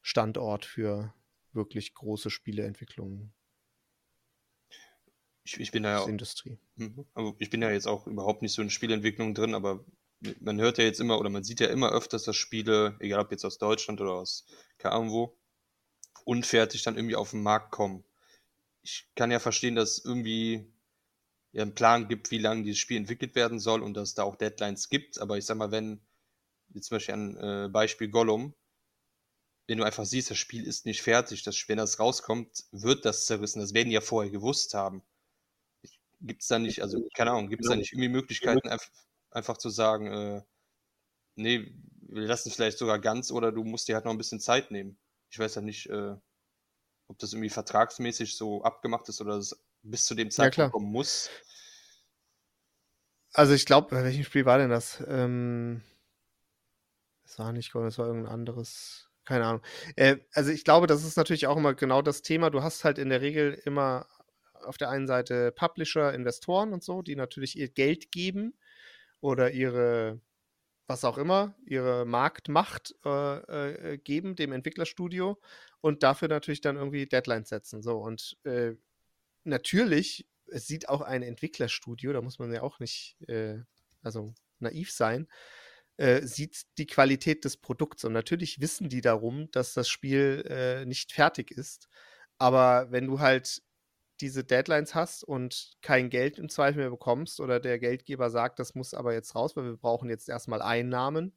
Standort 0.00 0.64
für 0.64 1.12
wirklich 1.52 1.94
große 1.94 2.30
Spieleentwicklungen. 2.30 3.32
Ich, 5.44 5.60
ich 5.60 5.70
bin 5.70 5.82
da 5.82 5.90
ja 5.90 5.98
auch, 6.00 6.08
Industrie. 6.08 6.58
Mhm. 6.76 7.06
Also 7.14 7.36
ich 7.38 7.50
bin 7.50 7.62
ja 7.62 7.70
jetzt 7.70 7.86
auch 7.86 8.06
überhaupt 8.06 8.42
nicht 8.42 8.52
so 8.52 8.62
in 8.62 8.70
Spielentwicklung 8.70 9.34
drin, 9.34 9.54
aber 9.54 9.84
man 10.40 10.60
hört 10.60 10.78
ja 10.78 10.84
jetzt 10.84 11.00
immer 11.00 11.20
oder 11.20 11.30
man 11.30 11.44
sieht 11.44 11.60
ja 11.60 11.68
immer 11.68 11.92
öfters, 11.92 12.24
dass 12.24 12.36
Spiele, 12.36 12.96
egal 13.00 13.20
ob 13.20 13.30
jetzt 13.30 13.44
aus 13.44 13.58
Deutschland 13.58 14.00
oder 14.00 14.12
aus 14.12 14.46
keine 14.78 14.94
Ahnung 14.94 15.10
wo, 15.10 15.38
unfertig 16.24 16.82
dann 16.82 16.96
irgendwie 16.96 17.16
auf 17.16 17.30
den 17.30 17.42
Markt 17.42 17.70
kommen. 17.70 18.04
Ich 18.86 19.10
kann 19.16 19.32
ja 19.32 19.40
verstehen, 19.40 19.74
dass 19.74 19.98
es 19.98 20.04
irgendwie 20.04 20.72
ja 21.50 21.62
einen 21.62 21.74
Plan 21.74 22.06
gibt, 22.06 22.30
wie 22.30 22.38
lange 22.38 22.62
dieses 22.62 22.78
Spiel 22.78 22.98
entwickelt 22.98 23.34
werden 23.34 23.58
soll 23.58 23.82
und 23.82 23.94
dass 23.94 24.14
da 24.14 24.22
auch 24.22 24.36
Deadlines 24.36 24.88
gibt, 24.88 25.20
aber 25.20 25.36
ich 25.36 25.44
sag 25.44 25.56
mal, 25.56 25.72
wenn 25.72 26.00
jetzt 26.72 26.86
zum 26.86 26.94
Beispiel 26.94 27.14
ein 27.14 27.36
äh, 27.36 27.68
Beispiel 27.68 28.08
Gollum, 28.08 28.54
wenn 29.66 29.78
du 29.78 29.84
einfach 29.84 30.04
siehst, 30.04 30.30
das 30.30 30.38
Spiel 30.38 30.64
ist 30.64 30.86
nicht 30.86 31.02
fertig, 31.02 31.42
das, 31.42 31.68
wenn 31.68 31.78
das 31.78 31.98
rauskommt, 31.98 32.66
wird 32.70 33.04
das 33.04 33.26
zerrissen. 33.26 33.58
Das 33.58 33.74
werden 33.74 33.88
die 33.88 33.94
ja 33.94 34.00
vorher 34.00 34.30
gewusst 34.30 34.74
haben. 34.74 35.02
Gibt 36.20 36.42
es 36.42 36.48
da 36.48 36.60
nicht, 36.60 36.80
also 36.80 37.04
keine 37.16 37.32
Ahnung, 37.32 37.48
gibt 37.48 37.64
es 37.64 37.68
da 37.68 37.74
nicht 37.74 37.92
irgendwie 37.92 38.08
Möglichkeiten, 38.08 38.68
einfach, 38.68 38.90
einfach 39.32 39.56
zu 39.56 39.68
sagen, 39.68 40.06
äh, 40.06 40.42
nee, 41.34 41.74
wir 42.02 42.28
lassen 42.28 42.50
es 42.50 42.54
vielleicht 42.54 42.78
sogar 42.78 43.00
ganz 43.00 43.32
oder 43.32 43.50
du 43.50 43.64
musst 43.64 43.88
dir 43.88 43.96
halt 43.96 44.04
noch 44.04 44.12
ein 44.12 44.18
bisschen 44.18 44.38
Zeit 44.38 44.70
nehmen. 44.70 44.96
Ich 45.30 45.40
weiß 45.40 45.56
ja 45.56 45.62
nicht, 45.62 45.86
äh, 45.86 46.14
ob 47.08 47.18
das 47.18 47.32
irgendwie 47.32 47.50
vertragsmäßig 47.50 48.36
so 48.36 48.62
abgemacht 48.62 49.08
ist 49.08 49.20
oder 49.20 49.36
es 49.36 49.58
bis 49.82 50.04
zu 50.04 50.14
dem 50.14 50.30
Zeitpunkt 50.30 50.58
ja, 50.58 50.68
kommen 50.70 50.90
muss. 50.90 51.30
Also 53.32 53.52
ich 53.52 53.66
glaube, 53.66 53.88
bei 53.90 54.02
welchem 54.02 54.24
Spiel 54.24 54.46
war 54.46 54.58
denn 54.58 54.70
das? 54.70 55.02
Ähm, 55.06 55.82
das 57.24 57.38
war 57.38 57.52
nicht, 57.52 57.74
das 57.74 57.98
war 57.98 58.06
irgendein 58.06 58.32
anderes 58.32 59.06
keine 59.26 59.44
Ahnung. 59.44 59.62
Äh, 59.96 60.18
also 60.32 60.50
ich 60.50 60.64
glaube, 60.64 60.86
das 60.86 61.04
ist 61.04 61.16
natürlich 61.16 61.46
auch 61.46 61.56
immer 61.56 61.74
genau 61.74 62.00
das 62.00 62.22
Thema. 62.22 62.48
Du 62.48 62.62
hast 62.62 62.84
halt 62.84 62.96
in 62.96 63.10
der 63.10 63.20
Regel 63.20 63.60
immer 63.64 64.06
auf 64.64 64.78
der 64.78 64.88
einen 64.88 65.06
Seite 65.06 65.52
Publisher, 65.52 66.14
Investoren 66.14 66.72
und 66.72 66.82
so, 66.82 67.02
die 67.02 67.16
natürlich 67.16 67.58
ihr 67.58 67.68
Geld 67.68 68.10
geben 68.10 68.54
oder 69.20 69.50
ihre, 69.50 70.20
was 70.86 71.04
auch 71.04 71.18
immer, 71.18 71.54
ihre 71.66 72.04
Marktmacht 72.04 72.94
äh, 73.04 73.92
äh, 73.92 73.98
geben 73.98 74.36
dem 74.36 74.52
Entwicklerstudio 74.52 75.40
und 75.80 76.02
dafür 76.02 76.28
natürlich 76.28 76.60
dann 76.60 76.76
irgendwie 76.76 77.06
Deadlines 77.06 77.48
setzen. 77.48 77.82
So 77.82 77.98
und 77.98 78.36
äh, 78.44 78.74
natürlich, 79.44 80.28
es 80.46 80.66
sieht 80.66 80.88
auch 80.88 81.00
ein 81.00 81.22
Entwicklerstudio, 81.22 82.12
da 82.12 82.22
muss 82.22 82.38
man 82.38 82.52
ja 82.52 82.62
auch 82.62 82.78
nicht, 82.78 83.16
äh, 83.28 83.58
also 84.02 84.34
naiv 84.60 84.92
sein, 84.92 85.28
äh, 85.96 86.22
sieht 86.22 86.62
die 86.78 86.86
Qualität 86.86 87.44
des 87.44 87.56
Produkts. 87.56 88.04
Und 88.04 88.12
natürlich 88.12 88.60
wissen 88.60 88.88
die 88.88 89.00
darum, 89.00 89.50
dass 89.50 89.74
das 89.74 89.88
Spiel 89.88 90.44
äh, 90.48 90.84
nicht 90.84 91.12
fertig 91.12 91.50
ist. 91.50 91.88
Aber 92.38 92.90
wenn 92.90 93.06
du 93.06 93.20
halt 93.20 93.62
diese 94.20 94.44
Deadlines 94.44 94.94
hast 94.94 95.24
und 95.24 95.76
kein 95.82 96.10
Geld 96.10 96.38
im 96.38 96.48
Zweifel 96.48 96.80
mehr 96.80 96.90
bekommst 96.90 97.40
oder 97.40 97.60
der 97.60 97.78
Geldgeber 97.78 98.30
sagt, 98.30 98.58
das 98.58 98.74
muss 98.74 98.94
aber 98.94 99.12
jetzt 99.12 99.34
raus, 99.34 99.56
weil 99.56 99.64
wir 99.64 99.76
brauchen 99.76 100.08
jetzt 100.08 100.28
erstmal 100.28 100.62
Einnahmen, 100.62 101.36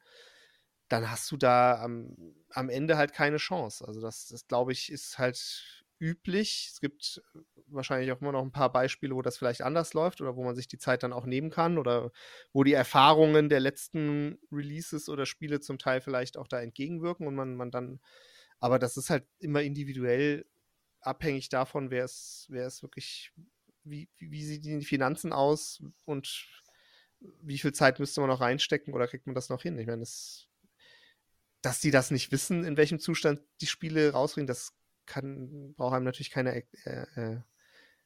dann 0.90 1.12
hast 1.12 1.32
du 1.32 1.38
da 1.38 1.82
am, 1.82 2.16
am 2.52 2.70
Ende 2.70 2.98
halt 2.98 3.14
keine 3.14 3.38
Chance. 3.38 3.88
Also 3.88 4.02
das, 4.02 4.28
das 4.28 4.48
glaube 4.48 4.72
ich, 4.72 4.92
ist 4.92 5.20
halt 5.20 5.86
üblich. 6.00 6.70
Es 6.72 6.80
gibt 6.80 7.22
wahrscheinlich 7.68 8.12
auch 8.12 8.22
immer 8.22 8.32
noch 8.32 8.42
ein 8.42 8.52
paar 8.52 8.72
Beispiele, 8.72 9.14
wo 9.16 9.22
das 9.22 9.38
vielleicht 9.38 9.62
anders 9.62 9.94
läuft 9.94 10.22
oder 10.22 10.36
wo 10.36 10.44
man 10.44 10.56
sich 10.56 10.68
die 10.68 10.78
Zeit 10.78 11.04
dann 11.04 11.14
auch 11.14 11.26
nehmen 11.26 11.52
kann 11.52 11.78
oder 11.78 12.12
wo 12.54 12.64
die 12.64 12.74
Erfahrungen 12.74 13.50
der 13.50 13.60
letzten 13.60 14.40
Releases 14.52 15.10
oder 15.10 15.26
Spiele 15.26 15.60
zum 15.60 15.78
Teil 15.78 16.02
vielleicht 16.02 16.38
auch 16.38 16.48
da 16.48 16.60
entgegenwirken 16.60 17.28
und 17.28 17.36
man, 17.36 17.56
man 17.56 17.70
dann, 17.70 18.00
aber 18.60 18.80
das 18.80 18.98
ist 18.98 19.10
halt 19.10 19.28
immer 19.40 19.62
individuell 19.62 20.46
abhängig 21.02 21.50
davon, 21.50 21.92
wer 21.92 22.06
es, 22.06 22.46
wer 22.50 22.66
es 22.66 22.82
wirklich, 22.82 23.32
wie, 23.84 24.10
wie 24.18 24.46
sieht 24.46 24.66
die 24.66 24.82
Finanzen 24.84 25.34
aus 25.34 25.84
und 26.06 26.48
wie 27.42 27.58
viel 27.58 27.74
Zeit 27.74 28.00
müsste 28.00 28.22
man 28.22 28.30
noch 28.30 28.42
reinstecken 28.42 28.94
oder 28.94 29.08
kriegt 29.08 29.26
man 29.26 29.36
das 29.36 29.50
noch 29.50 29.62
hin? 29.62 29.78
Ich 29.78 29.88
meine, 29.88 30.00
das, 30.00 30.48
dass 31.62 31.80
die 31.80 31.92
das 31.92 32.12
nicht 32.12 32.32
wissen, 32.32 32.64
in 32.64 32.78
welchem 32.78 33.00
Zustand 33.00 33.42
die 33.62 33.68
Spiele 33.68 34.12
rausbringen, 34.12 34.48
das 34.48 34.74
kann, 35.06 35.74
braucht 35.76 35.96
einem 35.96 36.06
natürlich 36.06 36.32
keiner 36.32 36.56
äh, 36.56 36.64
äh, 36.86 37.42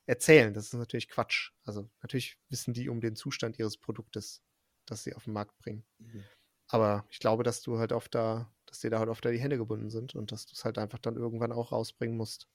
erzählen. 0.06 0.54
Das 0.54 0.68
ist 0.68 0.74
natürlich 0.74 1.10
Quatsch. 1.10 1.52
Also 1.64 1.90
natürlich 2.02 2.38
wissen 2.50 2.74
die 2.74 2.90
um 2.90 3.02
den 3.02 3.16
Zustand 3.16 3.60
ihres 3.60 3.78
Produktes, 3.78 4.42
das 4.86 5.04
sie 5.04 5.14
auf 5.14 5.26
den 5.26 5.34
Markt 5.34 5.58
bringen. 5.60 5.86
Mhm. 6.00 6.24
Aber 6.68 7.06
ich 7.10 7.20
glaube, 7.20 7.44
dass 7.44 7.62
du 7.62 7.78
halt 7.78 7.92
oft 7.92 8.16
da, 8.16 8.52
dass 8.66 8.80
dir 8.80 8.90
da 8.90 9.00
halt 9.00 9.10
oft 9.10 9.24
da 9.24 9.32
die 9.32 9.40
Hände 9.40 9.58
gebunden 9.58 9.90
sind 9.90 10.16
und 10.16 10.32
dass 10.32 10.46
du 10.46 10.54
es 10.54 10.66
halt 10.66 10.78
einfach 10.78 11.00
dann 11.00 11.18
irgendwann 11.18 11.52
auch 11.52 11.72
rausbringen 11.72 12.18
musst. 12.18 12.48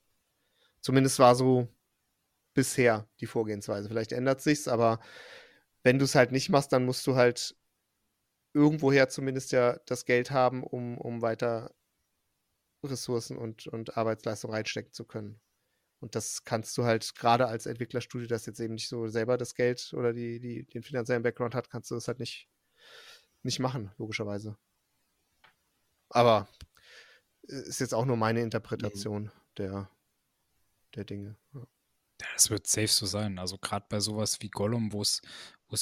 Zumindest 0.80 1.18
war 1.18 1.34
so 1.34 1.68
bisher 2.54 3.08
die 3.20 3.26
Vorgehensweise. 3.26 3.88
Vielleicht 3.88 4.12
ändert 4.12 4.40
sich's, 4.40 4.68
aber 4.68 5.00
wenn 5.82 5.98
du 5.98 6.04
es 6.04 6.14
halt 6.14 6.32
nicht 6.32 6.48
machst, 6.48 6.72
dann 6.72 6.84
musst 6.84 7.06
du 7.06 7.16
halt 7.16 7.56
irgendwoher 8.52 9.08
zumindest 9.08 9.52
ja 9.52 9.78
das 9.86 10.04
Geld 10.04 10.30
haben, 10.30 10.64
um, 10.64 10.98
um 10.98 11.22
weiter 11.22 11.74
Ressourcen 12.82 13.36
und, 13.36 13.66
und 13.66 13.96
Arbeitsleistung 13.96 14.50
reinstecken 14.52 14.92
zu 14.92 15.04
können. 15.04 15.40
Und 16.00 16.14
das 16.14 16.44
kannst 16.44 16.76
du 16.78 16.84
halt 16.84 17.14
gerade 17.16 17.46
als 17.46 17.66
Entwicklerstudio, 17.66 18.28
das 18.28 18.46
jetzt 18.46 18.60
eben 18.60 18.74
nicht 18.74 18.88
so 18.88 19.08
selber 19.08 19.36
das 19.36 19.54
Geld 19.54 19.92
oder 19.94 20.12
die, 20.12 20.38
die, 20.38 20.64
den 20.64 20.82
finanziellen 20.82 21.22
Background 21.22 21.54
hat, 21.54 21.70
kannst 21.70 21.90
du 21.90 21.96
das 21.96 22.06
halt 22.06 22.20
nicht, 22.20 22.48
nicht 23.42 23.58
machen, 23.58 23.90
logischerweise. 23.98 24.56
Aber 26.08 26.48
äh, 27.48 27.54
ist 27.54 27.80
jetzt 27.80 27.94
auch 27.94 28.04
nur 28.04 28.16
meine 28.16 28.42
Interpretation 28.42 29.24
mhm. 29.24 29.30
der, 29.56 29.90
der 30.94 31.04
Dinge. 31.04 31.36
Ja. 31.54 31.66
Das 32.18 32.50
wird 32.50 32.66
safe 32.66 32.88
so 32.88 33.06
sein. 33.06 33.38
Also 33.38 33.58
gerade 33.58 33.86
bei 33.88 34.00
sowas 34.00 34.38
wie 34.40 34.48
Gollum, 34.48 34.92
wo 34.92 35.02
es, 35.02 35.22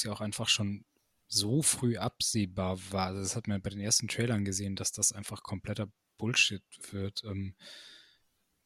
ja 0.03 0.11
auch 0.11 0.21
einfach 0.21 0.47
schon 0.47 0.85
so 1.27 1.61
früh 1.61 1.97
absehbar 1.97 2.79
war. 2.91 3.13
Das 3.13 3.35
hat 3.35 3.47
man 3.47 3.61
bei 3.61 3.69
den 3.69 3.79
ersten 3.79 4.07
Trailern 4.07 4.45
gesehen, 4.45 4.75
dass 4.75 4.91
das 4.91 5.11
einfach 5.11 5.43
kompletter 5.43 5.89
Bullshit 6.17 6.63
wird. 6.91 7.23
Ähm, 7.25 7.55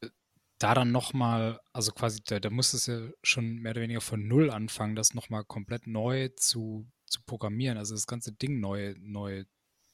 äh, 0.02 0.10
da 0.58 0.74
dann 0.74 0.92
nochmal, 0.92 1.60
also 1.74 1.92
quasi, 1.92 2.22
da, 2.24 2.40
da 2.40 2.50
muss 2.50 2.74
es 2.74 2.86
ja 2.86 3.10
schon 3.24 3.58
mehr 3.60 3.72
oder 3.72 3.82
weniger 3.82 4.02
von 4.02 4.28
Null 4.28 4.52
anfangen, 4.52 4.96
das 4.96 5.14
nochmal 5.14 5.44
komplett 5.44 5.88
neu 5.88 6.30
zu, 6.36 6.86
zu 7.08 7.22
programmieren, 7.24 7.78
also 7.78 7.96
das 7.96 8.08
ganze 8.08 8.32
Ding 8.32 8.60
neu, 8.60 8.96
neu 9.00 9.46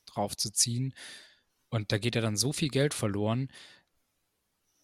draufzuziehen. 0.05 0.93
Und 1.69 1.91
da 1.91 1.97
geht 1.97 2.15
ja 2.15 2.21
dann 2.21 2.37
so 2.37 2.53
viel 2.53 2.69
Geld 2.69 2.93
verloren. 2.93 3.49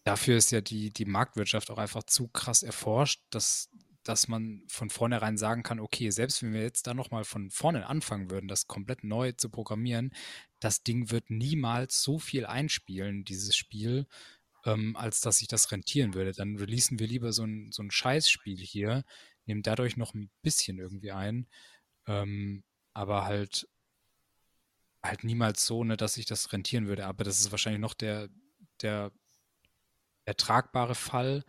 Dafür 0.04 0.36
ist 0.36 0.52
ja 0.52 0.60
die, 0.60 0.90
die 0.90 1.06
Marktwirtschaft 1.06 1.70
auch 1.70 1.78
einfach 1.78 2.02
zu 2.04 2.28
krass 2.28 2.62
erforscht, 2.62 3.22
dass 3.30 3.70
dass 4.04 4.28
man 4.28 4.62
von 4.68 4.90
vornherein 4.90 5.38
sagen 5.38 5.62
kann, 5.62 5.80
okay, 5.80 6.10
selbst 6.10 6.42
wenn 6.42 6.52
wir 6.52 6.62
jetzt 6.62 6.86
da 6.86 6.94
nochmal 6.94 7.24
von 7.24 7.50
vorne 7.50 7.86
anfangen 7.86 8.30
würden, 8.30 8.48
das 8.48 8.66
komplett 8.66 9.02
neu 9.02 9.32
zu 9.32 9.48
programmieren, 9.48 10.12
das 10.60 10.82
Ding 10.82 11.10
wird 11.10 11.30
niemals 11.30 12.02
so 12.02 12.18
viel 12.18 12.44
einspielen, 12.46 13.24
dieses 13.24 13.56
Spiel, 13.56 14.06
ähm, 14.66 14.94
als 14.96 15.20
dass 15.20 15.38
sich 15.38 15.48
das 15.48 15.72
rentieren 15.72 16.14
würde. 16.14 16.32
Dann 16.32 16.56
releasen 16.56 16.98
wir 16.98 17.06
lieber 17.06 17.32
so 17.32 17.44
ein, 17.44 17.72
so 17.72 17.82
ein 17.82 17.90
Scheißspiel 17.90 18.58
hier, 18.58 19.04
nehmen 19.46 19.62
dadurch 19.62 19.96
noch 19.96 20.14
ein 20.14 20.30
bisschen 20.42 20.78
irgendwie 20.78 21.12
ein, 21.12 21.48
ähm, 22.06 22.62
aber 22.92 23.24
halt 23.24 23.68
halt 25.02 25.24
niemals 25.24 25.66
so, 25.66 25.84
ne, 25.84 25.96
dass 25.96 26.14
sich 26.14 26.26
das 26.26 26.52
rentieren 26.52 26.86
würde. 26.86 27.06
Aber 27.06 27.24
das 27.24 27.40
ist 27.40 27.50
wahrscheinlich 27.50 27.80
noch 27.80 27.94
der, 27.94 28.28
der 28.80 29.12
ertragbare 30.24 30.94
Fall, 30.94 31.44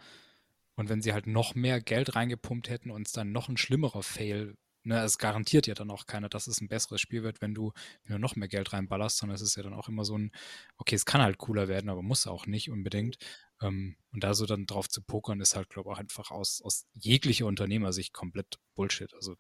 und 0.76 0.90
wenn 0.90 1.02
sie 1.02 1.14
halt 1.14 1.28
noch 1.28 1.56
mehr 1.56 1.82
Geld 1.82 2.16
reingepumpt 2.16 2.70
hätten 2.70 2.92
und 2.92 3.08
es 3.08 3.14
dann 3.14 3.32
noch 3.32 3.48
ein 3.48 3.58
schlimmerer 3.58 4.04
Fail, 4.04 4.56
ne, 4.84 5.02
es 5.04 5.18
garantiert 5.18 5.68
ja 5.68 5.74
dann 5.74 5.90
auch 5.90 6.06
keiner, 6.06 6.30
dass 6.30 6.48
es 6.48 6.62
ein 6.62 6.68
besseres 6.68 7.02
Spiel 7.02 7.24
wird, 7.24 7.42
wenn 7.42 7.54
du, 7.54 7.72
wenn 8.04 8.14
du 8.14 8.20
noch 8.20 8.36
mehr 8.36 8.48
Geld 8.48 8.74
reinballerst, 8.74 9.18
sondern 9.18 9.36
es 9.36 9.42
ist 9.42 9.56
ja 9.56 9.64
dann 9.64 9.74
auch 9.74 9.88
immer 9.88 10.06
so 10.06 10.18
ein, 10.18 10.32
okay, 10.78 10.96
es 10.96 11.06
kann 11.06 11.22
halt 11.22 11.38
cooler 11.38 11.68
werden, 11.68 11.90
aber 11.90 12.02
muss 12.02 12.28
auch 12.28 12.46
nicht 12.46 12.70
unbedingt. 12.70 13.18
Ähm, 13.62 13.96
und 14.12 14.24
da 14.24 14.34
so 14.34 14.46
dann 14.46 14.66
drauf 14.66 14.90
zu 14.90 15.02
pokern, 15.02 15.40
ist 15.40 15.56
halt, 15.56 15.70
glaube 15.70 15.90
ich, 15.90 15.96
auch 15.96 16.00
einfach 16.00 16.32
aus, 16.32 16.62
aus 16.62 16.86
jeglicher 16.94 17.46
Unternehmersicht 17.46 18.14
komplett 18.14 18.60
Bullshit. 18.76 19.14
Also 19.14 19.36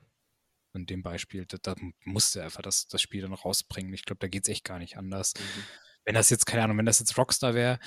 in 0.74 0.86
dem 0.86 1.04
Beispiel, 1.04 1.45
da, 1.45 1.58
da 1.62 1.76
musste 2.04 2.43
einfach 2.43 2.62
das, 2.62 2.88
das 2.88 3.02
Spiel 3.02 3.21
dann 3.21 3.34
rausbringen. 3.34 3.93
Ich 3.93 4.06
glaube, 4.06 4.19
da 4.19 4.28
geht 4.28 4.43
es 4.43 4.50
echt 4.50 4.63
gar 4.63 4.80
nicht 4.80 4.98
anders. 4.98 5.34
Mhm. 5.38 5.63
Wenn 6.06 6.15
das 6.15 6.30
jetzt, 6.30 6.45
keine 6.45 6.63
Ahnung, 6.63 6.78
wenn 6.78 6.86
das 6.86 7.00
jetzt 7.00 7.17
Rockstar 7.17 7.56
wäre, 7.56 7.80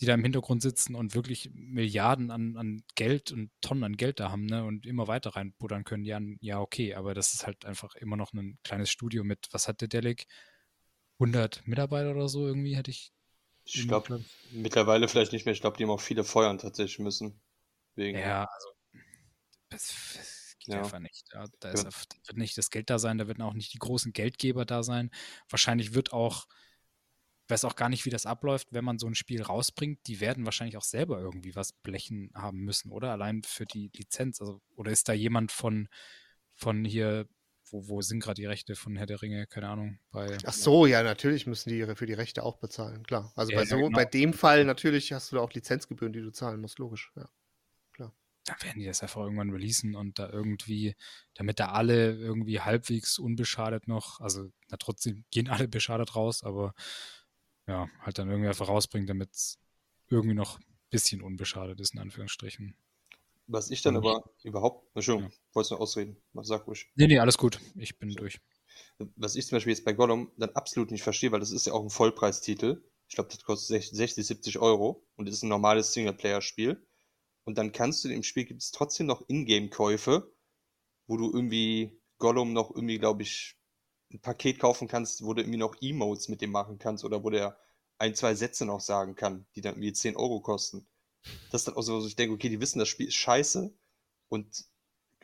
die 0.00 0.06
da 0.06 0.14
im 0.14 0.22
Hintergrund 0.22 0.62
sitzen 0.62 0.94
und 0.94 1.14
wirklich 1.14 1.50
Milliarden 1.52 2.30
an, 2.30 2.56
an 2.56 2.82
Geld 2.94 3.32
und 3.32 3.50
Tonnen 3.60 3.84
an 3.84 3.96
Geld 3.96 4.18
da 4.18 4.30
haben 4.30 4.46
ne, 4.46 4.64
und 4.64 4.86
immer 4.86 5.08
weiter 5.08 5.36
reinbuddern 5.36 5.84
können, 5.84 6.04
ja, 6.04 6.18
ja, 6.40 6.58
okay, 6.58 6.94
aber 6.94 7.12
das 7.12 7.34
ist 7.34 7.46
halt 7.46 7.66
einfach 7.66 7.94
immer 7.96 8.16
noch 8.16 8.32
ein 8.32 8.58
kleines 8.64 8.90
Studio 8.90 9.24
mit, 9.24 9.48
was 9.52 9.68
hat 9.68 9.82
der 9.82 9.88
Delic? 9.88 10.26
100 11.18 11.66
Mitarbeiter 11.66 12.12
oder 12.12 12.28
so 12.28 12.46
irgendwie, 12.46 12.76
hätte 12.76 12.90
ich. 12.90 13.12
Ich 13.64 13.86
glaube, 13.86 14.24
mittlerweile 14.52 15.06
vielleicht 15.06 15.32
nicht 15.32 15.44
mehr. 15.44 15.52
Ich 15.52 15.60
glaube, 15.60 15.76
die 15.76 15.84
haben 15.84 15.90
auch 15.90 16.00
viele 16.00 16.24
feuern 16.24 16.56
tatsächlich 16.56 16.98
müssen. 16.98 17.38
Wegen 17.94 18.18
ja, 18.18 18.46
also 18.46 18.68
das, 19.68 20.14
das 20.16 20.56
geht 20.60 20.74
ja. 20.74 20.80
einfach 20.80 20.98
nicht. 20.98 21.26
Da, 21.30 21.44
ist, 21.70 21.84
ja. 21.84 21.90
wird 22.26 22.38
nicht 22.38 22.56
das 22.56 22.70
Geld 22.70 22.88
da 22.88 22.98
sein, 22.98 23.18
da 23.18 23.28
werden 23.28 23.42
auch 23.42 23.52
nicht 23.52 23.74
die 23.74 23.78
großen 23.78 24.14
Geldgeber 24.14 24.64
da 24.64 24.82
sein. 24.82 25.10
Wahrscheinlich 25.50 25.92
wird 25.92 26.14
auch 26.14 26.46
weiß 27.50 27.64
auch 27.64 27.76
gar 27.76 27.88
nicht, 27.88 28.04
wie 28.04 28.10
das 28.10 28.26
abläuft, 28.26 28.68
wenn 28.72 28.84
man 28.84 28.98
so 28.98 29.06
ein 29.06 29.14
Spiel 29.14 29.42
rausbringt. 29.42 30.06
Die 30.06 30.20
werden 30.20 30.44
wahrscheinlich 30.44 30.76
auch 30.76 30.84
selber 30.84 31.20
irgendwie 31.20 31.54
was 31.54 31.72
blechen 31.72 32.30
haben 32.34 32.60
müssen, 32.60 32.92
oder? 32.92 33.12
Allein 33.12 33.42
für 33.42 33.66
die 33.66 33.90
Lizenz. 33.94 34.40
Also, 34.40 34.60
oder 34.76 34.90
ist 34.90 35.08
da 35.08 35.12
jemand 35.12 35.52
von, 35.52 35.88
von 36.54 36.84
hier, 36.84 37.26
wo, 37.70 37.88
wo 37.88 38.02
sind 38.02 38.20
gerade 38.20 38.40
die 38.40 38.46
Rechte 38.46 38.76
von 38.76 38.96
Herr 38.96 39.06
der 39.06 39.22
Ringe? 39.22 39.46
Keine 39.46 39.68
Ahnung. 39.68 39.98
Bei, 40.10 40.36
Ach 40.44 40.52
so, 40.52 40.86
ja, 40.86 41.02
natürlich 41.02 41.46
müssen 41.46 41.70
die 41.70 41.86
für 41.94 42.06
die 42.06 42.14
Rechte 42.14 42.42
auch 42.42 42.58
bezahlen, 42.58 43.04
klar. 43.04 43.32
Also 43.36 43.52
ja, 43.52 43.58
bei, 43.58 43.64
so, 43.64 43.76
genau. 43.76 43.90
bei 43.90 44.04
dem 44.04 44.32
Fall 44.32 44.64
natürlich 44.64 45.12
hast 45.12 45.32
du 45.32 45.36
da 45.36 45.42
auch 45.42 45.52
Lizenzgebühren, 45.52 46.12
die 46.12 46.20
du 46.20 46.30
zahlen 46.30 46.60
musst, 46.60 46.78
logisch, 46.78 47.12
ja. 47.16 47.28
Klar. 47.92 48.12
dann 48.44 48.56
werden 48.62 48.80
die 48.80 48.86
das 48.86 49.02
einfach 49.02 49.22
irgendwann 49.22 49.50
releasen 49.50 49.94
und 49.94 50.18
da 50.18 50.28
irgendwie, 50.30 50.96
damit 51.34 51.60
da 51.60 51.70
alle 51.70 52.14
irgendwie 52.14 52.60
halbwegs 52.60 53.18
unbeschadet 53.18 53.88
noch, 53.88 54.20
also 54.20 54.50
na, 54.68 54.76
trotzdem 54.76 55.24
gehen 55.30 55.48
alle 55.48 55.68
beschadet 55.68 56.16
raus, 56.16 56.42
aber 56.42 56.74
ja, 57.70 57.88
halt 58.00 58.18
dann 58.18 58.28
irgendwie 58.28 58.48
einfach 58.48 58.68
rausbringen, 58.68 59.06
damit 59.06 59.30
es 59.32 59.58
irgendwie 60.08 60.34
noch 60.34 60.58
ein 60.58 60.64
bisschen 60.90 61.22
unbeschadet 61.22 61.78
ist, 61.80 61.94
in 61.94 62.00
Anführungsstrichen. 62.00 62.74
Was 63.46 63.70
ich 63.70 63.82
dann 63.82 63.96
Und- 63.96 64.06
aber 64.06 64.24
überhaupt, 64.42 64.88
Entschuldigung, 64.94 65.30
Ja. 65.30 65.36
wolltest 65.54 65.70
du 65.72 65.76
ausreden? 65.76 66.16
Was 66.32 66.48
sag 66.48 66.66
ruhig. 66.66 66.90
Nee, 66.96 67.06
nee, 67.06 67.18
alles 67.18 67.38
gut. 67.38 67.60
Ich 67.76 67.98
bin 67.98 68.10
durch. 68.10 68.40
Was 69.16 69.34
ich 69.36 69.46
zum 69.46 69.56
Beispiel 69.56 69.72
jetzt 69.72 69.84
bei 69.84 69.92
Gollum 69.92 70.30
dann 70.36 70.50
absolut 70.50 70.90
nicht 70.90 71.02
verstehe, 71.02 71.32
weil 71.32 71.40
das 71.40 71.50
ist 71.52 71.66
ja 71.66 71.72
auch 71.72 71.82
ein 71.82 71.90
Vollpreistitel. 71.90 72.82
Ich 73.08 73.14
glaube, 73.14 73.30
das 73.30 73.42
kostet 73.42 73.82
60, 73.94 74.24
70 74.26 74.58
Euro 74.58 75.04
und 75.16 75.28
ist 75.28 75.42
ein 75.42 75.48
normales 75.48 75.92
Singleplayer-Spiel. 75.92 76.86
Und 77.44 77.58
dann 77.58 77.72
kannst 77.72 78.04
du 78.04 78.08
im 78.08 78.22
Spiel 78.22 78.44
gibt 78.44 78.62
es 78.62 78.70
trotzdem 78.70 79.06
noch 79.06 79.28
Ingame-Käufe, 79.28 80.32
wo 81.06 81.16
du 81.16 81.32
irgendwie 81.32 81.98
Gollum 82.18 82.52
noch 82.52 82.70
irgendwie, 82.74 82.98
glaube 82.98 83.22
ich, 83.22 83.56
ein 84.12 84.20
Paket 84.20 84.58
kaufen 84.58 84.88
kannst, 84.88 85.24
wo 85.24 85.34
du 85.34 85.42
irgendwie 85.42 85.58
noch 85.58 85.76
Emotes 85.80 86.28
mit 86.28 86.40
dem 86.40 86.50
machen 86.50 86.78
kannst 86.78 87.04
oder 87.04 87.22
wo 87.22 87.30
der 87.30 87.58
ein, 87.98 88.14
zwei 88.14 88.34
Sätze 88.34 88.64
noch 88.64 88.80
sagen 88.80 89.14
kann, 89.14 89.46
die 89.54 89.60
dann 89.60 89.74
irgendwie 89.74 89.92
10 89.92 90.16
Euro 90.16 90.40
kosten. 90.40 90.86
Das 91.50 91.60
ist 91.60 91.68
dann 91.68 91.76
auch 91.76 91.82
so, 91.82 92.00
wo 92.00 92.06
ich 92.06 92.16
denke, 92.16 92.34
okay, 92.34 92.48
die 92.48 92.60
wissen, 92.60 92.78
das 92.78 92.88
Spiel 92.88 93.08
ist 93.08 93.14
scheiße 93.14 93.72
und 94.28 94.64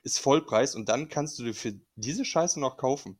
ist 0.02 0.18
Vollpreis 0.18 0.74
und 0.74 0.88
dann 0.88 1.08
kannst 1.08 1.38
du 1.38 1.44
dir 1.44 1.54
für 1.54 1.74
diese 1.94 2.24
Scheiße 2.24 2.60
noch 2.60 2.76
kaufen, 2.76 3.18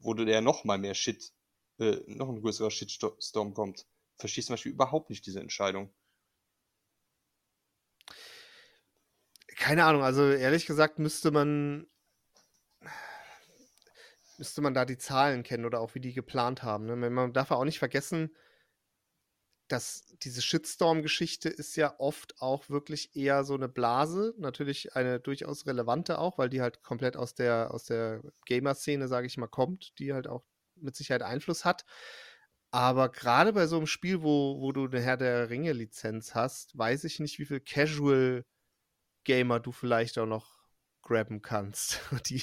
wo 0.00 0.14
du 0.14 0.24
der 0.24 0.40
noch 0.40 0.64
mal 0.64 0.78
mehr 0.78 0.94
Shit, 0.94 1.32
äh, 1.78 1.98
noch 2.06 2.28
ein 2.28 2.40
größerer 2.40 2.70
Shitstorm 2.70 3.54
kommt. 3.54 3.86
Verstehst 4.16 4.46
zum 4.46 4.54
Beispiel 4.54 4.72
überhaupt 4.72 5.10
nicht 5.10 5.26
diese 5.26 5.40
Entscheidung. 5.40 5.94
Keine 9.56 9.84
Ahnung, 9.84 10.02
also 10.02 10.28
ehrlich 10.30 10.66
gesagt 10.66 10.98
müsste 10.98 11.30
man 11.30 11.86
müsste 14.38 14.62
man 14.62 14.74
da 14.74 14.84
die 14.84 14.98
Zahlen 14.98 15.42
kennen 15.42 15.64
oder 15.64 15.80
auch 15.80 15.94
wie 15.94 16.00
die 16.00 16.12
geplant 16.12 16.62
haben. 16.62 16.86
Ne? 16.86 16.96
Man 16.96 17.32
darf 17.32 17.50
auch 17.50 17.64
nicht 17.64 17.78
vergessen, 17.78 18.34
dass 19.68 20.06
diese 20.22 20.40
Shitstorm-Geschichte 20.40 21.48
ist 21.48 21.76
ja 21.76 21.94
oft 21.98 22.40
auch 22.40 22.70
wirklich 22.70 23.14
eher 23.14 23.44
so 23.44 23.54
eine 23.54 23.68
Blase, 23.68 24.34
natürlich 24.38 24.96
eine 24.96 25.20
durchaus 25.20 25.66
relevante 25.66 26.18
auch, 26.18 26.38
weil 26.38 26.48
die 26.48 26.62
halt 26.62 26.82
komplett 26.82 27.16
aus 27.16 27.34
der, 27.34 27.72
aus 27.72 27.84
der 27.84 28.22
Gamer-Szene, 28.46 29.08
sage 29.08 29.26
ich 29.26 29.36
mal, 29.36 29.46
kommt, 29.46 29.98
die 29.98 30.14
halt 30.14 30.26
auch 30.26 30.44
mit 30.76 30.96
Sicherheit 30.96 31.22
Einfluss 31.22 31.66
hat. 31.66 31.84
Aber 32.70 33.10
gerade 33.10 33.52
bei 33.52 33.66
so 33.66 33.76
einem 33.76 33.86
Spiel, 33.86 34.22
wo, 34.22 34.60
wo 34.60 34.72
du 34.72 34.86
eine 34.86 35.00
Herr 35.00 35.16
der 35.16 35.50
Ringe-Lizenz 35.50 36.34
hast, 36.34 36.76
weiß 36.76 37.04
ich 37.04 37.20
nicht, 37.20 37.38
wie 37.38 37.46
viel 37.46 37.60
Casual-Gamer 37.60 39.60
du 39.60 39.72
vielleicht 39.72 40.18
auch 40.18 40.26
noch 40.26 40.57
grabben 41.08 41.42
kannst, 41.42 42.00
die, 42.28 42.42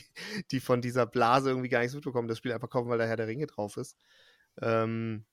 die 0.51 0.59
von 0.59 0.82
dieser 0.82 1.05
Blase 1.05 1.49
irgendwie 1.49 1.70
gar 1.70 1.80
nichts 1.80 1.95
mitbekommen, 1.95 2.28
das 2.28 2.39
Spiel 2.39 2.51
einfach 2.51 2.70
kaufen, 2.70 2.89
weil 2.89 2.97
da 2.97 3.05
Herr 3.05 3.16
der 3.16 3.28
Ringe 3.28 3.47
drauf 3.47 3.78
ist. 3.78 3.97
Ähm, 4.61 5.26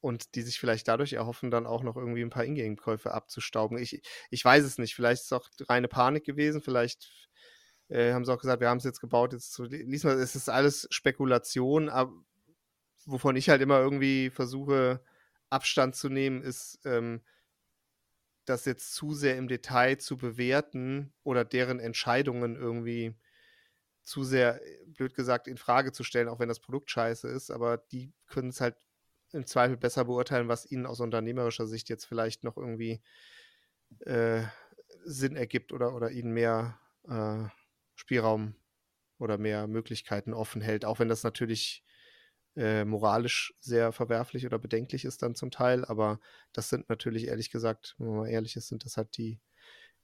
und 0.00 0.34
die 0.34 0.42
sich 0.42 0.60
vielleicht 0.60 0.86
dadurch 0.86 1.14
erhoffen, 1.14 1.50
dann 1.50 1.66
auch 1.66 1.82
noch 1.82 1.96
irgendwie 1.96 2.22
ein 2.22 2.30
paar 2.30 2.44
Ingame-Käufe 2.44 3.12
abzustauben. 3.12 3.78
Ich, 3.78 4.02
ich 4.30 4.44
weiß 4.44 4.62
es 4.64 4.78
nicht. 4.78 4.94
Vielleicht 4.94 5.22
ist 5.22 5.26
es 5.26 5.32
auch 5.32 5.48
reine 5.68 5.88
Panik 5.88 6.24
gewesen. 6.24 6.60
Vielleicht 6.60 7.28
äh, 7.88 8.12
haben 8.12 8.24
sie 8.24 8.32
auch 8.32 8.38
gesagt, 8.38 8.60
wir 8.60 8.68
haben 8.68 8.78
es 8.78 8.84
jetzt 8.84 9.00
gebaut. 9.00 9.32
Jetzt 9.32 9.52
so, 9.52 9.64
lies 9.64 10.04
mal, 10.04 10.18
es 10.18 10.36
ist 10.36 10.48
alles 10.48 10.86
Spekulation, 10.90 11.88
aber 11.88 12.12
wovon 13.04 13.36
ich 13.36 13.48
halt 13.48 13.62
immer 13.62 13.80
irgendwie 13.80 14.30
versuche, 14.30 15.02
Abstand 15.50 15.96
zu 15.96 16.08
nehmen, 16.08 16.42
ist, 16.42 16.78
ähm, 16.84 17.22
das 18.48 18.64
jetzt 18.64 18.94
zu 18.94 19.12
sehr 19.12 19.36
im 19.36 19.48
Detail 19.48 19.98
zu 19.98 20.16
bewerten 20.16 21.12
oder 21.22 21.44
deren 21.44 21.80
Entscheidungen 21.80 22.56
irgendwie 22.56 23.14
zu 24.02 24.22
sehr, 24.22 24.60
blöd 24.86 25.14
gesagt, 25.14 25.48
in 25.48 25.56
Frage 25.56 25.92
zu 25.92 26.04
stellen, 26.04 26.28
auch 26.28 26.38
wenn 26.38 26.48
das 26.48 26.60
Produkt 26.60 26.90
scheiße 26.90 27.28
ist, 27.28 27.50
aber 27.50 27.76
die 27.76 28.12
können 28.26 28.50
es 28.50 28.60
halt 28.60 28.76
im 29.32 29.46
Zweifel 29.46 29.76
besser 29.76 30.04
beurteilen, 30.04 30.48
was 30.48 30.70
ihnen 30.70 30.86
aus 30.86 31.00
unternehmerischer 31.00 31.66
Sicht 31.66 31.88
jetzt 31.88 32.04
vielleicht 32.04 32.44
noch 32.44 32.56
irgendwie 32.56 33.02
äh, 34.00 34.42
Sinn 35.04 35.36
ergibt 35.36 35.72
oder, 35.72 35.94
oder 35.94 36.10
ihnen 36.10 36.32
mehr 36.32 36.78
äh, 37.08 37.48
Spielraum 37.96 38.54
oder 39.18 39.38
mehr 39.38 39.66
Möglichkeiten 39.66 40.32
offen 40.32 40.60
hält, 40.60 40.84
auch 40.84 40.98
wenn 41.00 41.08
das 41.08 41.22
natürlich 41.22 41.82
äh, 42.56 42.84
moralisch 42.84 43.54
sehr 43.60 43.92
verwerflich 43.92 44.46
oder 44.46 44.58
bedenklich 44.58 45.04
ist 45.04 45.22
dann 45.22 45.34
zum 45.34 45.50
Teil, 45.50 45.84
aber 45.84 46.20
das 46.52 46.68
sind 46.68 46.88
natürlich 46.88 47.26
ehrlich 47.26 47.50
gesagt, 47.50 47.94
wenn 47.98 48.08
man 48.08 48.16
mal 48.16 48.28
ehrlich 48.28 48.56
ist, 48.56 48.68
sind 48.68 48.84
das 48.84 48.96
halt 48.96 49.16
die 49.16 49.40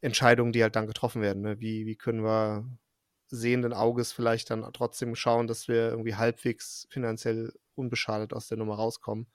Entscheidungen, 0.00 0.52
die 0.52 0.62
halt 0.62 0.76
dann 0.76 0.86
getroffen 0.86 1.22
werden. 1.22 1.42
Ne? 1.42 1.60
Wie, 1.60 1.86
wie 1.86 1.96
können 1.96 2.24
wir 2.24 2.68
sehenden 3.28 3.72
Auges 3.72 4.12
vielleicht 4.12 4.50
dann 4.50 4.70
trotzdem 4.74 5.14
schauen, 5.14 5.46
dass 5.46 5.66
wir 5.66 5.88
irgendwie 5.90 6.16
halbwegs 6.16 6.86
finanziell 6.90 7.52
unbeschadet 7.74 8.34
aus 8.34 8.48
der 8.48 8.58
Nummer 8.58 8.74
rauskommen. 8.74 9.26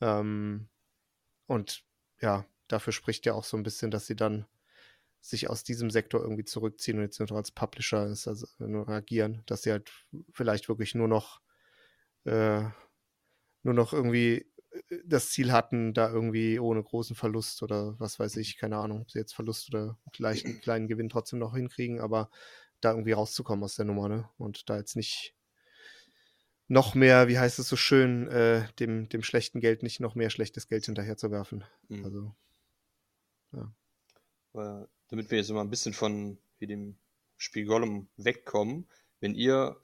Ähm, 0.00 0.68
und 1.46 1.84
ja, 2.20 2.44
dafür 2.68 2.92
spricht 2.92 3.24
ja 3.24 3.32
auch 3.32 3.44
so 3.44 3.56
ein 3.56 3.62
bisschen, 3.62 3.90
dass 3.90 4.06
sie 4.06 4.16
dann 4.16 4.46
sich 5.20 5.48
aus 5.48 5.64
diesem 5.64 5.88
Sektor 5.88 6.20
irgendwie 6.20 6.44
zurückziehen 6.44 6.98
und 6.98 7.04
jetzt 7.04 7.20
nur 7.20 7.32
als 7.32 7.52
Publisher 7.52 8.06
ist, 8.08 8.28
also 8.28 8.46
agieren, 8.88 9.42
dass 9.46 9.62
sie 9.62 9.70
halt 9.70 9.90
vielleicht 10.32 10.68
wirklich 10.68 10.94
nur 10.94 11.08
noch 11.08 11.40
äh, 12.24 12.62
nur 13.62 13.74
noch 13.74 13.92
irgendwie 13.92 14.46
das 15.04 15.30
Ziel 15.30 15.52
hatten, 15.52 15.94
da 15.94 16.10
irgendwie 16.10 16.58
ohne 16.58 16.82
großen 16.82 17.14
Verlust 17.16 17.62
oder 17.62 17.98
was 17.98 18.18
weiß 18.18 18.36
ich, 18.36 18.56
keine 18.56 18.78
Ahnung, 18.78 19.02
ob 19.02 19.10
sie 19.10 19.18
jetzt 19.18 19.34
Verlust 19.34 19.68
oder 19.68 19.98
vielleicht 20.12 20.46
einen 20.46 20.60
kleinen 20.60 20.88
Gewinn 20.88 21.08
trotzdem 21.08 21.38
noch 21.38 21.54
hinkriegen, 21.54 22.00
aber 22.00 22.30
da 22.80 22.90
irgendwie 22.90 23.12
rauszukommen 23.12 23.64
aus 23.64 23.76
der 23.76 23.84
Nummer, 23.84 24.08
ne? 24.08 24.28
Und 24.38 24.68
da 24.68 24.76
jetzt 24.76 24.96
nicht 24.96 25.34
noch 26.68 26.94
mehr, 26.94 27.28
wie 27.28 27.38
heißt 27.38 27.58
es 27.58 27.68
so 27.68 27.76
schön, 27.76 28.28
äh, 28.28 28.66
dem, 28.78 29.08
dem 29.08 29.22
schlechten 29.22 29.60
Geld 29.60 29.82
nicht 29.82 30.00
noch 30.00 30.14
mehr 30.14 30.30
schlechtes 30.30 30.68
Geld 30.68 30.86
hinterherzuwerfen. 30.86 31.64
Mhm. 31.88 32.04
Also, 32.04 32.34
Aber 34.52 34.88
damit 35.08 35.30
wir 35.30 35.38
jetzt 35.38 35.50
mal 35.50 35.60
ein 35.60 35.70
bisschen 35.70 35.92
von 35.92 36.38
wie 36.58 36.66
dem 36.66 36.96
Spiel 37.36 37.66
Gollum 37.66 38.08
wegkommen, 38.16 38.88
wenn 39.20 39.34
ihr 39.34 39.76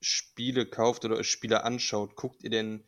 Spiele 0.00 0.66
kauft 0.66 1.04
oder 1.04 1.22
Spiele 1.24 1.64
anschaut, 1.64 2.16
guckt 2.16 2.42
ihr 2.42 2.50
denn 2.50 2.84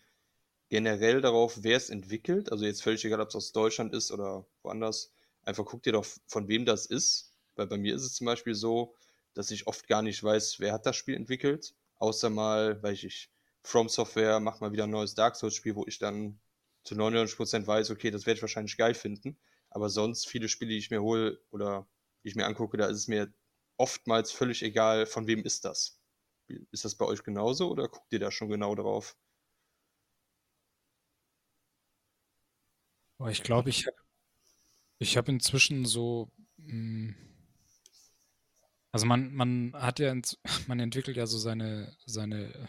generell 0.68 1.20
darauf, 1.20 1.62
wer 1.62 1.76
es 1.76 1.90
entwickelt? 1.90 2.52
Also 2.52 2.64
jetzt 2.64 2.82
völlig 2.82 3.04
egal, 3.04 3.20
ob 3.20 3.28
es 3.28 3.36
aus 3.36 3.52
Deutschland 3.52 3.92
ist 3.92 4.12
oder 4.12 4.46
woanders. 4.62 5.12
Einfach 5.42 5.64
guckt 5.64 5.86
ihr 5.86 5.92
doch, 5.92 6.06
von 6.26 6.48
wem 6.48 6.64
das 6.64 6.86
ist. 6.86 7.32
Weil 7.56 7.66
bei 7.66 7.76
mir 7.76 7.94
ist 7.94 8.04
es 8.04 8.14
zum 8.14 8.26
Beispiel 8.26 8.54
so, 8.54 8.94
dass 9.34 9.50
ich 9.50 9.66
oft 9.66 9.86
gar 9.88 10.02
nicht 10.02 10.22
weiß, 10.22 10.60
wer 10.60 10.72
hat 10.72 10.86
das 10.86 10.96
Spiel 10.96 11.16
entwickelt. 11.16 11.74
Außer 11.98 12.30
mal, 12.30 12.82
weil 12.82 12.94
ich, 12.94 13.30
From 13.62 13.88
Software 13.88 14.40
macht 14.40 14.62
mal 14.62 14.72
wieder 14.72 14.84
ein 14.84 14.90
neues 14.90 15.14
Dark 15.14 15.36
Souls 15.36 15.54
Spiel, 15.54 15.74
wo 15.74 15.84
ich 15.86 15.98
dann 15.98 16.40
zu 16.84 16.94
99% 16.94 17.66
weiß, 17.66 17.90
okay, 17.90 18.10
das 18.10 18.24
werde 18.24 18.38
ich 18.38 18.42
wahrscheinlich 18.42 18.76
geil 18.78 18.94
finden. 18.94 19.36
Aber 19.68 19.90
sonst 19.90 20.26
viele 20.28 20.48
Spiele, 20.48 20.70
die 20.70 20.78
ich 20.78 20.90
mir 20.90 21.02
hole 21.02 21.40
oder 21.50 21.86
die 22.24 22.28
ich 22.28 22.36
mir 22.36 22.46
angucke, 22.46 22.76
da 22.78 22.86
ist 22.86 22.96
es 22.96 23.08
mir 23.08 23.32
oftmals 23.76 24.32
völlig 24.32 24.62
egal, 24.62 25.06
von 25.06 25.26
wem 25.26 25.44
ist 25.44 25.64
das. 25.64 25.99
Ist 26.70 26.84
das 26.84 26.94
bei 26.96 27.06
euch 27.06 27.22
genauso 27.22 27.70
oder 27.70 27.88
guckt 27.88 28.12
ihr 28.12 28.20
da 28.20 28.30
schon 28.30 28.48
genau 28.48 28.74
drauf? 28.74 29.16
Aber 33.18 33.30
ich 33.30 33.42
glaube, 33.44 33.70
ich 33.70 33.86
habe 33.86 33.96
ich 34.98 35.16
hab 35.16 35.28
inzwischen 35.28 35.84
so, 35.84 36.30
mh, 36.58 37.14
also 38.92 39.06
man, 39.06 39.32
man 39.34 39.72
hat 39.74 39.98
ja, 39.98 40.14
man 40.66 40.80
entwickelt 40.80 41.16
ja 41.16 41.26
so 41.26 41.38
seine, 41.38 41.96
seine, 42.06 42.68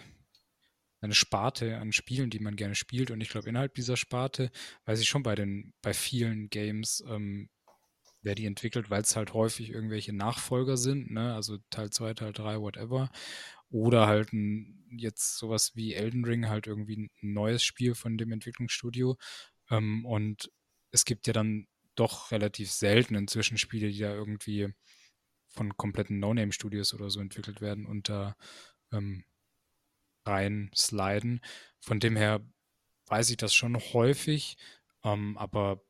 seine 1.02 1.16
Sparte 1.16 1.78
an 1.78 1.92
Spielen, 1.92 2.30
die 2.30 2.40
man 2.40 2.56
gerne 2.56 2.76
spielt. 2.76 3.12
Und 3.12 3.22
ich 3.22 3.30
glaube, 3.30 3.50
innerhalb 3.50 3.74
dieser 3.74 3.98
Sparte 3.98 4.52
weiß 4.86 5.00
ich 5.02 5.10
schon 5.10 5.24
bei 5.24 5.36
den, 5.36 5.74
bei 5.82 5.94
vielen 5.94 6.50
Games, 6.50 7.04
ähm, 7.08 7.50
wer 8.22 8.36
die 8.36 8.46
entwickelt, 8.46 8.90
weil 8.90 9.02
es 9.02 9.16
halt 9.16 9.34
häufig 9.34 9.70
irgendwelche 9.70 10.14
Nachfolger 10.14 10.78
sind, 10.78 11.12
ne? 11.12 11.34
Also 11.34 11.58
Teil 11.72 11.90
2, 11.90 12.14
Teil 12.14 12.34
3, 12.34 12.62
whatever. 12.62 13.10
Oder 13.72 14.08
halt 14.08 14.34
ein, 14.34 14.86
jetzt 14.92 15.38
sowas 15.38 15.72
wie 15.76 15.94
Elden 15.94 16.26
Ring, 16.26 16.50
halt 16.50 16.68
irgendwie 16.68 16.98
ein 16.98 17.10
neues 17.22 17.64
Spiel 17.64 17.96
von 17.96 18.18
dem 18.18 18.32
Entwicklungsstudio. 18.32 19.18
Ähm, 19.70 20.06
und 20.06 20.52
es 20.92 21.06
gibt 21.06 21.28
ja 21.28 21.34
dann 21.34 21.68
doch 21.96 22.32
relativ 22.32 22.72
selten 22.72 23.16
inzwischen 23.16 23.58
Spiele, 23.58 23.90
die 23.90 24.00
da 24.00 24.14
irgendwie 24.14 24.70
von 25.48 25.76
kompletten 25.78 26.20
No-Name-Studios 26.20 26.94
oder 26.94 27.10
so 27.10 27.20
entwickelt 27.20 27.62
werden 27.62 27.86
und 27.86 28.10
da 28.10 28.36
ähm, 28.92 29.26
rein 30.26 30.72
sliden. 30.76 31.42
Von 31.80 32.00
dem 32.00 32.16
her 32.16 32.46
weiß 33.08 33.30
ich 33.30 33.38
das 33.38 33.54
schon 33.54 33.78
häufig, 33.78 34.58
ähm, 35.04 35.38
aber 35.38 35.82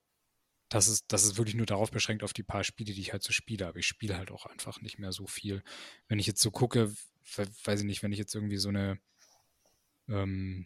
das 0.70 0.88
ist, 0.88 1.06
das 1.10 1.26
ist 1.26 1.38
wirklich 1.38 1.56
nur 1.56 1.66
darauf 1.66 1.92
beschränkt 1.92 2.24
auf 2.24 2.34
die 2.34 2.44
paar 2.44 2.64
Spiele, 2.64 2.94
die 2.94 3.02
ich 3.02 3.12
halt 3.12 3.24
so 3.24 3.34
spiele. 3.34 3.68
Aber 3.68 3.78
ich 3.78 3.88
spiele 3.88 4.18
halt 4.18 4.32
auch 4.32 4.46
einfach 4.46 4.80
nicht 4.82 5.00
mehr 5.00 5.12
so 5.12 5.28
viel. 5.28 5.64
Wenn 6.08 6.18
ich 6.18 6.28
jetzt 6.28 6.42
so 6.42 6.50
gucke, 6.50 6.94
weiß 7.64 7.82
ich 7.82 7.86
nicht, 7.86 8.04
wenn 8.04 8.12
ich 8.12 8.20
jetzt 8.20 8.36
irgendwie 8.36 8.58
so 8.58 8.70
eine 8.70 9.00
ähm, 10.10 10.66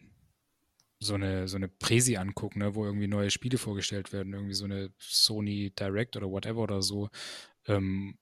so 0.98 1.14
eine, 1.14 1.48
so 1.48 1.56
eine 1.56 1.68
Präsi 1.68 2.16
angucke, 2.16 2.58
ne, 2.58 2.74
wo 2.74 2.84
irgendwie 2.84 3.06
neue 3.06 3.30
Spiele 3.30 3.58
vorgestellt 3.58 4.12
werden, 4.12 4.32
irgendwie 4.32 4.54
so 4.54 4.64
eine 4.64 4.92
Sony 4.98 5.72
Direct 5.78 6.16
oder 6.16 6.30
whatever 6.30 6.60
oder 6.60 6.82
so, 6.82 7.10
ähm, 7.66 8.18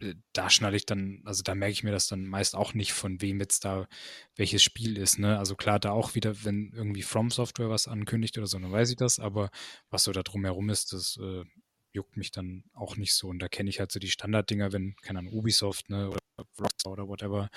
äh, 0.00 0.14
da 0.32 0.50
schnalle 0.50 0.76
ich 0.76 0.86
dann, 0.86 1.22
also 1.24 1.42
da 1.42 1.54
merke 1.54 1.72
ich 1.72 1.84
mir 1.84 1.90
das 1.92 2.08
dann 2.08 2.26
meist 2.26 2.54
auch 2.54 2.74
nicht, 2.74 2.92
von 2.92 3.20
wem 3.22 3.40
jetzt 3.40 3.64
da 3.64 3.88
welches 4.36 4.62
Spiel 4.62 4.98
ist. 4.98 5.18
Ne? 5.18 5.38
Also 5.38 5.56
klar, 5.56 5.78
da 5.80 5.92
auch 5.92 6.14
wieder, 6.14 6.44
wenn 6.44 6.72
irgendwie 6.74 7.02
From 7.02 7.30
Software 7.30 7.70
was 7.70 7.88
ankündigt 7.88 8.36
oder 8.38 8.46
so, 8.46 8.58
dann 8.58 8.72
weiß 8.72 8.90
ich 8.90 8.96
das, 8.96 9.18
aber 9.18 9.50
was 9.90 10.04
so 10.04 10.12
da 10.12 10.22
drumherum 10.22 10.70
ist, 10.70 10.92
das 10.92 11.18
äh, 11.22 11.44
juckt 11.92 12.16
mich 12.16 12.30
dann 12.30 12.64
auch 12.74 12.96
nicht 12.96 13.14
so. 13.14 13.28
Und 13.28 13.38
da 13.40 13.48
kenne 13.48 13.70
ich 13.70 13.80
halt 13.80 13.92
so 13.92 13.98
die 13.98 14.10
Standarddinger, 14.10 14.72
wenn, 14.72 14.96
keine 14.96 15.20
Ahnung, 15.20 15.34
Ubisoft, 15.34 15.90
ne, 15.90 16.08
oder 16.08 16.20
Rockstar 16.60 16.92
oder 16.92 17.08
whatever. 17.08 17.50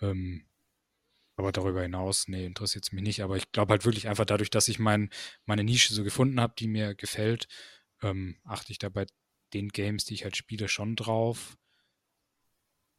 Ähm, 0.00 0.46
aber 1.36 1.52
darüber 1.52 1.82
hinaus, 1.82 2.28
nee, 2.28 2.46
interessiert 2.46 2.84
es 2.84 2.92
mich 2.92 3.02
nicht. 3.02 3.22
Aber 3.22 3.36
ich 3.36 3.50
glaube 3.52 3.72
halt 3.72 3.84
wirklich 3.84 4.08
einfach 4.08 4.24
dadurch, 4.24 4.50
dass 4.50 4.68
ich 4.68 4.78
mein, 4.78 5.10
meine 5.46 5.64
Nische 5.64 5.94
so 5.94 6.04
gefunden 6.04 6.40
habe, 6.40 6.54
die 6.58 6.68
mir 6.68 6.94
gefällt, 6.94 7.48
ähm, 8.02 8.36
achte 8.44 8.72
ich 8.72 8.78
da 8.78 8.88
bei 8.88 9.06
den 9.52 9.68
Games, 9.68 10.04
die 10.04 10.14
ich 10.14 10.24
halt 10.24 10.36
spiele, 10.36 10.68
schon 10.68 10.96
drauf 10.96 11.56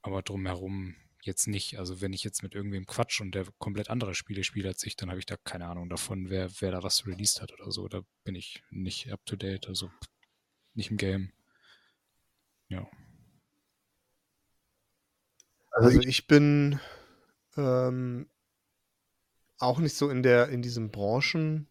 aber 0.06 0.22
drumherum 0.22 0.96
jetzt 1.24 1.48
nicht. 1.48 1.80
Also 1.80 2.00
wenn 2.00 2.14
ich 2.14 2.24
jetzt 2.24 2.44
mit 2.44 2.54
irgendwem 2.54 2.86
quatsch 2.86 3.22
und 3.22 3.34
der 3.34 3.48
komplett 3.58 3.90
andere 3.90 4.14
Spiele 4.14 4.44
spielt 4.44 4.68
als 4.68 4.84
ich, 4.84 4.96
dann 4.96 5.10
habe 5.10 5.20
ich 5.20 5.26
da 5.26 5.36
keine 5.44 5.66
Ahnung 5.66 5.90
davon, 5.90 6.30
wer, 6.30 6.50
wer 6.62 6.72
da 6.72 6.84
was 6.84 7.08
released 7.08 7.42
hat 7.42 7.52
oder 7.52 7.72
so. 7.72 7.88
Da 7.88 8.02
bin 8.24 8.36
ich 8.36 8.64
nicht 8.70 9.12
up 9.12 9.26
to 9.26 9.36
date, 9.36 9.68
also 9.68 9.90
nicht 10.76 10.92
im 10.92 10.98
Game. 10.98 11.32
Ja. 12.70 12.88
Also, 15.72 15.90
also 15.90 16.02
ich 16.02 16.28
bin 16.28 16.80
ähm, 17.58 18.30
auch 19.58 19.80
nicht 19.80 19.96
so 19.96 20.10
in 20.10 20.24
der, 20.24 20.50
in 20.50 20.62
diesem 20.62 20.92
Branchen 20.92 21.68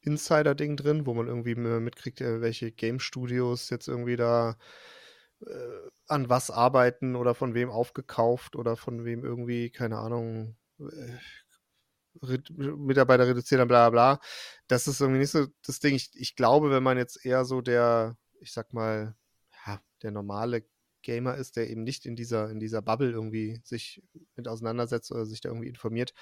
Insider-Ding 0.00 0.76
drin, 0.76 1.06
wo 1.06 1.14
man 1.14 1.28
irgendwie 1.28 1.54
mitkriegt, 1.54 2.20
äh, 2.20 2.40
welche 2.40 2.72
Game 2.72 2.98
Studios 2.98 3.70
jetzt 3.70 3.88
irgendwie 3.88 4.16
da 4.16 4.56
äh, 5.40 5.90
an 6.06 6.28
was 6.28 6.50
arbeiten 6.50 7.16
oder 7.16 7.34
von 7.34 7.54
wem 7.54 7.70
aufgekauft 7.70 8.56
oder 8.56 8.76
von 8.76 9.04
wem 9.04 9.24
irgendwie, 9.24 9.70
keine 9.70 9.98
Ahnung, 9.98 10.56
äh, 10.80 11.16
Mitarbeiter 12.20 13.26
reduzieren, 13.26 13.66
bla 13.68 13.90
bla. 13.90 14.20
Das 14.68 14.86
ist 14.86 15.00
irgendwie 15.00 15.20
nicht 15.20 15.30
so 15.30 15.46
das 15.64 15.80
Ding. 15.80 15.94
Ich, 15.94 16.10
ich 16.14 16.36
glaube, 16.36 16.70
wenn 16.70 16.82
man 16.82 16.98
jetzt 16.98 17.24
eher 17.24 17.44
so 17.44 17.60
der, 17.60 18.16
ich 18.40 18.52
sag 18.52 18.72
mal, 18.72 19.16
ja, 19.66 19.80
der 20.02 20.10
normale 20.10 20.64
Gamer 21.02 21.36
ist, 21.36 21.56
der 21.56 21.68
eben 21.68 21.82
nicht 21.82 22.06
in 22.06 22.16
dieser, 22.16 22.50
in 22.50 22.60
dieser 22.60 22.82
Bubble 22.82 23.10
irgendwie 23.10 23.60
sich 23.64 24.02
mit 24.36 24.48
auseinandersetzt 24.48 25.10
oder 25.12 25.26
sich 25.26 25.40
da 25.40 25.48
irgendwie 25.48 25.68
informiert, 25.68 26.14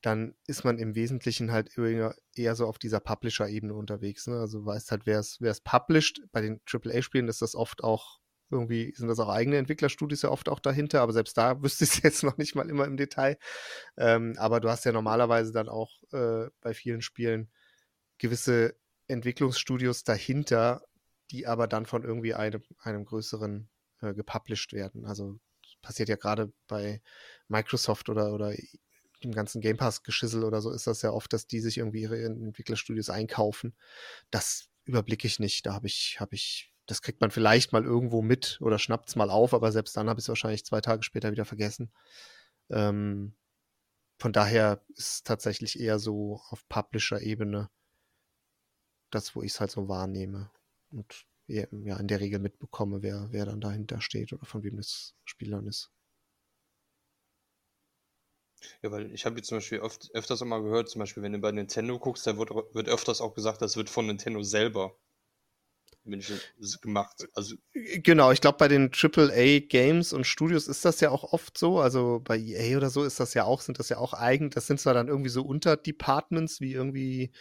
dann 0.00 0.34
ist 0.46 0.64
man 0.64 0.78
im 0.78 0.94
Wesentlichen 0.94 1.50
halt 1.50 1.76
eher, 1.76 2.14
eher 2.34 2.54
so 2.54 2.66
auf 2.66 2.78
dieser 2.78 3.00
Publisher-Ebene 3.00 3.74
unterwegs. 3.74 4.26
Ne? 4.26 4.38
Also 4.38 4.64
weißt 4.64 4.90
halt, 4.90 5.06
wer 5.06 5.18
es 5.18 5.60
published. 5.60 6.22
Bei 6.30 6.40
den 6.40 6.60
AAA-Spielen 6.66 7.28
ist 7.28 7.42
das 7.42 7.54
oft 7.54 7.82
auch 7.82 8.20
irgendwie 8.50 8.92
sind 8.94 9.08
das 9.08 9.18
auch 9.18 9.28
eigene 9.28 9.56
Entwicklerstudios 9.56 10.22
ja 10.22 10.30
oft 10.30 10.48
auch 10.48 10.60
dahinter, 10.60 11.02
aber 11.02 11.12
selbst 11.12 11.36
da 11.36 11.62
wüsste 11.62 11.84
ich 11.84 11.90
es 11.90 12.02
jetzt 12.02 12.22
noch 12.22 12.36
nicht 12.38 12.54
mal 12.54 12.68
immer 12.68 12.84
im 12.84 12.96
Detail. 12.96 13.38
Ähm, 13.96 14.34
aber 14.38 14.60
du 14.60 14.68
hast 14.68 14.84
ja 14.84 14.92
normalerweise 14.92 15.52
dann 15.52 15.68
auch 15.68 16.02
äh, 16.12 16.48
bei 16.60 16.74
vielen 16.74 17.02
Spielen 17.02 17.50
gewisse 18.18 18.76
Entwicklungsstudios 19.06 20.04
dahinter, 20.04 20.82
die 21.30 21.46
aber 21.46 21.66
dann 21.66 21.86
von 21.86 22.04
irgendwie 22.04 22.34
einem, 22.34 22.62
einem 22.78 23.04
größeren 23.04 23.68
äh, 24.00 24.14
gepublished 24.14 24.72
werden. 24.72 25.06
Also 25.06 25.38
passiert 25.82 26.08
ja 26.08 26.16
gerade 26.16 26.52
bei 26.66 27.00
Microsoft 27.48 28.08
oder, 28.08 28.32
oder 28.32 28.54
dem 29.22 29.32
ganzen 29.32 29.60
Game 29.60 29.76
Pass-Geschissel 29.76 30.44
oder 30.44 30.60
so 30.60 30.70
ist 30.70 30.86
das 30.86 31.02
ja 31.02 31.10
oft, 31.10 31.32
dass 31.32 31.46
die 31.46 31.60
sich 31.60 31.78
irgendwie 31.78 32.02
ihre 32.02 32.22
Entwicklerstudios 32.22 33.10
einkaufen. 33.10 33.74
Das 34.30 34.68
überblicke 34.84 35.26
ich 35.26 35.38
nicht. 35.38 35.66
Da 35.66 35.74
habe 35.74 35.86
ich, 35.86 36.18
habe 36.20 36.34
ich 36.34 36.72
das 36.88 37.02
kriegt 37.02 37.20
man 37.20 37.30
vielleicht 37.30 37.72
mal 37.72 37.84
irgendwo 37.84 38.22
mit 38.22 38.58
oder 38.62 38.78
schnappt 38.78 39.10
es 39.10 39.16
mal 39.16 39.30
auf, 39.30 39.54
aber 39.54 39.70
selbst 39.72 39.96
dann 39.96 40.08
habe 40.08 40.18
ich 40.18 40.24
es 40.24 40.28
wahrscheinlich 40.28 40.64
zwei 40.64 40.80
Tage 40.80 41.02
später 41.02 41.30
wieder 41.30 41.44
vergessen. 41.44 41.92
Ähm, 42.70 43.34
von 44.18 44.32
daher 44.32 44.82
ist 44.88 45.12
es 45.12 45.22
tatsächlich 45.22 45.78
eher 45.78 45.98
so 45.98 46.40
auf 46.48 46.66
Publisher-Ebene 46.68 47.70
das, 49.10 49.36
wo 49.36 49.42
ich 49.42 49.52
es 49.52 49.60
halt 49.60 49.70
so 49.70 49.88
wahrnehme 49.88 50.50
und 50.90 51.26
ja, 51.46 51.64
in 51.70 52.08
der 52.08 52.20
Regel 52.20 52.40
mitbekomme, 52.40 53.02
wer, 53.02 53.28
wer 53.30 53.46
dann 53.46 53.60
dahinter 53.60 54.00
steht 54.00 54.32
oder 54.32 54.44
von 54.44 54.62
wem 54.62 54.76
das 54.76 55.14
Spiel 55.24 55.50
dann 55.50 55.66
ist. 55.66 55.90
Ja, 58.82 58.90
weil 58.90 59.12
ich 59.12 59.24
habe 59.24 59.36
jetzt 59.36 59.48
zum 59.48 59.58
Beispiel 59.58 59.80
oft, 59.80 60.10
öfters 60.14 60.40
immer 60.40 60.62
gehört, 60.62 60.90
zum 60.90 60.98
Beispiel, 60.98 61.22
wenn 61.22 61.32
du 61.32 61.38
bei 61.38 61.52
Nintendo 61.52 61.98
guckst, 61.98 62.26
da 62.26 62.36
wird, 62.36 62.50
wird 62.50 62.88
öfters 62.88 63.20
auch 63.20 63.34
gesagt, 63.34 63.62
das 63.62 63.76
wird 63.76 63.88
von 63.88 64.06
Nintendo 64.06 64.42
selber 64.42 64.98
gemacht. 66.80 67.26
Also 67.34 67.56
genau, 67.72 68.32
ich 68.32 68.40
glaube, 68.40 68.58
bei 68.58 68.68
den 68.68 68.90
AAA 68.92 69.60
Games 69.68 70.12
und 70.12 70.26
Studios 70.26 70.68
ist 70.68 70.84
das 70.84 71.00
ja 71.00 71.10
auch 71.10 71.32
oft 71.32 71.56
so. 71.58 71.80
Also 71.80 72.20
bei 72.22 72.38
EA 72.38 72.76
oder 72.76 72.90
so 72.90 73.04
ist 73.04 73.20
das 73.20 73.34
ja 73.34 73.44
auch, 73.44 73.60
sind 73.60 73.78
das 73.78 73.88
ja 73.88 73.98
auch 73.98 74.14
eigen. 74.14 74.50
Das 74.50 74.66
sind 74.66 74.80
zwar 74.80 74.94
dann 74.94 75.08
irgendwie 75.08 75.30
so 75.30 75.42
Unterdepartments 75.42 76.60
wie 76.60 76.72
irgendwie 76.72 77.32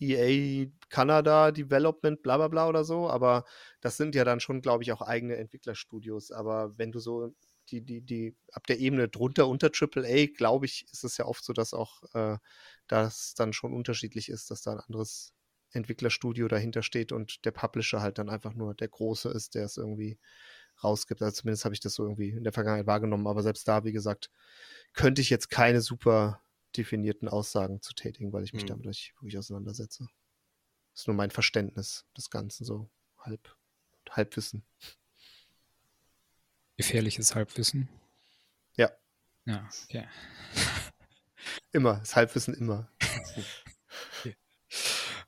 EA 0.00 0.66
Kanada 0.88 1.52
Development, 1.52 2.22
bla 2.22 2.36
bla 2.36 2.48
bla 2.48 2.68
oder 2.68 2.84
so, 2.84 3.08
aber 3.08 3.44
das 3.80 3.96
sind 3.96 4.14
ja 4.14 4.24
dann 4.24 4.40
schon, 4.40 4.60
glaube 4.60 4.82
ich, 4.82 4.92
auch 4.92 5.02
eigene 5.02 5.36
Entwicklerstudios. 5.36 6.30
Aber 6.32 6.76
wenn 6.76 6.92
du 6.92 6.98
so 7.00 7.32
die, 7.70 7.82
die, 7.82 8.02
die, 8.02 8.36
ab 8.52 8.66
der 8.66 8.78
Ebene 8.78 9.08
drunter 9.08 9.48
unter 9.48 9.70
AAA, 9.72 10.26
glaube 10.36 10.66
ich, 10.66 10.86
ist 10.92 11.04
es 11.04 11.16
ja 11.16 11.24
oft 11.24 11.44
so, 11.44 11.52
dass 11.52 11.74
auch 11.74 12.02
äh, 12.14 12.38
das 12.86 13.34
dann 13.34 13.52
schon 13.52 13.72
unterschiedlich 13.72 14.28
ist, 14.28 14.50
dass 14.50 14.62
da 14.62 14.72
ein 14.72 14.80
anderes 14.80 15.32
Entwicklerstudio 15.72 16.48
dahinter 16.48 16.82
steht 16.82 17.12
und 17.12 17.44
der 17.44 17.50
Publisher 17.50 18.00
halt 18.00 18.18
dann 18.18 18.28
einfach 18.28 18.54
nur 18.54 18.74
der 18.74 18.88
Große 18.88 19.28
ist, 19.28 19.54
der 19.54 19.64
es 19.64 19.76
irgendwie 19.76 20.18
rausgibt. 20.82 21.22
Also 21.22 21.40
zumindest 21.40 21.64
habe 21.64 21.74
ich 21.74 21.80
das 21.80 21.94
so 21.94 22.04
irgendwie 22.04 22.30
in 22.30 22.44
der 22.44 22.52
Vergangenheit 22.52 22.86
wahrgenommen. 22.86 23.26
Aber 23.26 23.42
selbst 23.42 23.66
da, 23.66 23.84
wie 23.84 23.92
gesagt, 23.92 24.30
könnte 24.92 25.20
ich 25.20 25.30
jetzt 25.30 25.50
keine 25.50 25.80
super 25.80 26.42
definierten 26.76 27.28
Aussagen 27.28 27.80
zu 27.80 27.94
tätigen, 27.94 28.32
weil 28.32 28.44
ich 28.44 28.52
mich 28.52 28.62
hm. 28.62 28.68
damit 28.68 28.86
nicht 28.86 29.14
wirklich 29.20 29.38
auseinandersetze. 29.38 30.08
Das 30.92 31.02
ist 31.02 31.06
nur 31.06 31.16
mein 31.16 31.30
Verständnis 31.30 32.06
des 32.16 32.30
Ganzen, 32.30 32.64
so 32.64 32.88
halb, 33.18 33.56
Halbwissen. 34.10 34.64
Gefährliches 36.76 37.34
Halbwissen? 37.34 37.88
Ja. 38.76 38.90
Ja, 39.46 39.68
okay. 39.84 40.08
Immer, 41.72 41.96
das 41.96 42.16
Halbwissen 42.16 42.54
immer. 42.54 42.90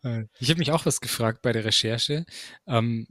Äh, 0.03 0.25
ich 0.39 0.51
habe 0.51 0.59
mich 0.59 0.73
auch 0.73 0.87
was 0.87 1.01
gefragt 1.01 1.43
bei 1.43 1.53
der 1.53 1.65
Recherche. 1.65 2.25
Ähm, 2.67 3.09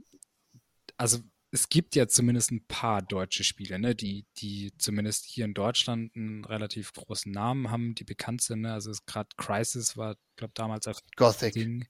also 0.96 1.18
es 1.50 1.68
gibt 1.68 1.94
ja 1.94 2.06
zumindest 2.08 2.50
ein 2.50 2.66
paar 2.66 3.00
deutsche 3.00 3.42
Spiele, 3.42 3.78
ne, 3.78 3.94
die, 3.94 4.26
die 4.36 4.72
zumindest 4.76 5.24
hier 5.24 5.46
in 5.46 5.54
Deutschland 5.54 6.14
einen 6.14 6.44
relativ 6.44 6.92
großen 6.92 7.32
Namen 7.32 7.70
haben, 7.70 7.94
die 7.94 8.04
bekannt 8.04 8.42
sind. 8.42 8.62
Ne? 8.62 8.72
Also 8.72 8.92
gerade 9.06 9.30
Crisis 9.36 9.96
war, 9.96 10.16
glaube 10.36 10.52
damals 10.54 10.86
als 10.86 11.02
Gothic. 11.16 11.54
Ding. 11.54 11.88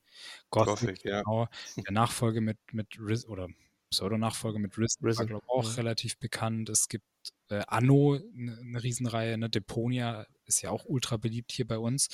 Gothic, 0.51 0.81
Gothic 0.81 1.03
genau. 1.03 1.49
Ja. 1.77 1.83
Der 1.83 1.93
Nachfolge 1.93 2.41
mit, 2.41 2.59
mit 2.73 2.87
Riz 3.01 3.27
oder 3.27 3.49
Pseudo-Nachfolge 3.91 4.59
mit 4.59 4.79
Riz 4.79 4.97
war, 5.01 5.27
glaube 5.27 5.49
auch 5.49 5.65
ja. 5.65 5.75
relativ 5.75 6.19
bekannt. 6.19 6.69
Es 6.69 6.89
gibt 6.89 7.07
äh, 7.49 7.63
Anno, 7.67 8.15
eine 8.15 8.63
ne 8.63 8.83
Riesenreihe, 8.83 9.39
ne? 9.39 9.49
Deponia 9.49 10.27
ist 10.45 10.61
ja 10.61 10.71
auch 10.71 10.85
ultra 10.85 11.17
beliebt 11.17 11.53
hier 11.53 11.67
bei 11.67 11.79
uns. 11.79 12.09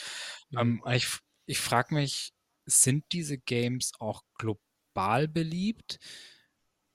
Mhm. 0.50 0.58
Ähm, 0.58 0.82
ich 0.92 1.18
ich 1.46 1.58
frage 1.58 1.94
mich, 1.94 2.32
sind 2.66 3.04
diese 3.12 3.38
Games 3.38 3.92
auch 3.98 4.22
global 4.38 5.28
beliebt 5.28 5.98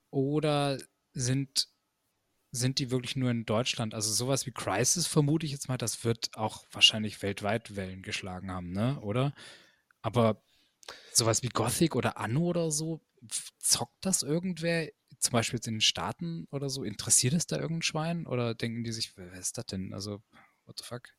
oder 0.10 0.78
sind, 1.14 1.68
sind 2.52 2.80
die 2.80 2.92
wirklich 2.92 3.16
nur 3.16 3.32
in 3.32 3.46
Deutschland? 3.46 3.94
Also 3.94 4.12
sowas 4.12 4.46
wie 4.46 4.52
Crisis 4.52 5.08
vermute 5.08 5.46
ich 5.46 5.52
jetzt 5.52 5.68
mal, 5.68 5.78
das 5.78 6.04
wird 6.04 6.36
auch 6.36 6.66
wahrscheinlich 6.72 7.22
weltweit 7.22 7.76
Wellen 7.76 8.02
geschlagen 8.02 8.52
haben, 8.52 8.72
ne? 8.72 9.00
Oder? 9.02 9.34
Aber 10.02 10.42
sowas 11.14 11.44
wie 11.44 11.50
Gothic 11.50 11.96
oder 11.96 12.18
Anno 12.18 12.42
oder 12.42 12.72
so, 12.72 13.02
zockt 13.60 14.06
das 14.06 14.24
irgendwer? 14.24 14.90
Zum 15.20 15.34
Beispiel 15.34 15.58
jetzt 15.58 15.68
in 15.68 15.76
den 15.76 15.82
Staaten 15.82 16.48
oder 16.52 16.70
so? 16.70 16.84
Interessiert 16.84 17.34
es 17.34 17.46
da 17.46 17.58
irgendein 17.58 17.82
Schwein? 17.82 18.26
Oder 18.26 18.56
denken 18.56 18.84
die 18.84 18.94
sich, 18.94 19.18
wer 19.18 19.34
ist 19.34 19.58
das 19.58 19.66
denn? 19.66 19.94
Also, 19.94 20.22
what 20.66 20.80
the 20.80 20.86
fuck? 20.86 21.10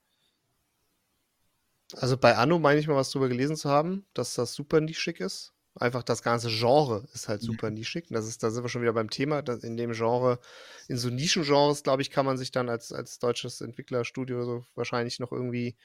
Also 1.94 2.16
bei 2.16 2.36
Anno 2.36 2.58
meine 2.58 2.80
ich 2.80 2.88
mal 2.88 2.96
was 2.96 3.10
drüber 3.10 3.28
gelesen 3.28 3.56
zu 3.56 3.70
haben, 3.70 4.06
dass 4.14 4.34
das 4.34 4.54
super 4.54 4.80
nischig 4.80 5.20
ist. 5.20 5.52
Einfach 5.76 6.02
das 6.02 6.22
ganze 6.22 6.48
Genre 6.48 7.06
ist 7.14 7.28
halt 7.28 7.42
super 7.42 7.70
mhm. 7.70 7.74
nischig. 7.74 8.06
Das 8.10 8.26
ist, 8.26 8.42
da 8.42 8.50
sind 8.50 8.64
wir 8.64 8.68
schon 8.68 8.82
wieder 8.82 8.92
beim 8.92 9.08
Thema. 9.08 9.38
in 9.62 9.76
dem 9.76 9.92
Genre, 9.92 10.40
in 10.88 10.96
so 10.96 11.10
Nischengenres, 11.10 11.82
glaube 11.82 12.02
ich, 12.02 12.10
kann 12.10 12.26
man 12.26 12.36
sich 12.36 12.50
dann 12.50 12.68
als, 12.68 12.92
als 12.92 13.18
deutsches 13.18 13.60
Entwicklerstudio 13.60 14.44
so 14.44 14.64
wahrscheinlich 14.74 15.20
noch 15.20 15.30
irgendwie 15.30 15.76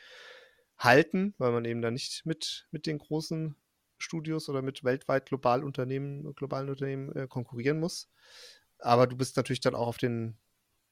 halten, 0.78 1.36
weil 1.38 1.52
man 1.52 1.66
eben 1.66 1.82
da 1.82 1.92
nicht 1.92 2.26
mit, 2.26 2.68
mit 2.72 2.88
den 2.88 2.98
großen 2.98 3.56
Studios 3.98 4.50
oder 4.50 4.62
mit 4.62 4.84
weltweit 4.84 5.28
global 5.28 5.64
Unternehmen, 5.64 6.34
globalen 6.36 6.70
Unternehmen 6.70 7.16
äh, 7.16 7.28
konkurrieren 7.28 7.80
muss. 7.80 8.10
Aber 8.80 9.08
du 9.08 9.16
bist 9.16 9.38
natürlich 9.38 9.62
dann 9.62 9.76
auch 9.76 9.88
auf 9.88 9.98
den, 9.98 10.38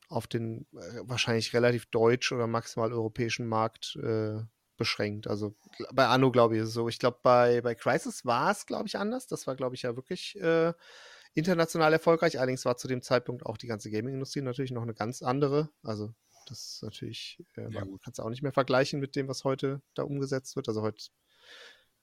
auf 0.07 0.27
den 0.27 0.67
äh, 0.73 1.01
wahrscheinlich 1.01 1.53
relativ 1.53 1.87
deutsch 1.87 2.31
oder 2.31 2.47
maximal 2.47 2.93
europäischen 2.93 3.47
Markt 3.47 3.97
äh, 4.01 4.39
beschränkt. 4.77 5.27
Also 5.27 5.55
bei 5.93 6.07
Anno, 6.07 6.31
glaube 6.31 6.55
ich, 6.55 6.61
ist 6.61 6.69
es 6.69 6.73
so. 6.73 6.89
Ich 6.89 6.99
glaube, 6.99 7.19
bei, 7.21 7.61
bei 7.61 7.75
Crisis 7.75 8.25
war 8.25 8.51
es, 8.51 8.65
glaube 8.65 8.87
ich, 8.87 8.97
anders. 8.97 9.27
Das 9.27 9.47
war, 9.47 9.55
glaube 9.55 9.75
ich, 9.75 9.83
ja 9.83 9.95
wirklich 9.95 10.39
äh, 10.39 10.73
international 11.33 11.93
erfolgreich. 11.93 12.37
Allerdings 12.39 12.65
war 12.65 12.77
zu 12.77 12.87
dem 12.87 13.01
Zeitpunkt 13.01 13.45
auch 13.45 13.57
die 13.57 13.67
ganze 13.67 13.91
Gaming-Industrie 13.91 14.41
natürlich 14.41 14.71
noch 14.71 14.83
eine 14.83 14.93
ganz 14.93 15.21
andere. 15.21 15.69
Also 15.83 16.13
das 16.47 16.75
ist 16.75 16.83
natürlich, 16.83 17.43
äh, 17.55 17.69
ja, 17.71 17.85
kannst 18.03 18.19
du 18.19 18.23
auch 18.23 18.29
nicht 18.29 18.43
mehr 18.43 18.51
vergleichen 18.51 18.99
mit 18.99 19.15
dem, 19.15 19.27
was 19.27 19.43
heute 19.43 19.81
da 19.93 20.03
umgesetzt 20.03 20.55
wird. 20.55 20.67
Also 20.67 20.81
heute 20.81 21.03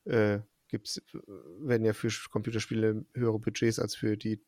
äh, 0.04 0.40
gibt's, 0.68 1.02
werden 1.12 1.84
ja 1.84 1.92
für 1.92 2.10
Computerspiele 2.30 3.04
höhere 3.14 3.38
Budgets 3.38 3.78
als 3.78 3.94
für 3.94 4.16
die 4.16 4.42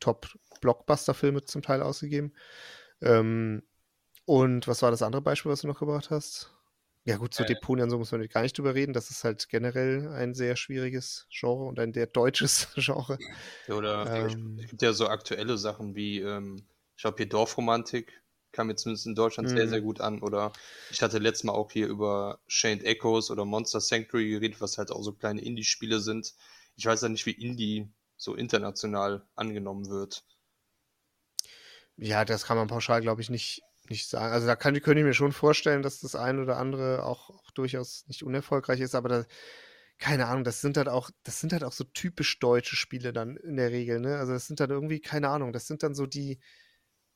Top-Blockbuster-Filme 0.00 1.44
zum 1.44 1.62
Teil 1.62 1.82
ausgegeben. 1.82 2.32
Ähm, 3.00 3.62
und 4.24 4.66
was 4.66 4.82
war 4.82 4.90
das 4.90 5.02
andere 5.02 5.22
Beispiel, 5.22 5.52
was 5.52 5.60
du 5.60 5.68
noch 5.68 5.78
gebracht 5.78 6.10
hast? 6.10 6.52
Ja, 7.06 7.18
gut, 7.18 7.34
so 7.34 7.44
äh, 7.44 7.46
Deponien 7.46 7.88
so 7.88 7.98
muss 7.98 8.10
man 8.10 8.26
gar 8.26 8.42
nicht 8.42 8.58
drüber 8.58 8.74
reden. 8.74 8.92
Das 8.92 9.10
ist 9.10 9.22
halt 9.22 9.48
generell 9.48 10.08
ein 10.08 10.34
sehr 10.34 10.56
schwieriges 10.56 11.28
Genre 11.30 11.64
und 11.64 11.78
ein 11.78 11.94
sehr 11.94 12.08
deutsches 12.08 12.66
Genre. 12.74 13.16
Oder 13.68 14.28
ähm, 14.28 14.58
es 14.60 14.68
gibt 14.68 14.82
ja 14.82 14.92
so 14.92 15.06
aktuelle 15.06 15.56
Sachen 15.56 15.94
wie, 15.94 16.18
ähm, 16.18 16.66
ich 16.96 17.02
glaube, 17.02 17.18
hier 17.18 17.28
Dorfromantik 17.28 18.20
kam 18.50 18.70
jetzt 18.70 18.82
zumindest 18.82 19.06
in 19.06 19.14
Deutschland 19.14 19.48
sehr, 19.48 19.68
sehr 19.68 19.82
mhm. 19.82 19.84
gut 19.84 20.00
an. 20.00 20.20
Oder 20.20 20.52
ich 20.90 21.00
hatte 21.00 21.18
letztes 21.18 21.44
Mal 21.44 21.52
auch 21.52 21.70
hier 21.70 21.86
über 21.86 22.40
Chained 22.48 22.82
Echoes 22.82 23.30
oder 23.30 23.44
Monster 23.44 23.80
Sanctuary 23.80 24.30
geredet, 24.30 24.60
was 24.60 24.76
halt 24.76 24.90
auch 24.90 25.02
so 25.02 25.12
kleine 25.12 25.42
Indie-Spiele 25.42 26.00
sind. 26.00 26.34
Ich 26.74 26.86
weiß 26.86 27.02
ja 27.02 27.08
nicht, 27.08 27.24
wie 27.26 27.30
Indie 27.30 27.88
so 28.16 28.34
international 28.34 29.24
angenommen 29.36 29.88
wird. 29.88 30.24
Ja, 31.96 32.24
das 32.24 32.46
kann 32.46 32.56
man 32.56 32.66
pauschal, 32.66 33.00
glaube 33.00 33.20
ich, 33.20 33.30
nicht, 33.30 33.62
nicht 33.90 34.08
sagen. 34.08 34.32
Also 34.32 34.46
da 34.46 34.56
kann, 34.56 34.80
könnte 34.80 35.00
ich 35.00 35.06
mir 35.06 35.14
schon 35.14 35.32
vorstellen, 35.32 35.82
dass 35.82 36.00
das 36.00 36.14
eine 36.14 36.42
oder 36.42 36.56
andere 36.58 37.04
auch, 37.04 37.30
auch 37.30 37.50
durchaus 37.52 38.04
nicht 38.08 38.22
unerfolgreich 38.22 38.80
ist, 38.80 38.94
aber 38.94 39.08
da, 39.08 39.24
keine 39.98 40.26
Ahnung, 40.26 40.44
das 40.44 40.60
sind 40.60 40.76
halt 40.76 40.88
auch, 40.88 41.10
das 41.22 41.40
sind 41.40 41.52
halt 41.52 41.64
auch 41.64 41.72
so 41.72 41.84
typisch 41.84 42.38
deutsche 42.38 42.76
Spiele 42.76 43.12
dann 43.12 43.36
in 43.36 43.56
der 43.56 43.70
Regel, 43.70 44.00
ne? 44.00 44.18
Also 44.18 44.32
das 44.32 44.46
sind 44.46 44.60
dann 44.60 44.70
irgendwie, 44.70 45.00
keine 45.00 45.28
Ahnung, 45.28 45.52
das 45.52 45.66
sind 45.66 45.82
dann 45.82 45.94
so 45.94 46.06
die, 46.06 46.38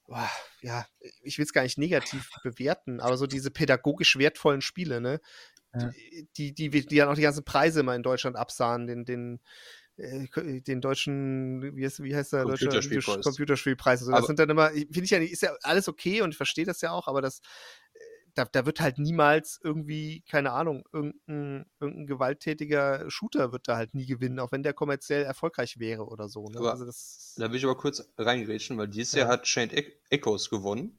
boah, 0.06 0.30
ja, 0.62 0.86
ich 1.22 1.38
will 1.38 1.44
es 1.44 1.52
gar 1.52 1.62
nicht 1.62 1.78
negativ 1.78 2.30
bewerten, 2.42 3.00
aber 3.00 3.16
so 3.16 3.26
diese 3.26 3.50
pädagogisch 3.50 4.18
wertvollen 4.18 4.62
Spiele, 4.62 5.00
ne? 5.00 5.20
Ja. 5.74 5.90
Die, 6.36 6.52
die, 6.54 6.70
die, 6.70 6.86
die 6.86 6.96
dann 6.96 7.08
auch 7.08 7.14
die 7.14 7.22
ganzen 7.22 7.44
Preise 7.44 7.80
immer 7.80 7.94
in 7.94 8.02
Deutschland 8.02 8.36
absahen, 8.36 8.86
den, 8.86 9.04
den, 9.04 9.40
den 10.00 10.80
deutschen, 10.80 11.76
wie 11.76 11.84
heißt, 11.84 12.02
wie 12.02 12.14
heißt 12.14 12.32
der 12.32 12.44
deutsche 12.44 12.66
Computerspielpreis. 12.66 13.24
Computerspielpreis. 13.24 14.00
Also 14.00 14.12
das 14.12 14.26
sind 14.26 14.38
dann 14.38 14.50
immer, 14.50 14.70
finde 14.70 15.02
ich 15.02 15.10
ja, 15.10 15.18
ist 15.18 15.42
ja 15.42 15.54
alles 15.62 15.88
okay 15.88 16.22
und 16.22 16.30
ich 16.30 16.36
verstehe 16.36 16.64
das 16.64 16.80
ja 16.80 16.92
auch, 16.92 17.06
aber 17.06 17.20
das, 17.20 17.40
äh, 17.92 17.98
da, 18.34 18.44
da 18.44 18.66
wird 18.66 18.80
halt 18.80 18.98
niemals 18.98 19.60
irgendwie, 19.62 20.22
keine 20.22 20.52
Ahnung, 20.52 20.84
irgendein, 20.92 21.66
irgendein 21.80 22.06
gewalttätiger 22.06 23.10
Shooter 23.10 23.52
wird 23.52 23.68
da 23.68 23.76
halt 23.76 23.94
nie 23.94 24.06
gewinnen, 24.06 24.38
auch 24.38 24.52
wenn 24.52 24.62
der 24.62 24.72
kommerziell 24.72 25.24
erfolgreich 25.24 25.78
wäre 25.78 26.06
oder 26.06 26.28
so. 26.28 26.46
Ne? 26.46 26.60
Also 26.60 26.84
das, 26.84 27.34
da 27.36 27.50
will 27.50 27.58
ich 27.58 27.64
aber 27.64 27.76
kurz 27.76 28.08
reingrätschen, 28.16 28.78
weil 28.78 28.88
dieses 28.88 29.12
ja. 29.12 29.20
Jahr 29.20 29.28
hat 29.28 29.44
Chained 29.44 29.74
Echoes 30.10 30.48
gewonnen 30.48 30.98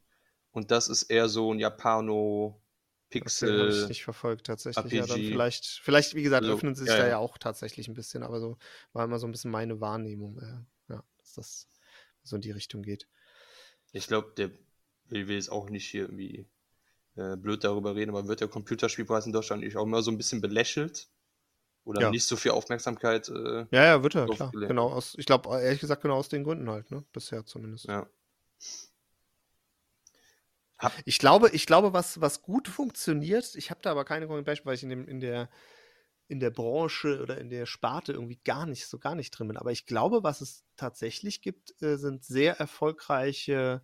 und 0.52 0.72
das 0.72 0.89
ist 0.89 1.04
eher 1.04 1.30
so 1.30 1.54
ein 1.54 1.60
Japano- 1.60 2.62
Pixel. 3.12 3.68
Das 3.68 3.84
ich 3.84 3.89
nicht 3.89 4.03
verfolgt 4.03 4.47
tatsächlich. 4.47 4.91
Ja, 4.91 5.05
dann 5.05 5.20
vielleicht, 5.20 5.66
vielleicht, 5.66 6.16
wie 6.16 6.24
gesagt, 6.24 6.45
öffnen 6.45 6.74
sie 6.74 6.86
sich 6.86 6.93
ja, 6.93 6.97
da 6.97 7.07
ja 7.07 7.18
auch 7.18 7.38
tatsächlich 7.38 7.88
ein 7.88 7.93
bisschen, 7.93 8.24
aber 8.24 8.39
so 8.39 8.57
war 8.93 9.05
immer 9.05 9.20
so 9.20 9.28
ein 9.28 9.32
bisschen 9.32 9.51
meine 9.51 9.80
Wahrnehmung, 9.80 10.39
äh, 10.39 10.93
ja, 10.93 11.03
dass 11.20 11.34
das 11.34 11.68
so 12.24 12.36
in 12.36 12.41
die 12.41 12.51
Richtung 12.51 12.82
geht. 12.82 13.07
Ich 13.91 14.07
glaube, 14.07 14.34
der 14.38 14.49
will, 15.09 15.28
will 15.28 15.36
jetzt 15.36 15.51
auch 15.51 15.70
nicht 15.70 15.88
hier 15.88 16.03
irgendwie 16.03 16.47
äh, 17.16 17.36
blöd 17.36 17.64
darüber 17.64 17.95
reden, 17.95 18.12
aber 18.12 18.28
wird 18.28 18.39
der 18.39 18.47
Computerspielpreis 18.47 19.26
in 19.26 19.34
Deutschland 19.34 19.64
auch 19.76 19.84
immer 19.84 20.01
so 20.01 20.12
ein 20.12 20.18
bisschen 20.18 20.41
belächelt? 20.41 21.09
Oder 21.84 22.01
ja. 22.01 22.09
nicht 22.12 22.26
so 22.26 22.36
viel 22.36 22.51
Aufmerksamkeit? 22.51 23.28
Äh, 23.30 23.66
ja, 23.72 23.86
ja, 23.86 24.03
wird 24.03 24.16
er, 24.16 24.28
klar. 24.28 24.51
Genau, 24.51 24.89
aus, 24.89 25.16
ich 25.18 25.26
glaube, 25.26 25.49
ehrlich 25.62 25.80
gesagt, 25.80 26.03
genau 26.03 26.16
aus 26.16 26.30
den 26.30 26.43
Gründen 26.43 26.70
halt, 26.70 26.91
ne? 26.91 27.03
Bisher 27.12 27.43
zumindest. 27.45 27.86
Ja. 27.86 28.07
Ich 31.06 31.20
glaube, 31.20 31.50
ich 31.50 31.66
glaube, 31.66 31.94
was, 31.94 32.22
was 32.22 32.42
gut 32.42 32.68
funktioniert, 32.68 33.56
ich 33.56 33.70
habe 33.70 33.82
da 33.82 33.92
aber 33.92 34.06
keine 34.06 34.28
konkreten 34.28 34.46
Beispiele, 34.46 34.68
weil 34.68 34.76
ich 34.76 34.84
in, 34.84 34.90
dem, 34.90 35.08
in, 35.08 35.20
der, 35.20 35.50
in 36.28 36.40
der 36.40 36.50
Branche 36.50 37.22
oder 37.22 37.38
in 37.38 37.50
der 37.50 37.66
Sparte 37.66 38.14
irgendwie 38.14 38.40
gar 38.44 38.66
nicht, 38.66 38.88
so 38.88 38.98
gar 39.00 39.16
nicht 39.16 39.32
drin 39.32 39.48
bin. 39.48 39.58
Aber 39.58 39.72
ich 39.72 39.86
glaube, 39.86 40.24
was 40.24 40.42
es 40.42 40.64
tatsächlich 40.76 41.42
gibt, 41.42 41.82
äh, 41.82 41.98
sind 41.98 42.24
sehr 42.24 42.60
erfolgreiche 42.60 43.82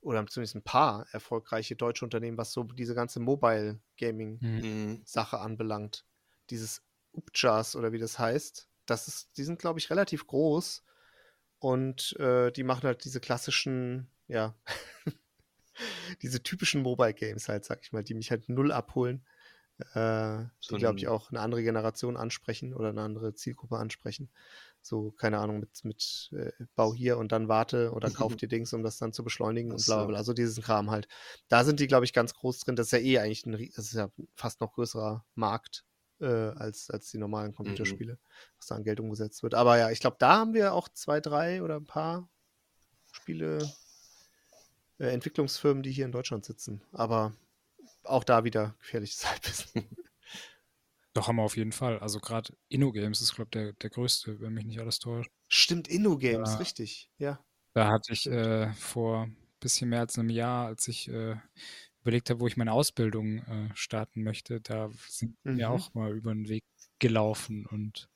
oder 0.00 0.26
zumindest 0.26 0.56
ein 0.56 0.62
paar 0.62 1.06
erfolgreiche 1.12 1.76
deutsche 1.76 2.04
Unternehmen, 2.04 2.36
was 2.36 2.52
so 2.52 2.64
diese 2.64 2.94
ganze 2.94 3.20
Mobile 3.20 3.80
Gaming 3.96 4.38
mhm. 4.40 5.02
Sache 5.04 5.38
anbelangt. 5.38 6.04
Dieses 6.50 6.82
Upjas 7.12 7.76
oder 7.76 7.92
wie 7.92 7.98
das 7.98 8.18
heißt, 8.18 8.68
das 8.86 9.08
ist, 9.08 9.36
die 9.36 9.44
sind, 9.44 9.60
glaube 9.60 9.78
ich, 9.78 9.90
relativ 9.90 10.26
groß 10.26 10.84
und 11.58 12.18
äh, 12.18 12.50
die 12.50 12.64
machen 12.64 12.82
halt 12.84 13.04
diese 13.04 13.20
klassischen, 13.20 14.10
ja, 14.26 14.56
diese 16.22 16.42
typischen 16.42 16.82
Mobile 16.82 17.14
Games 17.14 17.48
halt, 17.48 17.64
sag 17.64 17.82
ich 17.82 17.92
mal, 17.92 18.04
die 18.04 18.14
mich 18.14 18.30
halt 18.30 18.48
null 18.48 18.72
abholen. 18.72 19.24
Äh, 19.94 20.44
so 20.60 20.76
die, 20.76 20.80
glaube 20.80 20.98
ich, 20.98 21.08
auch 21.08 21.30
eine 21.30 21.40
andere 21.40 21.62
Generation 21.62 22.16
ansprechen 22.16 22.74
oder 22.74 22.90
eine 22.90 23.02
andere 23.02 23.34
Zielgruppe 23.34 23.78
ansprechen. 23.78 24.30
So, 24.80 25.12
keine 25.12 25.38
Ahnung, 25.38 25.60
mit, 25.60 25.84
mit 25.84 26.30
äh, 26.32 26.52
Bau 26.74 26.92
hier 26.94 27.18
und 27.18 27.32
dann 27.32 27.48
warte 27.48 27.92
oder 27.92 28.10
kauf 28.10 28.36
dir 28.36 28.48
Dings, 28.48 28.72
um 28.72 28.82
das 28.82 28.98
dann 28.98 29.12
zu 29.12 29.24
beschleunigen 29.24 29.70
das 29.70 29.82
und 29.82 29.86
bla 29.86 29.96
bla 29.96 30.06
bla. 30.06 30.18
Also 30.18 30.32
diesen 30.32 30.62
Kram 30.62 30.90
halt. 30.90 31.08
Da 31.48 31.64
sind 31.64 31.80
die, 31.80 31.86
glaube 31.86 32.04
ich, 32.04 32.12
ganz 32.12 32.34
groß 32.34 32.60
drin. 32.60 32.76
Das 32.76 32.86
ist 32.86 32.92
ja 32.92 32.98
eh 32.98 33.18
eigentlich 33.18 33.46
ein, 33.46 33.52
das 33.74 33.86
ist 33.86 33.94
ja 33.94 34.10
fast 34.34 34.60
noch 34.60 34.72
größerer 34.74 35.24
Markt 35.34 35.84
äh, 36.20 36.26
als, 36.26 36.90
als 36.90 37.10
die 37.10 37.18
normalen 37.18 37.50
mhm. 37.50 37.56
Computerspiele, 37.56 38.14
mhm. 38.14 38.18
was 38.58 38.66
da 38.66 38.76
an 38.76 38.84
Geld 38.84 39.00
umgesetzt 39.00 39.42
wird. 39.42 39.54
Aber 39.54 39.78
ja, 39.78 39.90
ich 39.90 40.00
glaube, 40.00 40.16
da 40.18 40.38
haben 40.38 40.54
wir 40.54 40.74
auch 40.74 40.88
zwei, 40.88 41.20
drei 41.20 41.62
oder 41.62 41.76
ein 41.76 41.86
paar 41.86 42.28
Spiele 43.12 43.70
äh, 44.98 45.08
Entwicklungsfirmen, 45.08 45.82
die 45.82 45.92
hier 45.92 46.04
in 46.04 46.12
Deutschland 46.12 46.44
sitzen. 46.44 46.82
Aber 46.92 47.34
auch 48.04 48.24
da 48.24 48.44
wieder 48.44 48.74
gefährliches 48.80 49.26
Halbwissen. 49.30 49.88
Doch, 51.14 51.28
haben 51.28 51.36
wir 51.36 51.42
auf 51.42 51.56
jeden 51.56 51.72
Fall. 51.72 51.98
Also 51.98 52.20
gerade 52.20 52.54
InnoGames 52.68 53.20
ist, 53.20 53.34
glaube 53.34 53.48
ich, 53.48 53.50
der, 53.50 53.72
der 53.74 53.90
größte, 53.90 54.40
wenn 54.40 54.54
mich 54.54 54.64
nicht 54.64 54.80
alles 54.80 54.98
täuscht. 54.98 55.30
Stimmt, 55.48 55.88
InnoGames, 55.88 56.58
richtig, 56.58 57.10
ja. 57.18 57.44
Da 57.74 57.88
hatte 57.88 58.12
ich 58.12 58.26
äh, 58.26 58.72
vor 58.74 59.24
ein 59.24 59.36
bisschen 59.60 59.90
mehr 59.90 60.00
als 60.00 60.18
einem 60.18 60.30
Jahr, 60.30 60.66
als 60.66 60.88
ich 60.88 61.08
äh, 61.08 61.36
überlegt 62.02 62.30
habe, 62.30 62.40
wo 62.40 62.46
ich 62.46 62.56
meine 62.56 62.72
Ausbildung 62.72 63.38
äh, 63.38 63.70
starten 63.74 64.22
möchte, 64.22 64.60
da 64.60 64.90
sind 65.08 65.36
mhm. 65.44 65.56
mir 65.56 65.70
auch 65.70 65.92
mal 65.94 66.16
über 66.16 66.32
den 66.32 66.48
Weg 66.48 66.64
gelaufen 66.98 67.66
und 67.66 68.08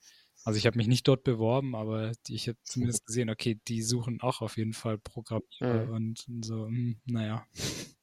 also 0.46 0.58
ich 0.58 0.66
habe 0.66 0.76
mich 0.76 0.86
nicht 0.86 1.08
dort 1.08 1.24
beworben, 1.24 1.74
aber 1.74 2.12
ich 2.28 2.46
habe 2.46 2.56
zumindest 2.62 3.04
gesehen, 3.04 3.30
okay, 3.30 3.58
die 3.66 3.82
suchen 3.82 4.20
auch 4.20 4.42
auf 4.42 4.56
jeden 4.56 4.74
Fall 4.74 4.96
Programmierer 4.96 5.86
mhm. 5.86 5.92
und, 5.92 6.28
und, 6.28 6.44
so, 6.44 6.66
hm, 6.66 7.00
naja. 7.04 7.44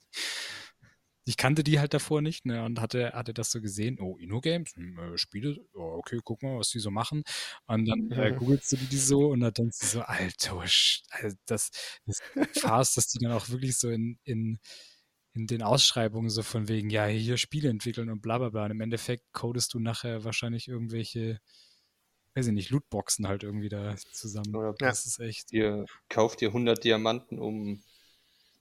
Ich 1.26 1.38
kannte 1.38 1.64
die 1.64 1.80
halt 1.80 1.94
davor 1.94 2.22
nicht 2.22 2.46
ne, 2.46 2.66
und 2.66 2.82
hatte, 2.82 3.14
hatte 3.14 3.34
das 3.34 3.50
so 3.50 3.62
gesehen, 3.62 3.98
oh, 3.98 4.18
InnoGames, 4.18 4.76
hm, 4.76 5.00
äh, 5.00 5.18
Spiele, 5.18 5.58
oh, 5.74 5.96
okay, 6.00 6.20
guck 6.22 6.44
mal, 6.44 6.60
was 6.60 6.68
die 6.68 6.80
so 6.80 6.92
machen. 6.92 7.24
Und 7.66 7.86
dann 7.86 8.12
äh, 8.12 8.36
googelst 8.38 8.74
du 8.74 8.76
die 8.76 8.98
so 8.98 9.28
und 9.28 9.40
dann 9.40 9.54
denkst 9.54 9.80
du 9.80 9.86
so, 9.86 10.02
Alter, 10.02 10.60
also 10.60 11.38
das, 11.46 11.72
das 12.06 12.20
Farce, 12.60 12.96
dass 12.96 13.08
die 13.08 13.20
dann 13.20 13.32
auch 13.32 13.48
wirklich 13.48 13.78
so 13.78 13.90
in, 13.90 14.20
in, 14.26 14.60
in 15.34 15.48
den 15.48 15.62
Ausschreibungen 15.62 16.30
so 16.30 16.44
von 16.44 16.68
wegen, 16.68 16.90
ja, 16.90 17.06
hier 17.06 17.38
Spiele 17.38 17.70
entwickeln 17.70 18.10
und 18.10 18.22
bla 18.22 18.40
bla 18.40 18.50
bla. 18.50 18.66
Und 18.66 18.72
im 18.72 18.82
Endeffekt 18.82 19.24
codest 19.32 19.74
du 19.74 19.80
nachher 19.80 20.26
wahrscheinlich 20.26 20.68
irgendwelche 20.68 21.40
weiß 22.36 22.48
ich 22.48 22.54
nicht, 22.54 22.70
Lootboxen 22.70 23.28
halt 23.28 23.44
irgendwie 23.44 23.70
da 23.70 23.96
zusammen. 24.12 24.56
Oder 24.56 24.74
das 24.74 25.06
ist 25.06 25.20
echt. 25.20 25.52
Ihr 25.52 25.86
kauft 26.10 26.42
ihr 26.42 26.50
100 26.50 26.84
Diamanten, 26.84 27.40
um 27.40 27.84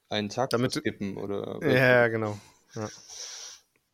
einen 0.09 0.29
Tag 0.29 0.51
Damit, 0.51 0.73
zu 0.73 0.81
skippen 0.81 1.17
oder. 1.17 1.59
Ja, 1.67 2.09
genau. 2.09 2.39
Ja. 2.75 2.89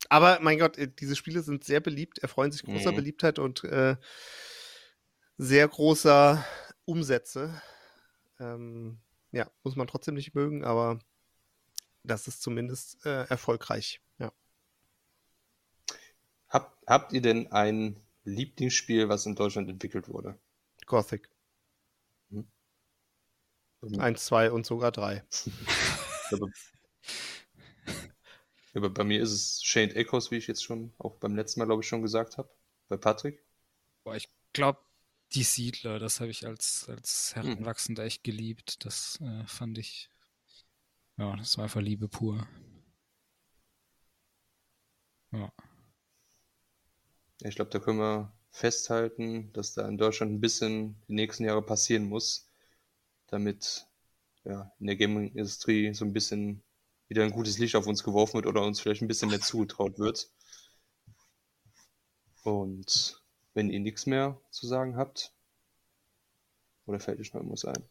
Aber 0.08 0.38
mein 0.40 0.58
Gott, 0.58 0.78
äh, 0.78 0.88
diese 0.88 1.16
Spiele 1.16 1.42
sind 1.42 1.64
sehr 1.64 1.80
beliebt, 1.80 2.18
erfreuen 2.18 2.50
sich 2.50 2.62
großer 2.62 2.92
mhm. 2.92 2.96
Beliebtheit 2.96 3.38
und 3.38 3.64
äh, 3.64 3.96
sehr 5.36 5.68
großer 5.68 6.44
Umsätze. 6.84 7.60
Ähm, 8.40 8.98
ja, 9.32 9.50
muss 9.62 9.76
man 9.76 9.86
trotzdem 9.86 10.14
nicht 10.14 10.34
mögen, 10.34 10.64
aber 10.64 10.98
das 12.02 12.26
ist 12.26 12.42
zumindest 12.42 13.04
äh, 13.04 13.24
erfolgreich. 13.24 14.00
Ja. 14.18 14.32
Hab, 16.48 16.78
habt 16.86 17.12
ihr 17.12 17.20
denn 17.20 17.52
ein 17.52 18.00
Lieblingsspiel, 18.28 19.08
was 19.08 19.26
in 19.26 19.34
Deutschland 19.34 19.68
entwickelt 19.68 20.08
wurde? 20.08 20.38
Gothic. 20.86 21.28
Hm. 22.30 22.48
Eins, 23.98 24.24
zwei 24.24 24.50
und 24.50 24.66
sogar 24.66 24.92
drei. 24.92 25.24
aber, 28.74 28.90
bei 28.90 29.04
mir 29.04 29.22
ist 29.22 29.32
es 29.32 29.62
Shane 29.62 29.94
Echoes, 29.94 30.30
wie 30.30 30.36
ich 30.36 30.46
jetzt 30.46 30.64
schon 30.64 30.92
auch 30.98 31.16
beim 31.16 31.36
letzten 31.36 31.60
Mal, 31.60 31.66
glaube 31.66 31.82
ich, 31.82 31.88
schon 31.88 32.02
gesagt 32.02 32.38
habe. 32.38 32.50
Bei 32.88 32.96
Patrick. 32.96 33.44
Boah, 34.04 34.16
ich 34.16 34.28
glaube, 34.52 34.80
die 35.32 35.42
Siedler, 35.42 35.98
das 35.98 36.20
habe 36.20 36.30
ich 36.30 36.46
als, 36.46 36.88
als 36.88 37.34
hm. 37.34 37.42
Heranwachsender 37.42 38.04
echt 38.04 38.24
geliebt. 38.24 38.84
Das 38.84 39.20
äh, 39.20 39.46
fand 39.46 39.78
ich, 39.78 40.10
ja, 41.16 41.36
das 41.36 41.56
war 41.58 41.64
einfach 41.64 41.80
Liebe 41.80 42.08
pur. 42.08 42.48
Ja. 45.32 45.52
Ich 47.42 47.54
glaube, 47.54 47.70
da 47.70 47.78
können 47.78 47.98
wir 47.98 48.32
festhalten, 48.50 49.52
dass 49.52 49.74
da 49.74 49.86
in 49.88 49.98
Deutschland 49.98 50.32
ein 50.32 50.40
bisschen 50.40 51.00
die 51.08 51.14
nächsten 51.14 51.44
Jahre 51.44 51.62
passieren 51.62 52.04
muss, 52.08 52.48
damit 53.28 53.86
ja, 54.44 54.72
in 54.80 54.86
der 54.86 54.96
Gaming-Industrie 54.96 55.92
so 55.94 56.04
ein 56.04 56.12
bisschen 56.12 56.62
wieder 57.08 57.22
ein 57.22 57.30
gutes 57.30 57.58
Licht 57.58 57.76
auf 57.76 57.86
uns 57.86 58.02
geworfen 58.02 58.34
wird 58.34 58.46
oder 58.46 58.62
uns 58.62 58.80
vielleicht 58.80 59.02
ein 59.02 59.08
bisschen 59.08 59.30
mehr 59.30 59.40
zugetraut 59.40 59.98
wird. 59.98 60.30
Und 62.42 63.22
wenn 63.54 63.70
ihr 63.70 63.80
nichts 63.80 64.06
mehr 64.06 64.40
zu 64.50 64.66
sagen 64.66 64.96
habt, 64.96 65.32
oder 66.86 67.00
fällt 67.00 67.20
euch 67.20 67.32
noch 67.34 67.40
irgendwas 67.40 67.64
ein? 67.64 67.84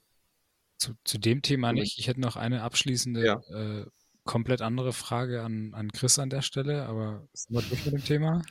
Zu, 0.77 0.93
zu 1.03 1.17
dem 1.17 1.41
Thema 1.41 1.73
nicht. 1.73 1.99
Ich 1.99 2.07
hätte 2.07 2.21
noch 2.21 2.35
eine 2.35 2.63
abschließende, 2.63 3.25
Ja. 3.25 3.39
äh, 3.49 3.85
komplett 4.23 4.61
andere 4.61 4.93
Frage 4.93 5.41
an, 5.43 5.73
an 5.73 5.91
Chris 5.91 6.19
an 6.19 6.29
der 6.29 6.41
Stelle, 6.41 6.85
aber 6.85 7.27
sind 7.33 7.55
wir 7.55 7.61
durch 7.61 7.85
mit 7.85 7.93
dem 7.93 8.03
Thema? 8.03 8.43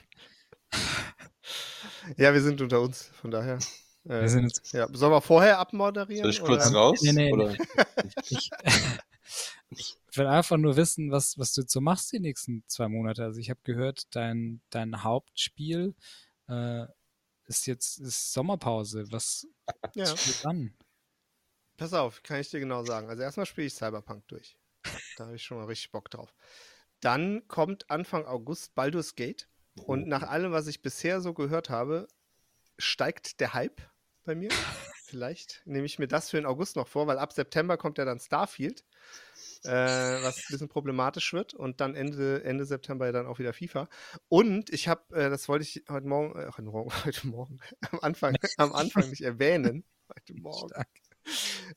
Ja, 2.16 2.32
wir 2.32 2.40
sind 2.42 2.60
unter 2.60 2.80
uns, 2.80 3.10
von 3.20 3.30
daher. 3.30 3.58
Wir 4.04 4.22
Äh, 4.22 4.28
sind 4.28 4.44
jetzt, 4.44 4.72
ja. 4.72 4.86
Sollen 4.92 5.10
wir 5.12 5.20
vorher 5.20 5.58
abmoderieren? 5.58 6.22
Soll 6.22 6.30
ich 6.30 6.40
kurz 6.40 6.66
oder? 6.68 6.78
raus? 6.78 7.00
Nee, 7.02 7.12
nee, 7.12 7.32
oder? 7.32 7.56
ich, 8.30 8.50
ich 9.70 9.96
will 10.14 10.26
einfach 10.28 10.56
nur 10.56 10.76
wissen, 10.76 11.10
was, 11.10 11.36
was 11.38 11.52
du 11.54 11.62
so 11.66 11.80
machst 11.80 12.12
die 12.12 12.20
nächsten 12.20 12.62
zwei 12.68 12.86
Monate. 12.88 13.24
Also 13.24 13.40
ich 13.40 13.50
habe 13.50 13.58
gehört, 13.64 14.04
dein, 14.14 14.60
dein 14.70 15.02
Hauptspiel 15.02 15.94
äh, 16.48 16.86
ist 17.46 17.66
jetzt 17.66 17.98
ist 17.98 18.32
Sommerpause. 18.32 19.06
Was 19.10 19.46
Ja. 19.94 20.16
steht 20.16 20.44
dann? 20.44 20.72
Pass 21.78 21.92
auf, 21.94 22.22
kann 22.22 22.40
ich 22.40 22.50
dir 22.50 22.60
genau 22.60 22.84
sagen. 22.84 23.08
Also 23.08 23.22
erstmal 23.22 23.46
spiele 23.46 23.66
ich 23.66 23.74
Cyberpunk 23.74 24.26
durch. 24.28 24.56
Da 25.16 25.26
habe 25.26 25.36
ich 25.36 25.42
schon 25.42 25.58
mal 25.58 25.66
richtig 25.66 25.90
Bock 25.90 26.10
drauf. 26.10 26.34
Dann 27.00 27.46
kommt 27.48 27.90
Anfang 27.90 28.26
August 28.26 28.74
Baldur's 28.74 29.14
Gate. 29.14 29.48
Und 29.84 30.08
nach 30.08 30.22
allem, 30.22 30.52
was 30.52 30.66
ich 30.66 30.82
bisher 30.82 31.20
so 31.20 31.34
gehört 31.34 31.70
habe, 31.70 32.08
steigt 32.78 33.40
der 33.40 33.54
Hype 33.54 33.80
bei 34.24 34.34
mir. 34.34 34.50
Vielleicht 35.06 35.62
nehme 35.66 35.86
ich 35.86 36.00
mir 36.00 36.08
das 36.08 36.30
für 36.30 36.36
den 36.36 36.46
August 36.46 36.74
noch 36.74 36.88
vor, 36.88 37.06
weil 37.06 37.18
ab 37.18 37.32
September 37.32 37.76
kommt 37.76 37.96
ja 37.98 38.04
dann 38.04 38.18
Starfield, 38.18 38.84
äh, 39.62 39.70
was 39.70 40.38
ein 40.38 40.44
bisschen 40.50 40.68
problematisch 40.68 41.32
wird. 41.32 41.54
Und 41.54 41.80
dann 41.80 41.94
Ende, 41.94 42.42
Ende 42.42 42.64
September 42.64 43.06
ja 43.06 43.12
dann 43.12 43.26
auch 43.26 43.38
wieder 43.38 43.52
FIFA. 43.52 43.88
Und 44.28 44.70
ich 44.70 44.88
habe, 44.88 45.14
äh, 45.14 45.30
das 45.30 45.48
wollte 45.48 45.62
ich 45.62 45.84
heute 45.88 46.08
Morgen, 46.08 46.36
äh, 46.36 46.50
heute 46.56 46.62
Morgen, 46.62 46.90
heute 47.04 47.26
Morgen, 47.28 47.60
am 47.92 48.00
Anfang, 48.00 48.36
am 48.56 48.72
Anfang 48.72 49.08
nicht 49.10 49.22
erwähnen. 49.22 49.84
Heute 50.12 50.34
Morgen. 50.34 50.84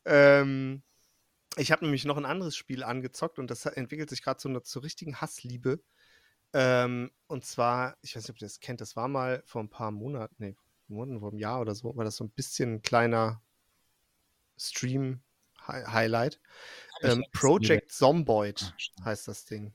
Ähm, 0.06 0.82
ich 1.56 1.72
habe 1.72 1.84
nämlich 1.84 2.06
noch 2.06 2.18
ein 2.18 2.26
anderes 2.26 2.56
Spiel 2.56 2.84
angezockt 2.84 3.38
und 3.38 3.52
das 3.52 3.66
entwickelt 3.66 4.10
sich 4.10 4.24
gerade 4.24 4.40
zu 4.40 4.50
einer 4.50 4.64
zur 4.64 4.84
richtigen 4.84 5.22
Hassliebe. 5.22 5.82
Ähm, 6.54 7.12
und 7.28 7.46
zwar, 7.46 7.98
ich 8.02 8.16
weiß 8.16 8.24
nicht, 8.24 8.30
ob 8.32 8.38
ihr 8.38 8.48
das 8.48 8.60
kennt, 8.60 8.82
das 8.82 8.96
war 8.96 9.08
mal 9.08 9.44
vor 9.46 9.62
ein 9.62 9.70
paar 9.70 9.92
Monaten, 9.92 10.36
nee, 10.40 10.56
Monaten, 10.88 11.20
vor 11.20 11.30
einem 11.30 11.40
Jahr 11.40 11.62
oder 11.62 11.76
so, 11.76 11.96
war 11.96 12.06
das 12.06 12.16
so 12.16 12.24
ein 12.24 12.32
bisschen 12.32 12.76
ein 12.76 12.82
kleiner 12.82 13.42
Stream-Highlight. 14.58 16.40
Ähm, 17.02 17.24
Project 17.32 17.92
Zomboid 17.92 18.74
Ah, 19.00 19.06
heißt 19.06 19.28
das 19.28 19.46
Ding. 19.46 19.74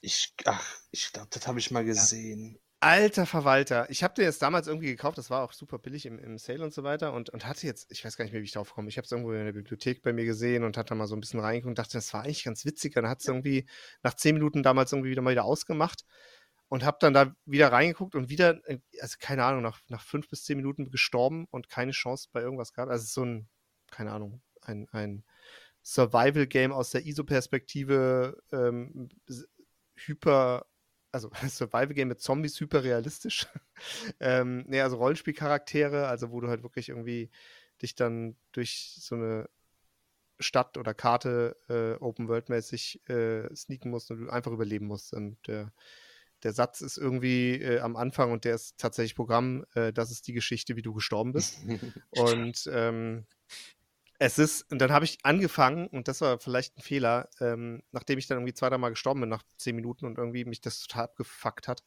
Ich, 0.00 0.34
ach, 0.44 0.64
ich 0.90 1.12
glaube, 1.12 1.28
das 1.30 1.46
habe 1.48 1.58
ich 1.58 1.70
mal 1.70 1.84
gesehen. 1.84 2.58
Alter 2.80 3.24
Verwalter. 3.24 3.88
Ich 3.90 4.02
habe 4.02 4.14
den 4.14 4.24
jetzt 4.24 4.42
damals 4.42 4.66
irgendwie 4.66 4.88
gekauft, 4.88 5.16
das 5.16 5.30
war 5.30 5.42
auch 5.42 5.52
super 5.52 5.78
billig 5.78 6.04
im, 6.04 6.18
im 6.18 6.36
Sale 6.36 6.62
und 6.62 6.74
so 6.74 6.82
weiter 6.82 7.14
und, 7.14 7.30
und 7.30 7.46
hatte 7.46 7.66
jetzt, 7.66 7.90
ich 7.90 8.04
weiß 8.04 8.16
gar 8.16 8.24
nicht 8.24 8.32
mehr, 8.32 8.42
wie 8.42 8.46
ich 8.46 8.52
drauf 8.52 8.74
komme. 8.74 8.88
Ich 8.88 8.98
habe 8.98 9.06
es 9.06 9.12
irgendwo 9.12 9.32
in 9.32 9.44
der 9.44 9.52
Bibliothek 9.52 10.02
bei 10.02 10.12
mir 10.12 10.26
gesehen 10.26 10.62
und 10.62 10.76
hatte 10.76 10.90
da 10.90 10.94
mal 10.94 11.06
so 11.06 11.16
ein 11.16 11.20
bisschen 11.20 11.40
reingeguckt 11.40 11.70
und 11.70 11.78
dachte, 11.78 11.94
das 11.94 12.12
war 12.12 12.24
eigentlich 12.24 12.44
ganz 12.44 12.66
witzig. 12.66 12.94
Dann 12.94 13.08
hat 13.08 13.20
es 13.20 13.28
irgendwie 13.28 13.66
nach 14.02 14.14
zehn 14.14 14.34
Minuten 14.34 14.62
damals 14.62 14.92
irgendwie 14.92 15.10
wieder 15.10 15.22
mal 15.22 15.30
wieder 15.30 15.44
ausgemacht 15.44 16.04
und 16.68 16.84
habe 16.84 16.98
dann 17.00 17.14
da 17.14 17.34
wieder 17.44 17.72
reingeguckt 17.72 18.14
und 18.14 18.28
wieder, 18.28 18.60
äh, 18.68 18.78
also 19.00 19.16
keine 19.20 19.44
Ahnung, 19.44 19.62
nach, 19.62 19.80
nach 19.88 20.02
fünf 20.02 20.28
bis 20.28 20.44
zehn 20.44 20.58
Minuten 20.58 20.90
gestorben 20.90 21.46
und 21.50 21.68
keine 21.68 21.92
Chance 21.92 22.28
bei 22.32 22.42
irgendwas 22.42 22.72
gehabt. 22.72 22.90
Also 22.90 23.02
es 23.02 23.08
ist 23.08 23.14
so 23.14 23.24
ein, 23.24 23.48
keine 23.90 24.12
Ahnung, 24.12 24.42
ein, 24.60 24.86
ein 24.92 25.24
Survival-Game 25.82 26.72
aus 26.72 26.90
der 26.90 27.06
ISO-Perspektive, 27.06 28.36
ähm, 28.52 29.08
hyper, 29.94 30.66
also 31.16 31.30
Survival-Game 31.48 32.08
mit 32.08 32.20
Zombies, 32.20 32.60
hyper 32.60 32.84
realistisch. 32.84 33.46
ähm, 34.20 34.64
nee, 34.68 34.80
also 34.80 34.96
Rollenspielcharaktere, 34.96 36.06
also 36.06 36.30
wo 36.30 36.40
du 36.40 36.48
halt 36.48 36.62
wirklich 36.62 36.90
irgendwie 36.90 37.30
dich 37.82 37.94
dann 37.94 38.36
durch 38.52 38.96
so 39.00 39.16
eine 39.16 39.48
Stadt 40.38 40.76
oder 40.76 40.94
Karte 40.94 41.56
äh, 41.68 42.02
Open-World-mäßig 42.02 43.08
äh, 43.08 43.54
sneaken 43.54 43.90
musst 43.90 44.10
und 44.10 44.20
du 44.20 44.30
einfach 44.30 44.52
überleben 44.52 44.86
musst. 44.86 45.14
Und 45.14 45.38
der, 45.46 45.72
der 46.42 46.52
Satz 46.52 46.82
ist 46.82 46.98
irgendwie 46.98 47.54
äh, 47.54 47.80
am 47.80 47.96
Anfang 47.96 48.32
und 48.32 48.44
der 48.44 48.54
ist 48.54 48.78
tatsächlich 48.78 49.14
Programm, 49.14 49.64
äh, 49.74 49.92
das 49.92 50.10
ist 50.10 50.28
die 50.28 50.34
Geschichte, 50.34 50.76
wie 50.76 50.82
du 50.82 50.92
gestorben 50.92 51.32
bist. 51.32 51.58
Und 52.10 52.68
ähm, 52.72 53.26
es 54.18 54.38
ist, 54.38 54.70
und 54.70 54.80
dann 54.80 54.92
habe 54.92 55.04
ich 55.04 55.18
angefangen, 55.24 55.88
und 55.88 56.08
das 56.08 56.20
war 56.20 56.38
vielleicht 56.38 56.76
ein 56.76 56.82
Fehler, 56.82 57.28
ähm, 57.40 57.82
nachdem 57.92 58.18
ich 58.18 58.26
dann 58.26 58.38
irgendwie 58.38 58.54
zwei, 58.54 58.70
dreimal 58.70 58.90
gestorben 58.90 59.20
bin 59.20 59.28
nach 59.28 59.42
zehn 59.56 59.76
Minuten 59.76 60.06
und 60.06 60.18
irgendwie 60.18 60.44
mich 60.44 60.60
das 60.60 60.80
total 60.80 61.04
abgefuckt 61.04 61.68
hat, 61.68 61.82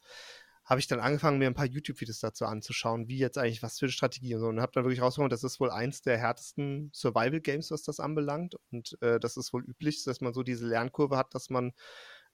habe 0.69 0.79
ich 0.79 0.87
dann 0.87 0.99
angefangen, 0.99 1.39
mir 1.39 1.47
ein 1.47 1.55
paar 1.55 1.65
YouTube-Videos 1.65 2.19
dazu 2.19 2.45
anzuschauen, 2.45 3.07
wie 3.07 3.17
jetzt 3.17 3.39
eigentlich, 3.39 3.63
was 3.63 3.79
für 3.79 3.85
eine 3.85 3.91
Strategie 3.91 4.35
und 4.35 4.41
so. 4.41 4.47
Und 4.47 4.61
habe 4.61 4.71
dann 4.71 4.83
wirklich 4.83 5.01
rausgefunden, 5.01 5.31
das 5.31 5.43
ist 5.43 5.59
wohl 5.59 5.71
eins 5.71 6.03
der 6.03 6.19
härtesten 6.19 6.91
Survival-Games, 6.93 7.71
was 7.71 7.81
das 7.81 7.99
anbelangt. 7.99 8.55
Und 8.71 8.95
äh, 9.01 9.19
das 9.19 9.35
ist 9.35 9.51
wohl 9.51 9.63
üblich, 9.63 10.03
dass 10.03 10.21
man 10.21 10.31
so 10.31 10.43
diese 10.43 10.67
Lernkurve 10.67 11.17
hat, 11.17 11.33
dass 11.33 11.49
man 11.49 11.71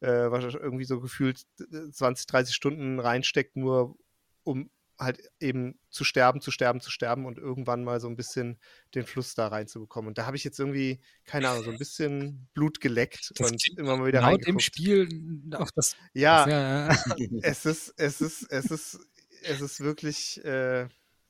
äh, 0.01 0.25
irgendwie 0.27 0.83
so 0.83 0.99
gefühlt 0.99 1.43
äh, 1.71 1.89
20, 1.91 2.27
30 2.27 2.53
Stunden 2.53 2.99
reinsteckt, 2.99 3.55
nur 3.55 3.95
um 4.43 4.69
halt 4.99 5.19
eben 5.39 5.79
zu 5.89 6.03
sterben, 6.03 6.41
zu 6.41 6.51
sterben, 6.51 6.79
zu 6.81 6.89
sterben 6.89 7.25
und 7.25 7.37
irgendwann 7.37 7.83
mal 7.83 7.99
so 7.99 8.07
ein 8.07 8.15
bisschen 8.15 8.59
den 8.93 9.05
Fluss 9.05 9.35
da 9.35 9.47
reinzubekommen. 9.47 10.09
Und 10.09 10.17
da 10.17 10.25
habe 10.25 10.37
ich 10.37 10.43
jetzt 10.43 10.59
irgendwie, 10.59 11.01
keine 11.25 11.49
Ahnung, 11.49 11.63
so 11.63 11.71
ein 11.71 11.77
bisschen 11.77 12.47
Blut 12.53 12.79
geleckt 12.79 13.33
Das 13.37 13.51
und 13.51 13.67
immer 13.77 13.97
mal 13.97 14.07
wieder 14.07 14.19
Genau 14.19 14.37
dem 14.37 14.57
reingeguckt. 14.57 14.63
Spiel, 14.63 15.41
auf 15.53 15.71
das, 15.73 15.95
Ja, 16.13 16.47
ja, 16.47 16.87
ja. 16.87 16.97
es 17.41 17.65
ist, 17.65 17.93
es 17.97 18.21
ist, 18.21 18.43
es 18.51 18.71
ist, 18.71 18.99
es 19.43 19.61
ist 19.61 19.79
wirklich, 19.81 20.43
äh, 20.45 20.87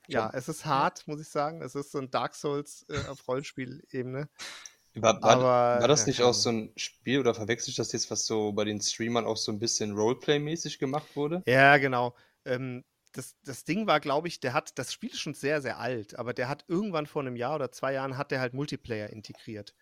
ja, 0.07 0.30
es 0.34 0.47
ist 0.47 0.66
hart, 0.66 1.07
muss 1.07 1.20
ich 1.20 1.30
sagen. 1.30 1.61
Es 1.61 1.76
ist 1.76 1.91
so 1.91 1.97
ein 1.97 2.11
Dark 2.11 2.36
Souls 2.36 2.86
äh, 2.89 3.07
auf 3.07 3.28
Rollenspielebene. 3.28 4.30
War, 4.97 5.22
war, 5.22 5.32
Aber, 5.32 5.43
war 5.82 5.88
das 5.88 6.01
ja, 6.01 6.07
nicht 6.07 6.22
auch 6.22 6.34
so 6.34 6.49
ein 6.49 6.72
Spiel 6.78 7.20
oder 7.20 7.34
verwechsel 7.34 7.72
ich 7.72 7.76
das 7.76 7.91
jetzt, 7.91 8.09
was 8.11 8.26
so 8.26 8.53
bei 8.53 8.63
den 8.63 8.80
Streamern 8.80 9.26
auch 9.26 9.38
so 9.38 9.51
ein 9.51 9.59
bisschen 9.59 9.93
Roleplay-mäßig 9.93 10.80
gemacht 10.80 11.16
wurde? 11.16 11.43
Ja, 11.45 11.78
genau. 11.78 12.16
Ähm, 12.45 12.86
das, 13.18 13.36
das 13.43 13.63
Ding 13.66 13.88
war, 13.88 13.99
glaube 13.99 14.28
ich, 14.28 14.39
der 14.39 14.53
hat, 14.53 14.78
das 14.78 14.93
Spiel 14.93 15.11
ist 15.11 15.20
schon 15.20 15.34
sehr, 15.34 15.61
sehr 15.61 15.80
alt, 15.80 16.18
aber 16.20 16.34
der 16.34 16.49
hat 16.49 16.66
irgendwann 16.68 17.05
vor 17.07 17.22
einem 17.22 17.36
Jahr 17.36 17.55
oder 17.55 17.72
zwei 17.72 17.93
Jahren 17.93 18.18
hat 18.18 18.32
der 18.32 18.39
halt 18.41 18.53
Multiplayer 18.53 19.09
integriert 19.09 19.74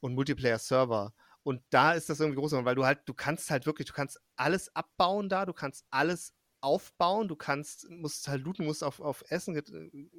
und 0.00 0.14
Multiplayer-Server. 0.14 1.14
Und 1.44 1.62
da 1.70 1.92
ist 1.92 2.10
das 2.10 2.20
irgendwie 2.20 2.40
groß, 2.40 2.52
weil 2.52 2.74
du 2.74 2.84
halt, 2.86 3.00
du 3.06 3.14
kannst 3.14 3.50
halt 3.50 3.66
wirklich, 3.66 3.88
du 3.88 3.94
kannst 3.94 4.20
alles 4.36 4.74
abbauen 4.76 5.28
da, 5.28 5.46
du 5.46 5.52
kannst 5.54 5.86
alles 5.90 6.34
aufbauen, 6.60 7.28
du 7.28 7.36
kannst, 7.36 7.88
musst 7.90 8.28
halt 8.28 8.42
looten, 8.42 8.66
musst 8.66 8.84
auf, 8.84 9.00
auf 9.00 9.24
Essen, 9.30 9.54
Ge- 9.54 10.10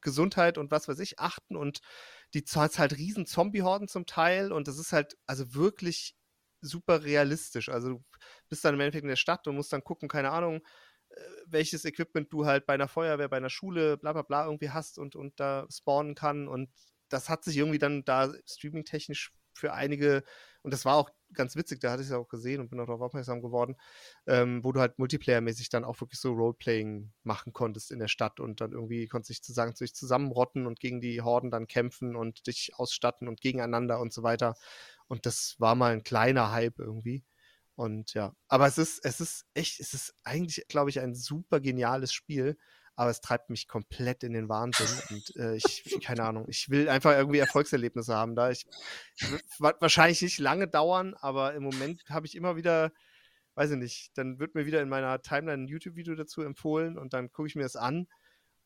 Gesundheit 0.00 0.58
und 0.58 0.70
was 0.70 0.88
weiß 0.88 0.98
ich 1.00 1.18
achten 1.18 1.56
und 1.56 1.80
die 2.34 2.44
hast 2.54 2.78
halt 2.78 2.96
riesen 2.96 3.26
Zombie-Horden 3.26 3.88
zum 3.88 4.06
Teil 4.06 4.52
und 4.52 4.68
das 4.68 4.78
ist 4.78 4.92
halt 4.92 5.16
also 5.26 5.54
wirklich 5.54 6.16
super 6.60 7.04
realistisch. 7.04 7.68
Also 7.68 7.88
du 7.90 8.04
bist 8.48 8.64
dann 8.64 8.74
im 8.74 8.80
Endeffekt 8.80 9.02
in 9.04 9.08
der 9.08 9.16
Stadt 9.16 9.46
und 9.48 9.56
musst 9.56 9.72
dann 9.72 9.84
gucken, 9.84 10.08
keine 10.08 10.30
Ahnung, 10.30 10.56
äh, 10.56 10.60
welches 11.46 11.84
Equipment 11.84 12.32
du 12.32 12.46
halt 12.46 12.66
bei 12.66 12.74
einer 12.74 12.88
Feuerwehr, 12.88 13.28
bei 13.28 13.36
einer 13.36 13.50
Schule, 13.50 13.96
bla 13.96 14.12
bla 14.12 14.22
bla 14.22 14.44
irgendwie 14.44 14.70
hast 14.70 14.98
und, 14.98 15.16
und 15.16 15.38
da 15.40 15.66
spawnen 15.70 16.14
kann. 16.14 16.48
Und 16.48 16.70
das 17.08 17.28
hat 17.28 17.44
sich 17.44 17.56
irgendwie 17.56 17.78
dann 17.78 18.04
da 18.04 18.32
streaming-technisch 18.46 19.32
für 19.56 19.72
einige, 19.72 20.22
und 20.62 20.72
das 20.74 20.84
war 20.84 20.96
auch 20.96 21.10
ganz 21.32 21.56
witzig, 21.56 21.80
da 21.80 21.90
hatte 21.92 22.02
ich 22.02 22.08
es 22.08 22.14
auch 22.14 22.28
gesehen 22.28 22.60
und 22.60 22.68
bin 22.68 22.78
auch 22.80 22.86
darauf 22.86 23.00
aufmerksam 23.00 23.40
geworden, 23.40 23.76
ähm, 24.26 24.62
wo 24.62 24.72
du 24.72 24.80
halt 24.80 24.98
multiplayer-mäßig 24.98 25.70
dann 25.70 25.84
auch 25.84 26.00
wirklich 26.00 26.20
so 26.20 26.32
Roleplaying 26.32 27.12
machen 27.22 27.52
konntest 27.52 27.90
in 27.90 27.98
der 27.98 28.08
Stadt 28.08 28.40
und 28.40 28.60
dann 28.60 28.72
irgendwie 28.72 29.06
konntest 29.08 29.30
dich 29.30 29.42
zusammen, 29.42 29.74
sich 29.74 29.94
zusammenrotten 29.94 30.66
und 30.66 30.80
gegen 30.80 31.00
die 31.00 31.22
Horden 31.22 31.50
dann 31.50 31.66
kämpfen 31.66 32.16
und 32.16 32.46
dich 32.46 32.72
ausstatten 32.74 33.28
und 33.28 33.40
gegeneinander 33.40 34.00
und 34.00 34.12
so 34.12 34.22
weiter. 34.22 34.56
Und 35.08 35.26
das 35.26 35.56
war 35.58 35.74
mal 35.74 35.92
ein 35.92 36.02
kleiner 36.02 36.52
Hype 36.52 36.78
irgendwie. 36.78 37.24
Und 37.76 38.14
ja, 38.14 38.34
aber 38.48 38.66
es 38.66 38.78
ist, 38.78 39.04
es 39.04 39.20
ist 39.20 39.46
echt, 39.54 39.80
es 39.80 39.92
ist 39.92 40.14
eigentlich, 40.24 40.66
glaube 40.68 40.90
ich, 40.90 40.98
ein 41.00 41.14
super 41.14 41.60
geniales 41.60 42.12
Spiel, 42.12 42.56
aber 42.94 43.10
es 43.10 43.20
treibt 43.20 43.50
mich 43.50 43.68
komplett 43.68 44.24
in 44.24 44.32
den 44.32 44.48
Wahnsinn. 44.48 44.88
Und 45.10 45.36
äh, 45.36 45.56
ich, 45.56 45.84
keine 46.02 46.24
Ahnung, 46.24 46.46
ich 46.48 46.70
will 46.70 46.88
einfach 46.88 47.12
irgendwie 47.12 47.38
Erfolgserlebnisse 47.38 48.14
haben 48.14 48.34
da. 48.34 48.50
Ich, 48.50 48.66
wahrscheinlich 49.58 50.22
nicht 50.22 50.38
lange 50.38 50.68
dauern, 50.68 51.14
aber 51.20 51.54
im 51.54 51.62
Moment 51.62 52.02
habe 52.08 52.26
ich 52.26 52.34
immer 52.34 52.56
wieder, 52.56 52.92
weiß 53.56 53.72
ich 53.72 53.76
nicht, 53.76 54.16
dann 54.16 54.38
wird 54.38 54.54
mir 54.54 54.64
wieder 54.64 54.80
in 54.80 54.88
meiner 54.88 55.20
Timeline 55.20 55.64
ein 55.64 55.68
YouTube-Video 55.68 56.14
dazu 56.14 56.40
empfohlen 56.40 56.96
und 56.96 57.12
dann 57.12 57.30
gucke 57.30 57.48
ich 57.48 57.56
mir 57.56 57.62
das 57.62 57.76
an 57.76 58.08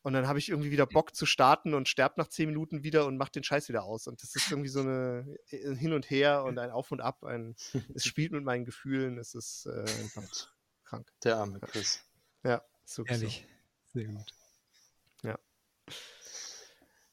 und 0.02 0.12
dann 0.12 0.26
habe 0.26 0.38
ich 0.38 0.48
irgendwie 0.48 0.70
wieder 0.70 0.86
Bock 0.86 1.14
zu 1.14 1.26
starten 1.26 1.74
und 1.74 1.88
sterbe 1.88 2.14
nach 2.18 2.28
zehn 2.28 2.46
Minuten 2.48 2.82
wieder 2.82 3.06
und 3.06 3.16
mache 3.18 3.32
den 3.32 3.44
Scheiß 3.44 3.68
wieder 3.68 3.82
aus. 3.84 4.06
Und 4.06 4.22
das 4.22 4.34
ist 4.34 4.50
irgendwie 4.50 4.68
so 4.70 4.80
eine 4.80 5.36
ein 5.52 5.76
Hin 5.76 5.92
und 5.92 6.08
Her 6.10 6.44
und 6.44 6.58
ein 6.58 6.70
Auf 6.70 6.90
und 6.92 7.00
Ab. 7.00 7.24
Ein, 7.24 7.54
es 7.94 8.04
spielt 8.04 8.32
mit 8.32 8.44
meinen 8.44 8.64
Gefühlen. 8.64 9.18
Es 9.18 9.34
ist 9.34 9.66
äh, 9.66 9.80
einfach 10.02 10.48
krank. 10.84 11.10
Der 11.24 11.36
arme 11.36 11.60
Chris. 11.60 12.00
Ja, 12.44 12.62
wirklich 12.96 13.20
Ehrlich. 13.20 13.46
Sehr 13.92 14.04
gut. 14.06 14.32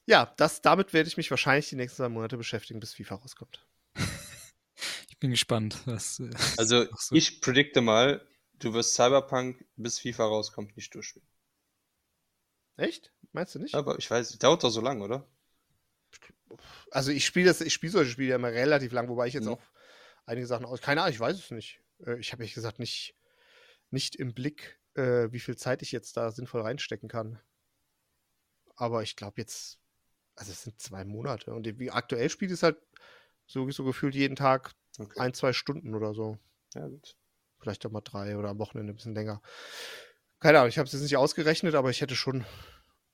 Ja, 0.09 0.33
das, 0.37 0.61
damit 0.61 0.93
werde 0.93 1.09
ich 1.09 1.17
mich 1.17 1.29
wahrscheinlich 1.31 1.67
die 1.67 1.75
nächsten 1.75 1.97
zwei 1.97 2.07
Monate 2.07 2.37
beschäftigen, 2.37 2.79
bis 2.79 2.93
FIFA 2.93 3.15
rauskommt. 3.15 3.65
Ich 5.09 5.19
bin 5.19 5.31
gespannt. 5.31 5.81
Was, 5.85 6.19
äh, 6.19 6.29
Also 6.57 6.85
so- 6.95 7.15
ich 7.15 7.41
predikte 7.41 7.81
mal, 7.81 8.23
du 8.59 8.73
wirst 8.73 8.93
Cyberpunk 8.93 9.65
bis 9.75 9.99
FIFA 9.99 10.25
rauskommt 10.25 10.77
nicht 10.77 10.93
durchspielen. 10.93 11.27
Echt? 12.77 13.11
Meinst 13.33 13.55
du 13.55 13.59
nicht? 13.59 13.75
Aber 13.75 13.97
ich 13.99 14.09
weiß, 14.09 14.37
dauert 14.39 14.63
doch 14.63 14.69
so 14.69 14.81
lang, 14.81 15.01
oder? 15.01 15.27
Also 16.91 17.11
ich 17.11 17.25
spiele 17.25 17.47
das, 17.47 17.61
ich 17.61 17.73
spiele 17.73 17.91
solche 17.91 18.11
Spiele 18.11 18.29
ja 18.29 18.35
immer 18.35 18.51
relativ 18.51 18.91
lang, 18.91 19.07
wobei 19.09 19.27
ich 19.27 19.33
jetzt 19.33 19.47
Mhm. 19.47 19.53
auch 19.53 19.61
einige 20.25 20.47
Sachen 20.47 20.65
aus. 20.65 20.81
Keine 20.81 21.01
Ahnung, 21.01 21.13
ich 21.13 21.19
weiß 21.19 21.37
es 21.37 21.51
nicht. 21.51 21.81
Äh, 22.05 22.17
Ich 22.19 22.31
habe 22.31 22.43
ehrlich 22.43 22.53
gesagt 22.53 22.79
nicht, 22.79 23.15
nicht 23.91 24.15
im 24.15 24.33
Blick, 24.33 24.79
äh, 24.95 25.31
wie 25.31 25.39
viel 25.39 25.57
Zeit 25.57 25.81
ich 25.81 25.91
jetzt 25.91 26.17
da 26.17 26.31
sinnvoll 26.31 26.61
reinstecken 26.61 27.09
kann. 27.09 27.39
Aber 28.75 29.03
ich 29.03 29.15
glaube 29.15 29.41
jetzt, 29.41 29.79
also 30.35 30.51
es 30.51 30.63
sind 30.63 30.79
zwei 30.81 31.05
Monate. 31.05 31.53
Und 31.53 31.67
wie 31.79 31.91
aktuell 31.91 32.29
spielt 32.29 32.51
es 32.51 32.63
halt 32.63 32.77
so, 33.47 33.69
so 33.71 33.83
gefühlt 33.83 34.15
jeden 34.15 34.35
Tag 34.35 34.73
Okay. 34.99 35.19
ein, 35.19 35.33
zwei 35.33 35.53
Stunden 35.53 35.95
oder 35.95 36.13
so. 36.13 36.37
Ja, 36.75 36.87
gut. 36.87 37.15
Vielleicht 37.59 37.85
auch 37.85 37.91
mal 37.91 38.01
drei 38.01 38.37
oder 38.37 38.49
am 38.49 38.59
Wochenende 38.59 38.93
ein 38.93 38.95
bisschen 38.95 39.15
länger. 39.15 39.41
Keine 40.39 40.59
Ahnung, 40.59 40.69
ich 40.69 40.77
habe 40.77 40.85
es 40.85 40.93
jetzt 40.93 41.01
nicht 41.01 41.17
ausgerechnet, 41.17 41.75
aber 41.75 41.89
ich 41.89 42.01
hätte 42.01 42.15
schon, 42.15 42.45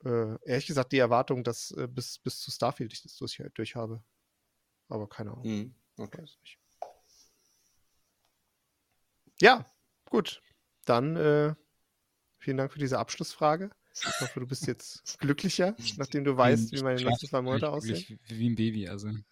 äh, 0.04 0.38
ehrlich 0.46 0.68
gesagt, 0.68 0.92
die 0.92 0.98
Erwartung, 0.98 1.44
dass 1.44 1.72
äh, 1.72 1.88
bis, 1.88 2.20
bis 2.20 2.40
zu 2.40 2.52
Starfield 2.52 2.92
ich 2.92 3.02
das 3.02 3.16
durch, 3.16 3.42
durch 3.54 3.76
habe. 3.76 4.04
Aber 4.90 5.08
keine 5.08 5.32
Ahnung. 5.32 5.46
Mhm. 5.46 5.76
Okay. 5.98 6.26
Ja, 9.40 9.66
gut. 10.10 10.42
Dann 10.86 11.16
äh, 11.16 11.56
vielen 12.38 12.58
Dank 12.58 12.74
für 12.74 12.80
diese 12.80 13.00
Abschlussfrage. 13.00 13.72
Ich 13.94 14.20
hoffe, 14.20 14.40
du 14.40 14.48
bist 14.48 14.68
jetzt 14.68 15.04
glücklicher, 15.20 15.76
nachdem 15.98 16.24
du 16.24 16.36
weißt, 16.36 16.74
wie 16.74 16.82
meine 16.82 17.02
nächsten 17.02 17.28
zwei 17.28 17.42
Monate 17.42 17.70
aussehen. 17.70 18.20
Wie 18.28 18.50
ein 18.50 18.56
Baby, 18.56 18.90
also. 18.90 19.08
Ein 19.08 19.26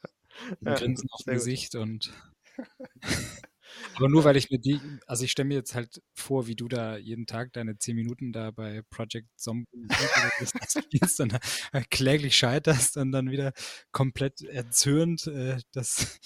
Ja, 0.62 0.76
Grinsen 0.76 1.10
auf 1.12 1.24
dem 1.24 1.34
gut. 1.34 1.34
Gesicht 1.34 1.76
und. 1.76 2.14
Aber 3.95 4.09
nur 4.09 4.24
weil 4.24 4.38
ich 4.38 4.49
mir 4.49 4.59
die, 4.59 4.80
also 5.07 5.24
ich 5.24 5.32
stelle 5.32 5.47
mir 5.47 5.55
jetzt 5.55 5.76
halt 5.76 6.01
vor, 6.13 6.47
wie 6.47 6.55
du 6.55 6.67
da 6.67 6.97
jeden 6.97 7.26
Tag 7.26 7.53
deine 7.53 7.78
10 7.78 7.95
Minuten 7.95 8.32
da 8.32 8.51
bei 8.51 8.82
Project 8.89 9.28
Zombie 9.36 9.88
spielst 10.78 11.19
und 11.19 11.34
da 11.34 11.82
kläglich 11.89 12.36
scheiterst 12.38 12.97
und 12.97 13.11
dann 13.11 13.32
wieder 13.32 13.53
komplett 13.91 14.41
erzürnt 14.41 15.28
äh, 15.28 15.57
das, 15.72 16.19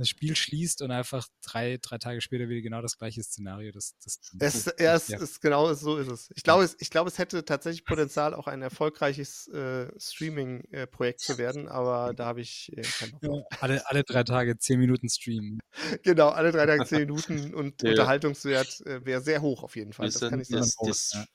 das 0.00 0.08
Spiel 0.08 0.34
schließt 0.34 0.82
und 0.82 0.90
einfach 0.90 1.28
drei, 1.42 1.78
drei 1.80 1.98
Tage 1.98 2.20
später 2.20 2.48
wieder 2.48 2.62
genau 2.62 2.82
das 2.82 2.98
gleiche 2.98 3.22
Szenario. 3.22 3.70
Das, 3.70 3.94
das, 4.02 4.18
Es, 4.40 4.64
ja, 4.78 4.94
es 4.94 5.08
Ja. 5.08 5.18
ist 5.18 5.40
genau 5.40 5.72
so 5.74 5.96
ist 5.98 6.08
es. 6.08 6.30
Ich 6.34 6.42
glaube, 6.42 6.64
es, 6.64 6.76
ich 6.80 6.90
glaube, 6.90 7.08
es 7.08 7.18
hätte 7.18 7.44
tatsächlich 7.44 7.84
Potenzial, 7.84 8.34
auch 8.34 8.46
ein 8.46 8.62
erfolgreiches 8.62 9.46
äh, 9.48 9.88
Streaming-Projekt 9.98 11.20
zu 11.20 11.38
werden, 11.38 11.68
aber 11.68 12.14
da 12.14 12.24
habe 12.24 12.40
ich 12.40 12.72
äh, 12.76 12.82
drauf. 12.82 13.10
ja, 13.20 13.30
alle, 13.60 13.86
alle 13.88 14.02
drei 14.02 14.24
Tage 14.24 14.56
10 14.58 14.78
Minuten 14.78 15.08
streamen. 15.08 15.60
Genau, 16.02 16.30
alle 16.30 16.50
drei 16.52 16.66
Tage 16.66 16.84
zehn 16.84 17.00
Minuten 17.00 17.54
und 17.54 17.82
Ja. 17.82 17.90
Unterhaltungswert 17.90 18.80
äh, 18.86 19.04
wäre 19.04 19.20
sehr 19.20 19.42
hoch 19.42 19.62
auf 19.62 19.76
jeden 19.76 19.92
Fall. 19.92 20.08
Ist 20.08 20.14
Das 20.14 20.20
dann, 20.22 20.30
kann 20.30 20.40
ich 20.40 20.48
sagen. 20.48 20.62
das, 20.62 20.76
das, 20.76 21.12
Ja. 21.12 21.26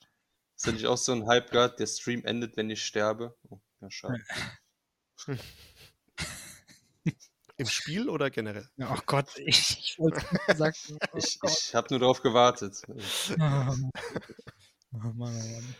ist 0.56 0.66
ja 0.66 0.72
nicht 0.72 0.86
auch 0.86 0.98
so 0.98 1.12
ein 1.12 1.26
Hype 1.26 1.50
gerade, 1.50 1.76
der 1.76 1.86
Stream 1.86 2.24
endet, 2.24 2.56
wenn 2.56 2.68
ich 2.70 2.84
sterbe? 2.84 3.36
Oh, 3.48 3.60
ja, 3.80 3.90
schade. 3.90 4.20
Im 7.58 7.66
Spiel 7.66 8.08
oder 8.08 8.30
generell? 8.30 8.68
Ja, 8.76 8.94
oh 8.94 9.00
Gott, 9.06 9.28
ich, 9.38 9.78
ich 9.78 9.98
wollte 9.98 10.18
es 10.18 10.46
gesagt. 10.46 10.92
Oh 10.92 10.96
Ich, 11.16 11.38
ich 11.42 11.74
habe 11.74 11.88
nur 11.90 12.00
darauf 12.00 12.22
gewartet. 12.22 12.82
Oh 13.38 13.38
Mann, 13.38 13.90
oh 14.94 15.12
Mann. 15.14 15.74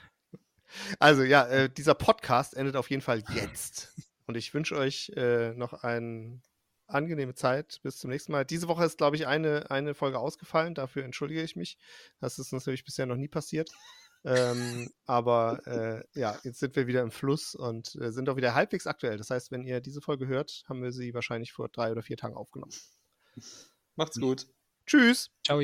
Also 0.98 1.22
ja, 1.22 1.46
äh, 1.46 1.70
dieser 1.70 1.94
Podcast 1.94 2.54
endet 2.54 2.76
auf 2.76 2.90
jeden 2.90 3.00
Fall 3.00 3.22
jetzt. 3.34 3.94
Und 4.26 4.36
ich 4.36 4.52
wünsche 4.52 4.76
euch 4.76 5.10
äh, 5.16 5.54
noch 5.54 5.72
eine 5.72 6.42
angenehme 6.86 7.34
Zeit. 7.34 7.80
Bis 7.82 7.98
zum 7.98 8.10
nächsten 8.10 8.32
Mal. 8.32 8.44
Diese 8.44 8.68
Woche 8.68 8.84
ist, 8.84 8.98
glaube 8.98 9.16
ich, 9.16 9.26
eine, 9.26 9.70
eine 9.70 9.94
Folge 9.94 10.18
ausgefallen. 10.18 10.74
Dafür 10.74 11.04
entschuldige 11.04 11.42
ich 11.42 11.56
mich. 11.56 11.78
Das 12.20 12.38
ist 12.38 12.52
uns 12.52 12.64
natürlich 12.64 12.84
bisher 12.84 13.06
noch 13.06 13.16
nie 13.16 13.28
passiert. 13.28 13.70
Ähm, 14.26 14.90
aber 15.04 15.60
äh, 15.66 16.18
ja, 16.18 16.36
jetzt 16.42 16.58
sind 16.58 16.74
wir 16.74 16.88
wieder 16.88 17.02
im 17.02 17.12
Fluss 17.12 17.54
und 17.54 17.94
äh, 18.00 18.10
sind 18.10 18.28
auch 18.28 18.36
wieder 18.36 18.54
halbwegs 18.54 18.88
aktuell. 18.88 19.18
Das 19.18 19.30
heißt, 19.30 19.52
wenn 19.52 19.62
ihr 19.62 19.80
diese 19.80 20.00
Folge 20.00 20.26
hört, 20.26 20.64
haben 20.68 20.82
wir 20.82 20.90
sie 20.90 21.14
wahrscheinlich 21.14 21.52
vor 21.52 21.68
drei 21.68 21.92
oder 21.92 22.02
vier 22.02 22.16
Tagen 22.16 22.34
aufgenommen. 22.34 22.72
Macht's 23.94 24.18
gut. 24.18 24.48
Tschüss! 24.84 25.30
Ciao. 25.44 25.60